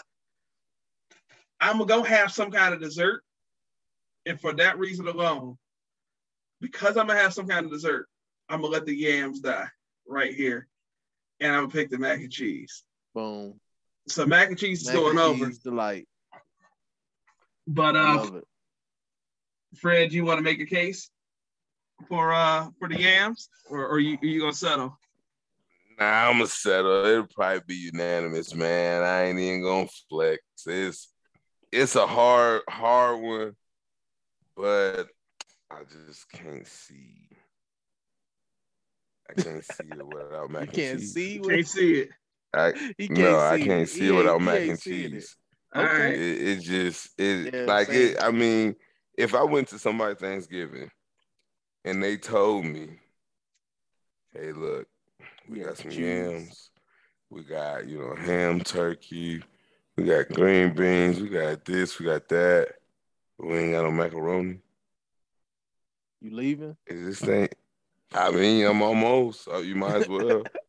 [1.61, 3.23] I'm gonna go have some kind of dessert,
[4.25, 5.57] and for that reason alone,
[6.59, 8.07] because I'm gonna have some kind of dessert,
[8.49, 9.67] I'm gonna let the yams die
[10.07, 10.67] right here,
[11.39, 12.83] and I'm gonna pick the mac and cheese.
[13.15, 13.59] Boom.
[14.07, 15.45] So mac and cheese is Mac going and over.
[15.47, 16.07] cheese delight.
[17.67, 18.41] But uh.
[19.75, 21.09] Fred, you want to make a case
[22.07, 24.97] for uh for the yams, or, or you you gonna settle?
[25.99, 27.05] Nah, I'm gonna settle.
[27.05, 29.03] It'll probably be unanimous, man.
[29.03, 30.41] I ain't even gonna flex.
[30.65, 31.11] It's
[31.71, 33.55] it's a hard, hard one,
[34.55, 35.07] but
[35.69, 37.27] I just can't see.
[39.29, 41.13] I can't see it without mac You and can't cheese.
[41.13, 42.09] see what Can't see it.
[42.53, 43.89] I, He no, can't I see can't it.
[43.89, 45.19] see it without he mac and seeing it.
[45.19, 45.35] cheese.
[45.77, 46.13] Okay.
[46.13, 48.11] It, it just it Yeah, like same.
[48.11, 48.17] it.
[48.21, 48.75] I mean,
[49.17, 50.89] if I went to somebody Thanksgiving
[51.85, 52.99] and they told me,
[54.33, 54.87] "Hey, look,
[55.47, 56.71] we got some yams,
[57.29, 59.43] we got you know ham, turkey,
[59.95, 62.73] we got green beans, we got this, we got that,
[63.37, 64.59] but we ain't got no macaroni."
[66.21, 66.75] You leaving?
[66.87, 67.49] Is this thing?
[68.13, 69.43] I mean, I'm almost.
[69.45, 70.43] So you might as well.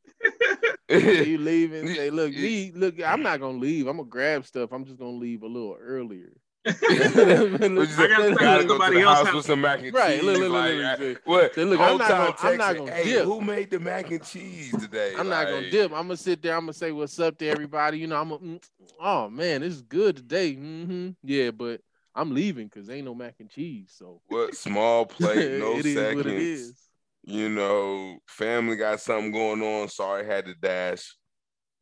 [1.27, 1.94] you leaving?
[1.94, 3.86] Say, look, me, look, I'm not gonna leave.
[3.86, 4.73] I'm gonna grab stuff.
[4.73, 6.32] I'm just gonna leave a little earlier.
[6.65, 9.93] But you said, gotta gotta go somebody to the else house with some mac and
[9.93, 10.24] Right, cheese.
[10.24, 11.23] look, look, look, like, look, look.
[11.24, 11.55] what?
[11.55, 14.24] Say, look, I'm not gonna- I'm not gonna hey, dip." who made the mac and
[14.24, 15.15] cheese today?
[15.16, 15.93] I'm not gonna dip.
[15.93, 16.55] I'm gonna sit there.
[16.55, 17.98] I'm gonna say what's up to everybody.
[17.98, 18.60] You know, I'm gonna, mm,
[19.01, 20.55] oh man, this is good today.
[20.55, 21.81] hmm Yeah, but
[22.15, 23.94] I'm leaving because ain't no mac and cheese.
[23.97, 26.88] So What small plate, no It is seconds.
[27.23, 27.40] What it is.
[27.40, 29.89] You know, family got something going on.
[29.89, 31.16] Sorry, had to dash.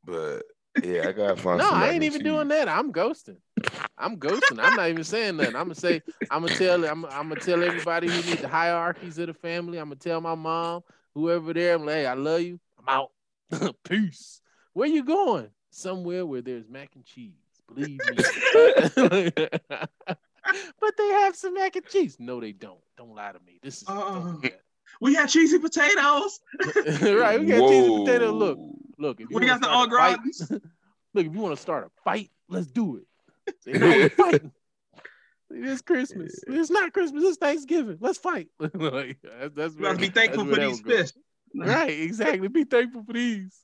[0.05, 0.43] But
[0.83, 1.59] yeah, I gotta find.
[1.61, 2.31] no, I ain't even cheese.
[2.31, 2.69] doing that.
[2.69, 3.37] I'm ghosting.
[3.99, 4.59] I'm ghosting.
[4.61, 5.57] I'm not even saying nothing.
[5.57, 6.03] I'm gonna say.
[6.31, 6.85] I'm gonna tell.
[6.85, 9.79] I'm, I'm gonna tell everybody who need the hierarchies of the family.
[9.79, 10.83] I'm gonna tell my mom,
[11.15, 11.75] whoever there.
[11.75, 12.61] I'm like, hey, I love you.
[12.79, 13.11] I'm out.
[13.89, 14.41] Peace.
[14.73, 15.49] Where you going?
[15.71, 17.33] Somewhere where there's mac and cheese.
[17.69, 18.17] Believe me.
[20.81, 22.17] but they have some mac and cheese.
[22.19, 22.79] No, they don't.
[22.97, 23.59] Don't lie to me.
[23.63, 24.57] This is don't do uh-uh.
[25.01, 26.41] We had cheesy potatoes.
[27.03, 27.39] right.
[27.41, 28.33] We got cheesy potatoes.
[28.35, 28.59] Look,
[28.99, 29.21] look.
[29.21, 30.63] If you We wanna got the start au a fight-
[31.15, 33.55] Look, if you want to start a fight, let's do it.
[33.61, 34.53] Say, no, fighting.
[35.51, 36.41] It's Christmas.
[36.49, 37.23] It's not Christmas.
[37.25, 37.99] It's Thanksgiving.
[38.01, 38.49] Let's fight.
[38.59, 41.11] like, that's, that's You gotta where- be thankful that's for these fish.
[41.55, 42.49] Right, exactly.
[42.49, 43.57] Be thankful for these.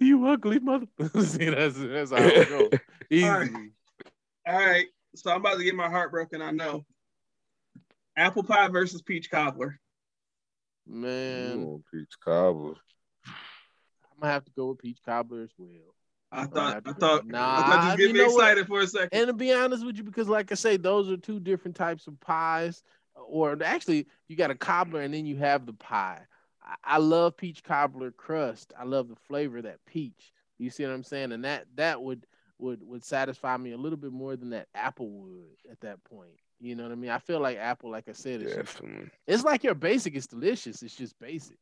[0.00, 0.86] You ugly mother.
[1.22, 2.80] See, that's that's how it goes.
[3.10, 3.26] Easy.
[3.26, 3.50] All right.
[4.46, 4.86] All right.
[5.16, 6.42] So I'm about to get my heart broken.
[6.42, 6.84] I know.
[8.16, 9.80] Apple pie versus peach cobbler.
[10.86, 12.74] Man, Ooh, peach cobbler.
[13.26, 15.94] I'm gonna have to go with peach cobbler as well.
[16.32, 16.82] I thought.
[16.86, 17.26] I thought.
[17.26, 18.42] Nah, I thought you you get me know what?
[18.42, 19.08] excited for a second.
[19.12, 22.06] And to be honest with you, because like I say, those are two different types
[22.06, 22.82] of pies.
[23.14, 26.20] Or actually, you got a cobbler and then you have the pie.
[26.62, 28.72] I, I love peach cobbler crust.
[28.78, 30.32] I love the flavor of that peach.
[30.58, 31.32] You see what I'm saying?
[31.32, 32.26] And that that would
[32.58, 36.38] would would satisfy me a little bit more than that apple would at that point.
[36.60, 37.10] You know what I mean?
[37.10, 38.82] I feel like apple, like I said, it's just,
[39.26, 40.14] it's like your basic.
[40.14, 40.82] It's delicious.
[40.82, 41.56] It's just basic.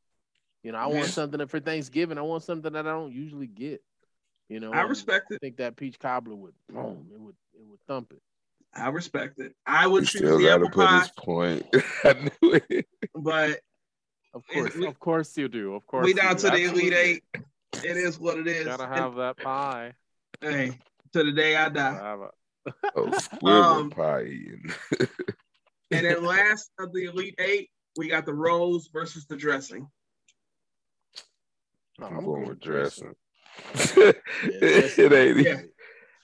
[0.64, 2.18] You know, I want something for Thanksgiving.
[2.18, 3.80] I want something that I don't usually get.
[4.48, 5.40] You know, I respect I it.
[5.40, 8.20] think that peach cobbler would boom, it would it would thump it.
[8.74, 9.54] I respect it.
[9.66, 11.66] I would He choose still the gotta apple put pie, his point.
[12.04, 12.86] I knew it.
[13.14, 13.60] but
[14.34, 15.74] Of course, we- of course you do.
[15.74, 16.42] Of course, we down do.
[16.42, 17.24] to the elite eight.
[17.84, 18.64] It is what it is.
[18.66, 19.92] Gotta And, have that pie.
[20.40, 20.78] hey,
[21.12, 22.16] to the day I die.
[22.82, 24.72] Have a- Oh, squiver Um, pie eating.
[25.90, 29.88] And then last of the elite eight, we got the rose versus the dressing.
[31.98, 33.14] No, I'm I'm going going with dressing.
[33.72, 34.12] dressing.
[34.44, 35.38] it ain't.
[35.46, 35.60] Yeah.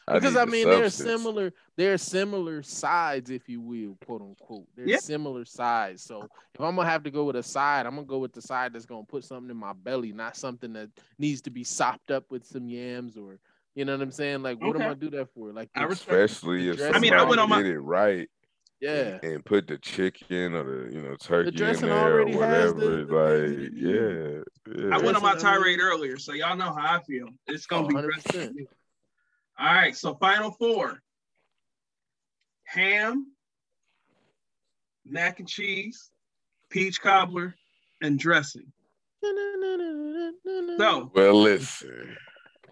[0.07, 1.53] Because need I the mean, they're similar.
[1.79, 4.67] They're similar sides, if you will, quote unquote.
[4.77, 4.99] They're Yeah.
[4.99, 6.03] similar sides.
[6.05, 8.43] So if I'm gonna have to go with a side, I'm gonna go with the
[8.43, 12.11] side that's gonna put something in my belly, not something that needs to be sopped
[12.11, 13.39] up with some yams or
[13.75, 14.43] you know what I'm saying.
[14.43, 14.91] Like, what am Okay.
[14.91, 15.53] I do that for?
[15.53, 18.29] Like, I the- Especially if I mean, I somebody went on my- did it right
[18.81, 18.91] yeah.
[19.23, 22.33] and, and put the chicken or the you know turkey in dressing there or already
[22.33, 23.05] the- whatever.
[23.05, 24.95] the like, yeah, yeah.
[24.95, 27.29] I went on my Dressing, I mean- tirade earlier, so y'all know how I feel.
[27.47, 28.33] It's gonna Oh, be 100%.
[28.33, 28.67] dressing.
[29.59, 31.01] All right, so final four:
[32.65, 33.33] ham,
[35.05, 36.11] mac and cheese,
[36.71, 37.55] peach cobbler,
[38.03, 38.73] and dressing.
[39.23, 42.17] So Well, listen.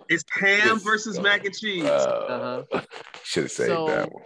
[0.09, 1.85] It's ham This versus is mac and cheese.
[1.93, 2.63] Uh,
[3.25, 4.23] Should have saved So- that one.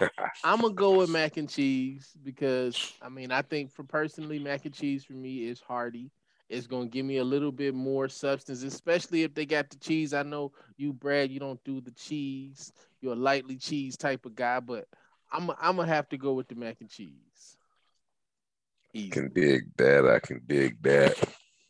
[0.44, 4.64] I'm gonna go with mac and cheese because I mean I think for personally mac
[4.64, 6.10] and cheese for me is hearty.
[6.48, 10.12] It's gonna give me a little bit more substance, especially if they got the cheese.
[10.14, 12.72] I know you, Brad, you don't do the cheese.
[13.00, 14.86] You're a lightly cheese type of guy, but
[15.32, 17.56] I'm I'm gonna have to go with the mac and cheese.
[19.10, 20.06] can dig that.
[20.06, 21.16] I can dig that.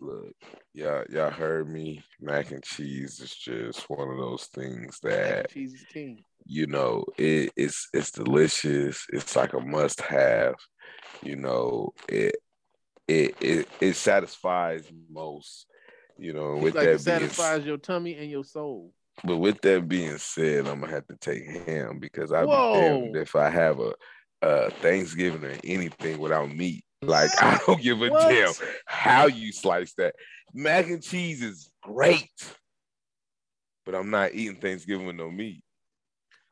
[0.01, 0.35] Look,
[0.75, 2.03] Yeah, y'all heard me.
[2.21, 6.25] Mac and cheese is just one of those things that cheese is king.
[6.45, 9.07] you know it, it's it's delicious.
[9.13, 10.55] It's like a must have.
[11.23, 12.37] You know it
[13.09, 15.67] it it, it satisfies most.
[16.19, 18.93] You know, with like it that being satisfies your tummy and your soul.
[19.25, 23.17] but with that being said, I'm gonna have to take ham because I'd be damned
[23.17, 23.95] if I have a,
[24.43, 26.85] a Thanksgiving or anything without meat.
[27.03, 28.29] Like I don't give a What?
[28.29, 28.53] damn
[28.87, 30.15] how you slice that.
[30.53, 32.31] Mac and cheese is great,
[33.85, 35.63] but I'm not eating Thanksgiving with no meat.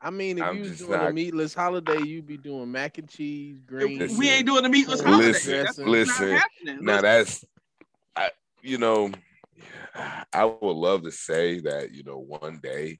[0.01, 2.97] I mean, if I'm you was just doing a meatless holiday, you'd be doing mac
[2.97, 4.17] and cheese, greens.
[4.17, 5.27] We ain't doing the meatless holiday.
[5.27, 6.29] Listen, That's listen.
[6.29, 6.85] happening.
[6.85, 7.45] Now that's,
[8.13, 9.11] I, you know,
[10.33, 12.99] I would love to say that you know one day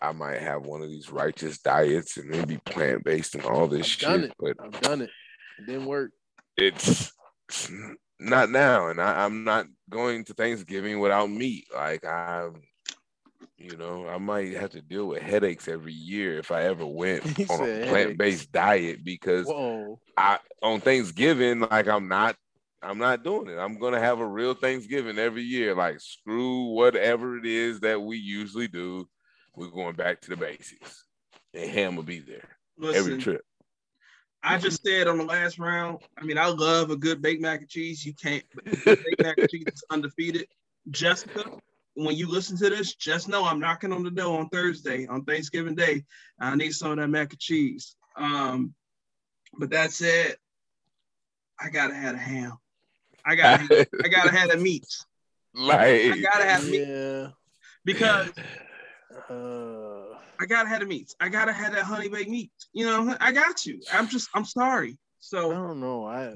[0.00, 3.66] I might have one of these righteous diets and then be plant based and all
[3.66, 4.32] this I've shit, done it.
[4.38, 5.10] but I've done it.
[5.58, 6.12] It didn't work.
[6.56, 7.12] It's,
[7.48, 7.70] it's
[8.18, 11.66] not now, and I, I'm not going to Thanksgiving without meat.
[11.74, 12.62] Like I'm.
[13.58, 17.22] You know, I might have to deal with headaches every year if I ever went
[17.36, 20.00] He on said a plant-based diet because Whoa.
[20.16, 22.34] I on Thanksgiving, like I'm not,
[22.82, 23.58] I'm not doing it.
[23.58, 25.76] I'm gonna have a real Thanksgiving every year.
[25.76, 29.06] Like screw whatever it is that we usually do.
[29.54, 31.04] We're going back to the basics,
[31.54, 32.48] and ham will be there
[32.92, 33.42] every trip.
[34.42, 35.98] I just said on the last round.
[36.18, 38.04] I mean, I love a good baked mac and cheese.
[38.04, 38.44] You can't.
[38.84, 40.46] Baked mac and cheese is undefeated.
[40.90, 41.44] Jessica,
[41.94, 45.24] when you listen to this, just know I'm knocking on the door on Thursday on
[45.24, 46.04] Thanksgiving Day.
[46.40, 47.94] I need some of that mac and cheese.
[48.16, 48.74] Um,
[49.58, 50.36] but that said,
[51.60, 52.54] I gotta have a ham.
[53.24, 53.86] I gotta.
[54.04, 55.06] I gotta have the meats.
[55.54, 57.28] Like I gotta have meat Yeah.
[57.84, 58.30] because
[59.28, 60.11] Uh,
[60.42, 61.14] I gotta have the meats.
[61.20, 62.50] I gotta have that honey baked meat.
[62.72, 63.80] You know, I got you.
[63.92, 64.28] I'm just.
[64.34, 64.98] I'm sorry.
[65.20, 66.04] So I don't know.
[66.04, 66.34] I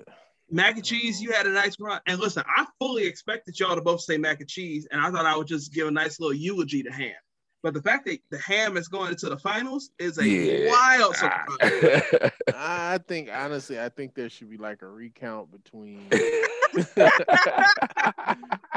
[0.48, 2.00] mac and cheese, you had a nice run.
[2.06, 5.26] And listen, I fully expected y'all to both say mac and cheese, and I thought
[5.26, 7.16] I would just give a nice little eulogy to ham.
[7.64, 10.70] But the fact that the ham is going into the finals is a Yeah.
[10.70, 11.44] wild ah.
[11.58, 12.30] surprise.
[12.54, 16.06] I think honestly, I think there should be like a recount between.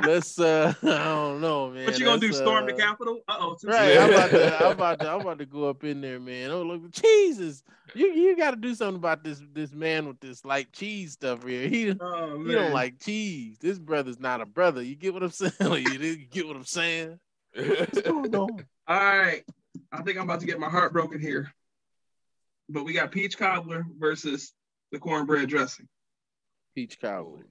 [0.03, 1.85] Let's uh, I don't know, man.
[1.85, 2.27] what you gonna do?
[2.27, 3.19] Let's, Storm the uh, Capitol?
[3.27, 3.57] Uh oh.
[3.63, 6.51] Right, I'm about to, I'm about to, I'm about to go up in there, man.
[6.51, 7.63] Oh look, Jesus,
[7.93, 11.45] you you got to do something about this this man with this like cheese stuff
[11.45, 11.67] here.
[11.67, 13.57] He Oh, he don't like cheese.
[13.59, 14.81] This brother's not a brother.
[14.81, 15.53] You get what I'm saying?
[15.59, 17.19] You get what I'm saying?
[17.53, 18.65] What's going on?
[18.87, 19.43] All right.
[19.91, 21.51] I think I'm about to get my heart broken here.
[22.69, 24.53] But we got peach cobbler versus
[24.91, 25.87] the cornbread dressing.
[26.75, 27.45] Peach cobbler,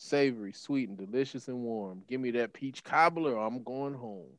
[0.00, 2.02] savory, sweet, and delicious and warm.
[2.08, 4.30] Give me that peach cobbler, or I'm going home.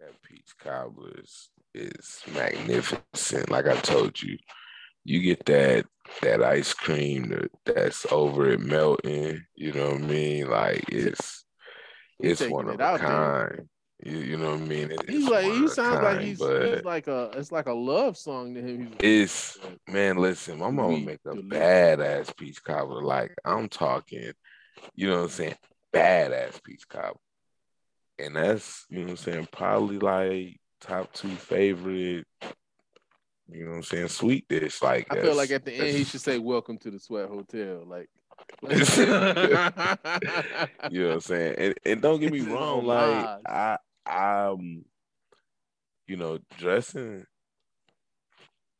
[0.00, 3.50] that peach cobbler is, is magnificent.
[3.50, 4.38] Like I told you,
[5.04, 5.86] you get that
[6.22, 9.44] that ice cream that's over it melting.
[9.54, 10.50] You know what I mean?
[10.50, 11.44] Like it's
[12.18, 13.08] it's one it of a kind.
[13.08, 13.66] there.
[14.02, 14.90] You, you know what I mean?
[14.90, 18.54] It- He's like he sounds like he's, he's like a it's like a love song
[18.54, 18.92] to him.
[19.00, 20.16] It's man.
[20.16, 23.02] Listen, my mama make a badass peach cobbler.
[23.02, 24.32] Like I'm talking,
[24.94, 25.54] you know what I'm saying?
[25.92, 27.20] Badass peach cobbler,
[28.18, 29.48] and that's you know what I'm saying.
[29.52, 32.24] Probably like top two favorite.
[33.52, 34.08] You know what I'm saying?
[34.08, 34.80] Sweet dish.
[34.80, 37.84] Like I feel like at the end he should say "Welcome to the Sweat Hotel."
[37.86, 38.08] Like,
[38.62, 39.72] you know
[41.08, 41.54] what I'm saying?
[41.58, 43.26] And, and don't get me wrong, like.
[43.46, 44.84] I um
[46.06, 47.24] you know, dressing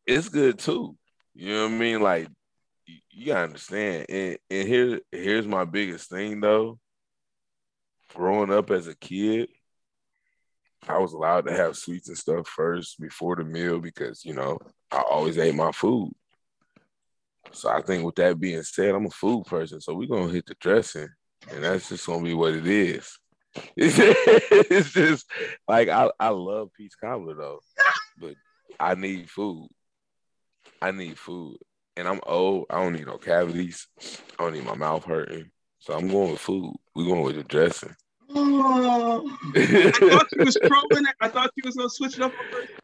[0.06, 0.96] it's good too.
[1.34, 2.02] You know what I mean?
[2.02, 2.28] Like
[2.86, 4.06] you, you gotta understand.
[4.08, 6.78] And and here here's my biggest thing though.
[8.14, 9.48] Growing up as a kid,
[10.88, 14.58] I was allowed to have sweets and stuff first before the meal because you know
[14.90, 16.12] I always ate my food.
[17.52, 19.80] So I think with that being said, I'm a food person.
[19.80, 21.08] So we're gonna hit the dressing,
[21.52, 23.19] and that's just gonna be what it is.
[23.76, 25.26] It's, just
[25.66, 27.60] like I, I love peach cobbler though,
[28.18, 28.34] but
[28.78, 29.68] I need food.
[30.80, 31.58] I need food.
[31.96, 32.66] And I'm old.
[32.70, 33.88] I don't need no cavities.
[34.38, 35.50] I don't need my mouth hurting.
[35.80, 36.74] So I'm going with food.
[36.94, 37.94] We're going with the dressing.
[38.32, 41.14] Oh, I thought you was trolling it.
[41.20, 42.32] I thought you was gonna switch it up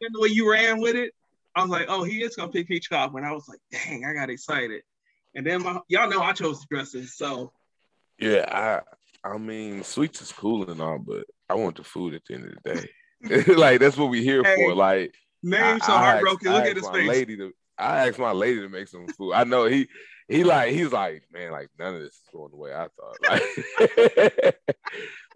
[0.01, 1.13] and the way you ran with it.
[1.55, 3.19] I was like, oh, he is gonna pick peach cobbler.
[3.19, 4.81] And I was like, dang, I got excited.
[5.35, 7.03] And then my, y'all know I chose the dressing.
[7.03, 7.53] So
[8.19, 8.81] Yeah, I
[9.33, 12.45] I mean sweets is cool and all, but I want the food at the end
[12.45, 13.53] of the day.
[13.55, 14.75] like that's what we here Hey, for.
[14.75, 15.13] Like
[15.43, 16.47] name's so I- I heartbroken.
[16.47, 17.09] asked- Look at his asked my face.
[17.09, 19.33] Lady to, I asked my lady to make some food.
[19.33, 19.87] I know he
[20.27, 23.17] he like he's like man like none of this is going the way I thought.
[23.29, 24.55] Like,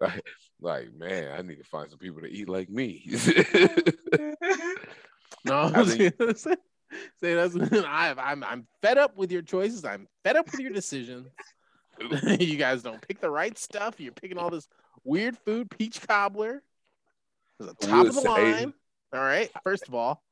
[0.00, 0.24] like,
[0.60, 3.04] like, man, I need to find some people to eat like me.
[5.44, 6.54] No, I I think- say,
[7.20, 9.84] say that's I, I'm I'm fed up with your choices.
[9.84, 11.26] I'm fed up with your decisions.
[12.40, 14.00] you guys don't pick the right stuff.
[14.00, 14.68] You're picking all this
[15.04, 15.70] weird food.
[15.70, 16.62] Peach cobbler.
[17.60, 18.74] A top of the Would say- line.
[19.12, 19.50] All right.
[19.62, 20.22] First of all,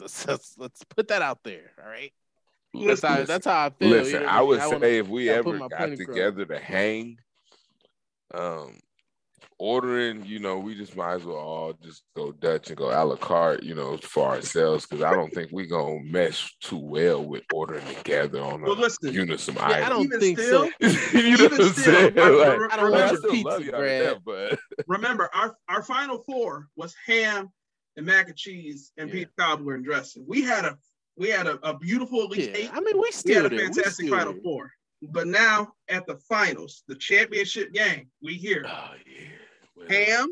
[0.00, 1.70] let's, let's, let's put that out there.
[1.82, 2.12] All right.
[2.74, 3.88] That's how, that's how I feel.
[3.88, 4.68] you Listen, know what I would mean?
[4.68, 7.18] say wanna- if we ever got together to hang,
[8.34, 8.78] um,
[9.62, 12.98] ordering, you know, we just might as well all just go Dutch and go a
[13.04, 17.24] la carte, you know, for ourselves because I don't think we gonna mesh too well
[17.24, 20.88] with ordering together on a Well, listen, unison Yeah, I don't Even think still- so.
[21.16, 22.18] you know even what I'm still, saying?
[22.18, 24.18] I- Like, I don't want I your pizza, love y'all Brad.
[24.24, 24.58] but
[24.88, 27.48] Remember, our our final four was ham
[27.96, 29.14] and mac and cheese and Yeah.
[29.14, 30.24] peach cobbler and dressing.
[30.26, 30.76] We had a
[31.16, 32.70] we had a, a beautiful elite Yeah, eight.
[32.72, 34.42] I mean, we We still had a fantastic final there.
[34.42, 34.72] four.
[35.02, 39.28] But now at the finals, the championship game, we here oh yeah.
[39.76, 40.28] Well, ham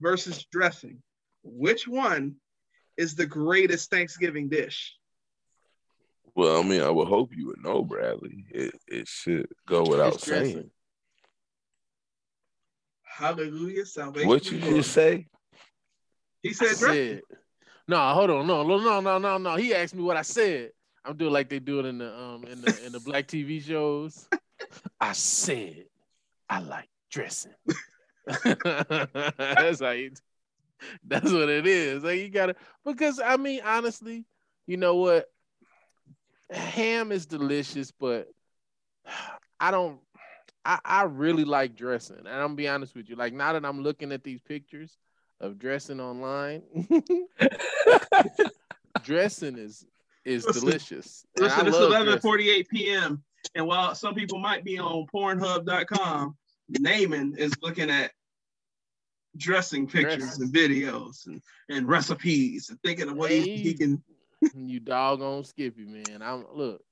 [0.00, 1.02] versus dressing.
[1.42, 2.36] Which one
[2.96, 4.94] is the greatest Thanksgiving dish?
[6.34, 8.44] Well, I mean, I would hope you would know, Bradley.
[8.50, 10.70] It it should go without saying.
[13.04, 14.28] Hallelujah, salvation.
[14.28, 15.26] What you just say?
[16.42, 17.14] He said dressing.
[17.14, 17.22] said,
[17.88, 19.56] no, hold on, no, no, no, no, no, no.
[19.56, 20.72] He asked me what I said.
[21.04, 23.62] I'm doing like they do it in the um in the in the black TV
[23.62, 24.28] shows.
[25.00, 25.84] I said
[26.50, 27.54] I like dressing.
[28.44, 30.12] that's how you,
[31.04, 32.02] that's what it is.
[32.02, 34.24] Like you gotta because I mean honestly,
[34.66, 35.26] you know what?
[36.50, 38.28] Ham is delicious, but
[39.60, 40.00] I don't
[40.64, 42.18] I, I really like dressing.
[42.18, 43.14] And I'm gonna be honest with you.
[43.16, 44.98] Like now that I'm looking at these pictures
[45.40, 46.62] of dressing online,
[49.04, 49.86] dressing is
[50.24, 51.24] is Listen, delicious.
[51.38, 53.22] Listen, it's eleven forty eight p.m.
[53.54, 56.36] And while some people might be on Pornhub.com,
[56.72, 58.10] Namon is looking at
[59.36, 63.74] dressing pictures and videos and, and recipes and thinking of what he, he Hey.
[63.74, 64.02] can.
[64.54, 66.22] you doggone Skippy, man.
[66.22, 66.82] I'm look.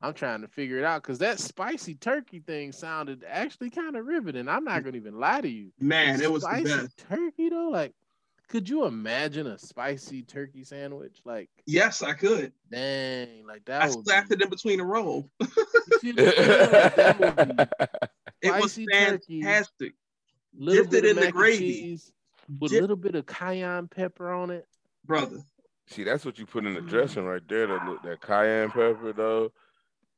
[0.00, 4.04] I'm trying to figure it out because that spicy turkey thing sounded actually kind of
[4.04, 4.48] riveting.
[4.48, 5.70] I'm not gonna even lie to you.
[5.78, 7.04] Man, it was the spicy best.
[7.08, 7.68] turkey though.
[7.70, 7.94] Like,
[8.48, 11.20] could you imagine a spicy turkey sandwich?
[11.24, 12.52] Like, Yes, I could.
[12.70, 15.30] dang, like that I slapped it in between a roll.
[15.40, 15.46] you
[16.00, 16.72] see what I'm saying?
[16.72, 17.68] Like, that would be
[18.42, 19.30] It was fantastic.
[19.80, 19.94] turkey.
[20.58, 20.66] Fantastic.
[20.66, 21.58] little Dipped it of in the mac and gravy.
[21.72, 22.12] cheese
[22.60, 24.66] with a Dip- little bit of cayenne pepper on it.
[25.04, 25.38] brother.
[25.88, 26.88] See, that's what you put in the mm.
[26.88, 27.66] dressing right there.
[27.66, 29.52] That look- that cayenne pepper though.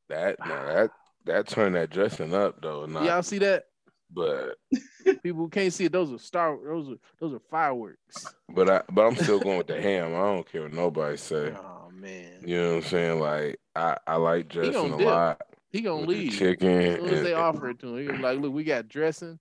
[0.09, 0.91] That now that
[1.25, 2.85] that turned that dressing up though.
[2.87, 3.65] Not, Y'all see that?
[4.11, 4.57] but
[5.23, 5.93] People can't see it.
[5.93, 6.57] Those are star.
[6.63, 8.27] Those are those are fireworks.
[8.55, 10.15] but I but I'm still going with the ham.
[10.15, 11.53] I don't care what nobody say.
[11.57, 13.21] Oh man, You know what I'm saying?
[13.21, 15.07] Like I I like dressing a dip.
[15.07, 15.41] lot.
[15.73, 16.33] he gonna leave.
[16.35, 16.69] chicken.
[16.69, 18.87] As soon as and- they offer it to him, he was like, "Look, we got
[18.89, 19.39] dressing.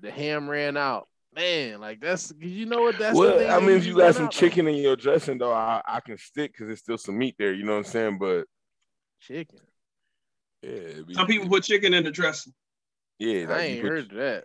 [0.00, 1.08] The ham ran out.
[1.34, 2.98] Man, like that's you know what?
[2.98, 4.40] That's the well, thing I mean, if you you got some out of.
[4.40, 7.52] chicken in your dressing though, I, I can stick because there's still some meat there.
[7.52, 8.18] You know what I'm saying?
[8.18, 8.46] But
[9.20, 9.60] chicken.
[10.62, 12.52] yeah, be- Some people put chicken in the dressing.
[13.20, 14.44] yeah, I like you ain't put- heard of that.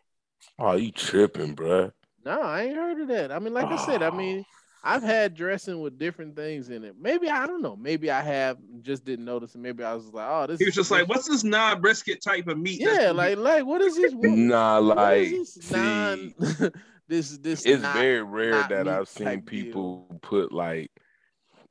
[0.60, 1.92] Oh, you tripping, bruh.
[2.24, 3.32] No, I ain't heard of that.
[3.32, 4.16] I mean, like I said, I ah.
[4.16, 4.46] mean,
[4.86, 6.96] I've had dressing with different things in it.
[7.00, 7.76] Maybe I don't know.
[7.76, 10.60] Maybe I have just didn't notice and Maybe I was like, oh, this.
[10.60, 13.66] He was is just like, "What's this non brisket type of meat?" Yeah, like like
[13.66, 14.14] what is this?
[14.16, 16.36] What, Nah, like is this non?
[17.08, 17.66] this this.
[17.66, 19.64] it's not- very rare that I've seen type deal.
[19.64, 20.92] people put like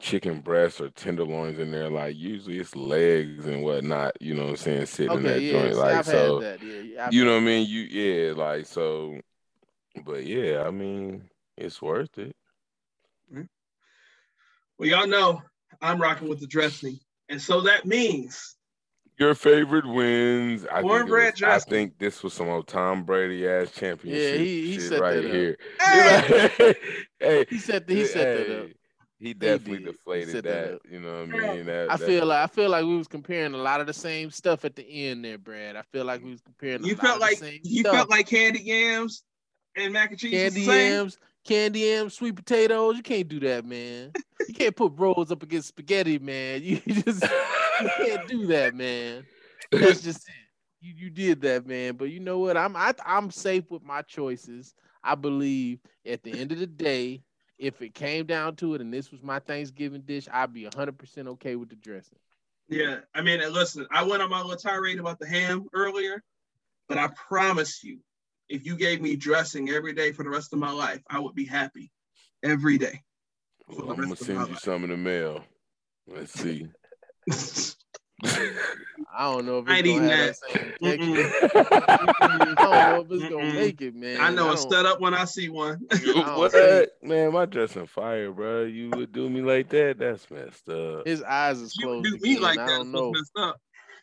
[0.00, 1.88] chicken breasts or tenderloins in there.
[1.88, 4.20] Like usually it's legs and whatnot.
[4.20, 4.86] You know what I'm saying?
[4.86, 5.74] Sitting in that yeah, joint.
[5.74, 6.66] see, Like I've so, had that.
[6.66, 7.68] Yeah, yeah, you know what I mean?
[7.68, 9.20] You yeah, like so.
[10.04, 12.34] But yeah, I mean, it's worth it.
[14.78, 15.40] Well, y'all know
[15.80, 16.98] I'm rocking with the dressing,
[17.28, 18.56] and so that means
[19.18, 20.66] Your favorite wins.
[20.66, 24.72] I think, was- I think this was some old Tom Brady ass championship he- he
[24.74, 25.30] shit set right that up.
[25.30, 25.56] here.
[25.80, 26.74] Hey!
[27.20, 28.66] hey, He set the- he set that up.
[29.20, 29.86] He definitely did.
[29.86, 30.82] He deflated set that.
[30.82, 30.92] that.
[30.92, 31.66] You know what I mean?
[31.66, 33.92] That, I that- feel like I feel like we was comparing a lot of the
[33.94, 35.76] same stuff at the end there, Brad.
[35.76, 36.82] I feel like we was comparing.
[36.82, 37.94] A you lot felt of like the same you stuff.
[37.94, 39.22] felt like candy yams
[39.76, 40.32] and mac and cheese.
[40.32, 40.92] candy the same?
[40.92, 42.96] yams, candy yams, sweet potatoes.
[42.96, 44.12] You can't do that, man.
[44.48, 46.62] You can't put rolls up against spaghetti, man.
[46.64, 49.24] You just you can't do that, man.
[49.70, 50.34] That's just it.
[50.80, 51.96] You you did that, man.
[51.96, 52.56] But you know what?
[52.56, 54.74] I'm I, I'm safe with my choices.
[55.02, 57.22] I believe at the end of the day,
[57.58, 60.98] if it came down to it, and this was my Thanksgiving dish, I'd be 100
[60.98, 62.18] percent okay with the dressing.
[62.68, 66.22] Yeah, I mean, listen, I went on my little tirade about the ham earlier,
[66.88, 67.98] but I promise you,
[68.54, 71.34] if you gave me dressing every day for the rest of my life, I would
[71.34, 71.90] be happy
[72.42, 73.02] every day.
[73.68, 74.58] for the I'm gonna send you life.
[74.60, 75.44] some in the mail.
[76.06, 76.66] Let's see.
[79.16, 80.36] I don't know if I it's ain't gonna eating have
[80.80, 80.80] that.
[80.80, 82.54] that same texture.
[82.58, 84.20] I don't know if it's gonna make it, man.
[84.20, 85.80] I know I it's don't- set up when I see one.
[85.90, 86.52] don't what?
[86.52, 88.64] think- Man, my dressing fire, bro.
[88.64, 89.98] You would do me like that?
[89.98, 91.06] That's messed up.
[91.06, 92.42] His eyes is you would closed do me again.
[92.42, 92.76] like I that.
[92.78, 93.10] don't know.
[93.12, 93.60] messed up.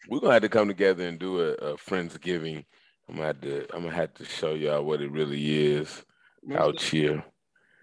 [0.09, 2.65] we're gonna have to come together and do a, a friendsgiving.
[3.11, 6.03] I'm gonna have to I'm gonna have to show y'all what it really is
[6.57, 7.23] out here.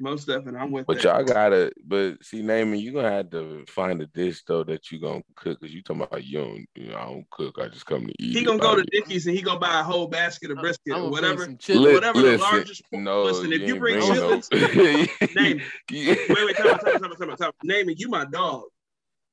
[0.01, 1.05] Most definitely, I'm with But that.
[1.05, 5.01] y'all gotta, but see, Namon you gonna have to find a dish though that you
[5.01, 7.59] gonna cook because you talking about you don't, you know, I don't cook.
[7.61, 8.39] I just come to eat.
[8.39, 11.07] He gonna go to Dickey's and he gonna buy a whole basket of brisket I'ma
[11.07, 11.81] or whatever, some chitlins.
[11.85, 12.83] Li- whatever listen, the largest.
[12.93, 15.61] no, listen, if you you bring bring no- chitlins, name
[15.91, 16.29] it.
[16.29, 17.55] Wait, wait, time out, time out, time out, time out, time out.
[17.65, 17.99] Name it.
[17.99, 18.63] You my dog.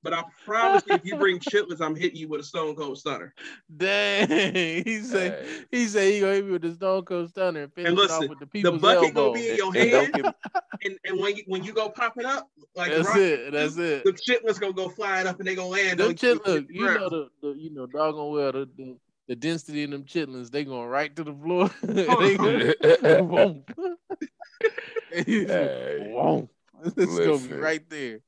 [0.05, 2.99] But I promise you, if you bring chitlins, I'm hitting you with a stone cold
[2.99, 3.33] stunner.
[3.75, 4.27] Dang,
[4.85, 7.95] he say he say he gonna hit me with a Stone Cold Stunner and And
[7.95, 9.31] listen, off with the the bucket elbow.
[9.31, 10.13] gonna be in your hand,
[10.83, 13.51] and, and when you when you go pop it up, like That's rock- it.
[13.51, 14.03] That's it.
[14.03, 16.83] The chitlins gonna go flying up and they gonna land Them on chit, you.
[16.83, 18.97] know the, the you know doggone well the, the,
[19.29, 21.71] the density in them chitlins, they going right to the floor.
[22.07, 23.63] Oh, they go, boom.
[25.11, 25.23] Hey,
[26.85, 27.59] It's gonna be listen.
[27.59, 28.19] right there.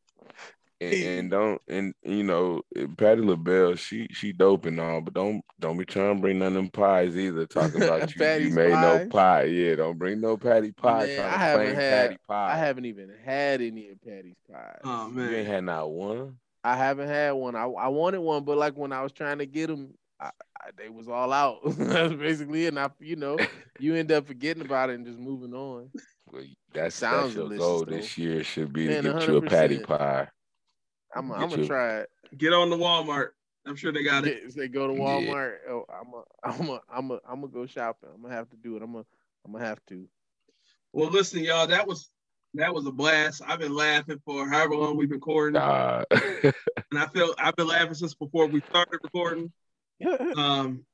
[0.79, 2.61] And, and don't and you know
[2.97, 6.49] Patti LaBelle, she she dope and all, but don't don't be trying to bring none
[6.49, 7.47] of them pies either.
[7.47, 8.81] Talking about you, you made pie?
[8.81, 9.43] no pie.
[9.45, 11.07] Yeah, don't bring no Patti pie.
[11.07, 12.53] Man, I haven't had Patti pie.
[12.53, 14.79] I haven't even had any of Patti's pies.
[14.83, 16.37] Oh You ain't had not one.
[16.63, 17.55] I haven't had one.
[17.55, 20.27] I I wanted one, but like when I was trying to get them, I,
[20.61, 21.59] I, they was all out.
[21.65, 22.69] That's basically it.
[22.69, 23.37] And I, you know,
[23.79, 25.89] you end up forgetting about it and just moving on.
[26.31, 26.43] Well,
[26.73, 27.95] that's Sounds that's your goal though.
[27.95, 30.27] this year should be Man, to get you a Patty pie.
[31.15, 32.09] I'm I'm gonna you- try it.
[32.37, 33.29] get on the Walmart.
[33.65, 34.43] I'm sure they got it.
[34.43, 34.99] Get- Say go to Yeah.
[34.99, 35.53] Walmart.
[35.69, 38.09] Oh, I'm a, I'm a, I'm a, I'm gonna go shopping.
[38.13, 38.81] I'm gonna have to do it.
[38.83, 39.05] I'm gonna,
[39.45, 40.07] I'm gonna have to.
[40.93, 42.09] Well, listen, y'all, that was
[42.53, 43.41] that was a blast.
[43.45, 46.03] I've been laughing for however long we've been recording, Nah.
[46.11, 46.53] and
[46.97, 49.51] I feel I've been laughing since before we started recording.
[50.37, 50.85] Um,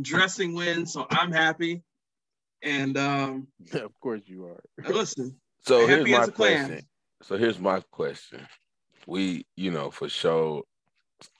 [0.00, 1.82] dressing wins, so I'm happy.
[2.62, 4.62] And um, of course you are.
[4.88, 6.80] listen, So here's my as a question.
[7.22, 8.40] So here's my question.
[9.06, 10.62] We, you know, for sure,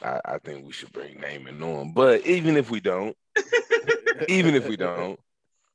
[0.02, 1.92] I, I think we should bring name on.
[1.92, 3.16] But even if we don't,
[4.28, 5.18] even if we don't,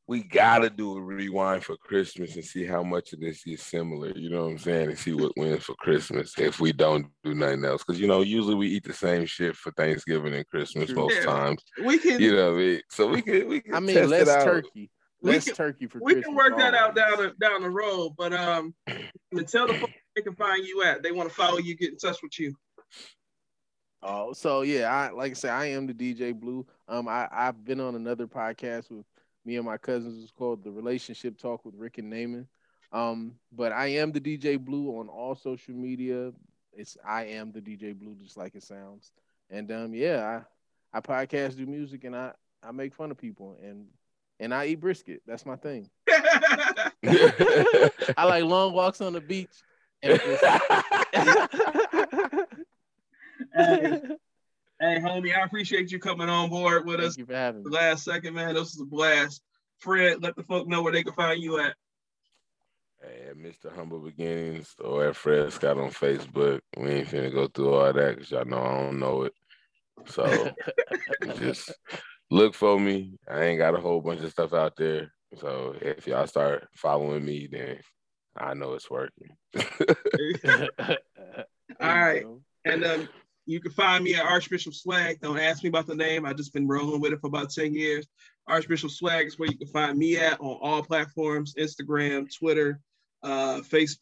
[0.08, 4.12] we gotta do a rewind for Christmas and see how much of this is similar.
[4.16, 4.90] You know what I'm saying?
[4.90, 7.84] And see what wins for Christmas if we don't do nothing else.
[7.84, 11.26] Because you know, usually we eat the same shit for Thanksgiving and Christmas most Yeah.
[11.26, 11.64] times.
[11.84, 12.82] we can You know what I mean?
[12.92, 14.44] So we can we can I mean, test less it out.
[14.44, 14.92] turkey.
[15.24, 16.26] We Less can- turkey for we Christmas.
[16.28, 18.12] can work that out down the, down the road.
[18.16, 18.76] But um,
[19.32, 21.04] and tell the folks where they can find you at.
[21.04, 22.56] They want to follow you, get in touch with you.
[24.02, 26.66] Oh, so yeah, I like I said, I am the DJ Blue.
[26.88, 29.06] Um, I I've been on another podcast with
[29.46, 30.22] me and my cousins.
[30.24, 32.46] It's called the Relationship Talk with Rick and Namon.
[32.92, 36.32] Um, but I am the DJ Blue on all social media.
[36.72, 39.12] It's I am the DJ Blue, just like it sounds.
[39.50, 40.42] And um, yeah,
[40.94, 42.32] I I podcast, do music, and I
[42.64, 43.88] I make fun of people, and
[44.40, 45.24] and I eat brisket.
[45.26, 45.90] That's my thing.
[48.18, 49.64] I like long walks on the beach.
[50.06, 50.62] And brisket.
[53.54, 54.02] hey,
[54.80, 57.18] hey, homie, I appreciate you coming on board with us.
[57.18, 57.76] You for having The me.
[57.76, 59.42] last second, man, this is a blast.
[59.80, 61.76] Fred, let the folk know where they can find you at.
[63.02, 63.74] Hey, at Mr.
[63.76, 66.62] Humble Beginnings or at Fred Scott on Facebook.
[66.78, 69.34] We ain't finna go through all that because y'all know I don't know it.
[70.08, 70.52] So
[71.38, 71.72] just
[72.32, 73.18] look for me.
[73.30, 75.12] I ain't got a whole bunch of stuff out there.
[75.40, 77.80] So if y'all start following me, then
[78.38, 79.36] I know it's working.
[81.80, 82.26] All right.
[82.66, 83.10] And um,
[83.46, 85.20] you can find me at Archbishop Swag.
[85.22, 86.26] Don't ask me about the name.
[86.26, 88.08] I've just been rolling with it for about 10 years.
[88.48, 92.80] Archbishop Swag is where you can find me at on all platforms Instagram, Twitter,
[93.24, 93.98] uh, face,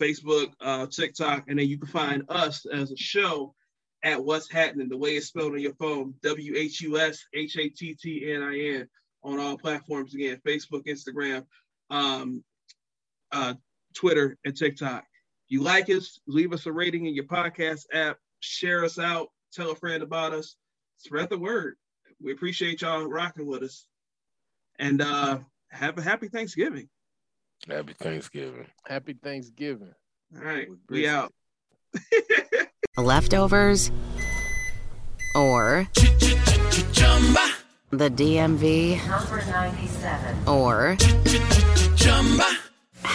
[0.00, 1.44] Facebook, uh, TikTok.
[1.48, 3.54] And then you can find us as a show
[4.02, 7.56] at Whus Hattnin, the way it's spelled on your phone W H U S H
[7.56, 8.88] A T T N I N
[9.22, 11.44] on all platforms again Facebook, Instagram,
[11.90, 12.44] um,
[13.32, 13.54] uh,
[13.94, 15.04] Twitter, and TikTok.
[15.48, 19.70] You like us, leave us a rating in your podcast app, share us out, tell
[19.70, 20.56] a friend about us,
[20.98, 21.76] spread the word.
[22.22, 23.86] We appreciate y'all rocking with us.
[24.78, 25.38] And uh
[25.70, 26.88] have a happy Thanksgiving.
[27.68, 28.66] Happy Thanksgiving.
[28.86, 29.94] Happy Thanksgiving.
[30.36, 31.10] All right, we brisket.
[31.10, 31.32] out.
[32.98, 33.90] Leftovers
[35.34, 35.88] or
[37.90, 40.48] the DMV Number 97.
[40.48, 40.96] or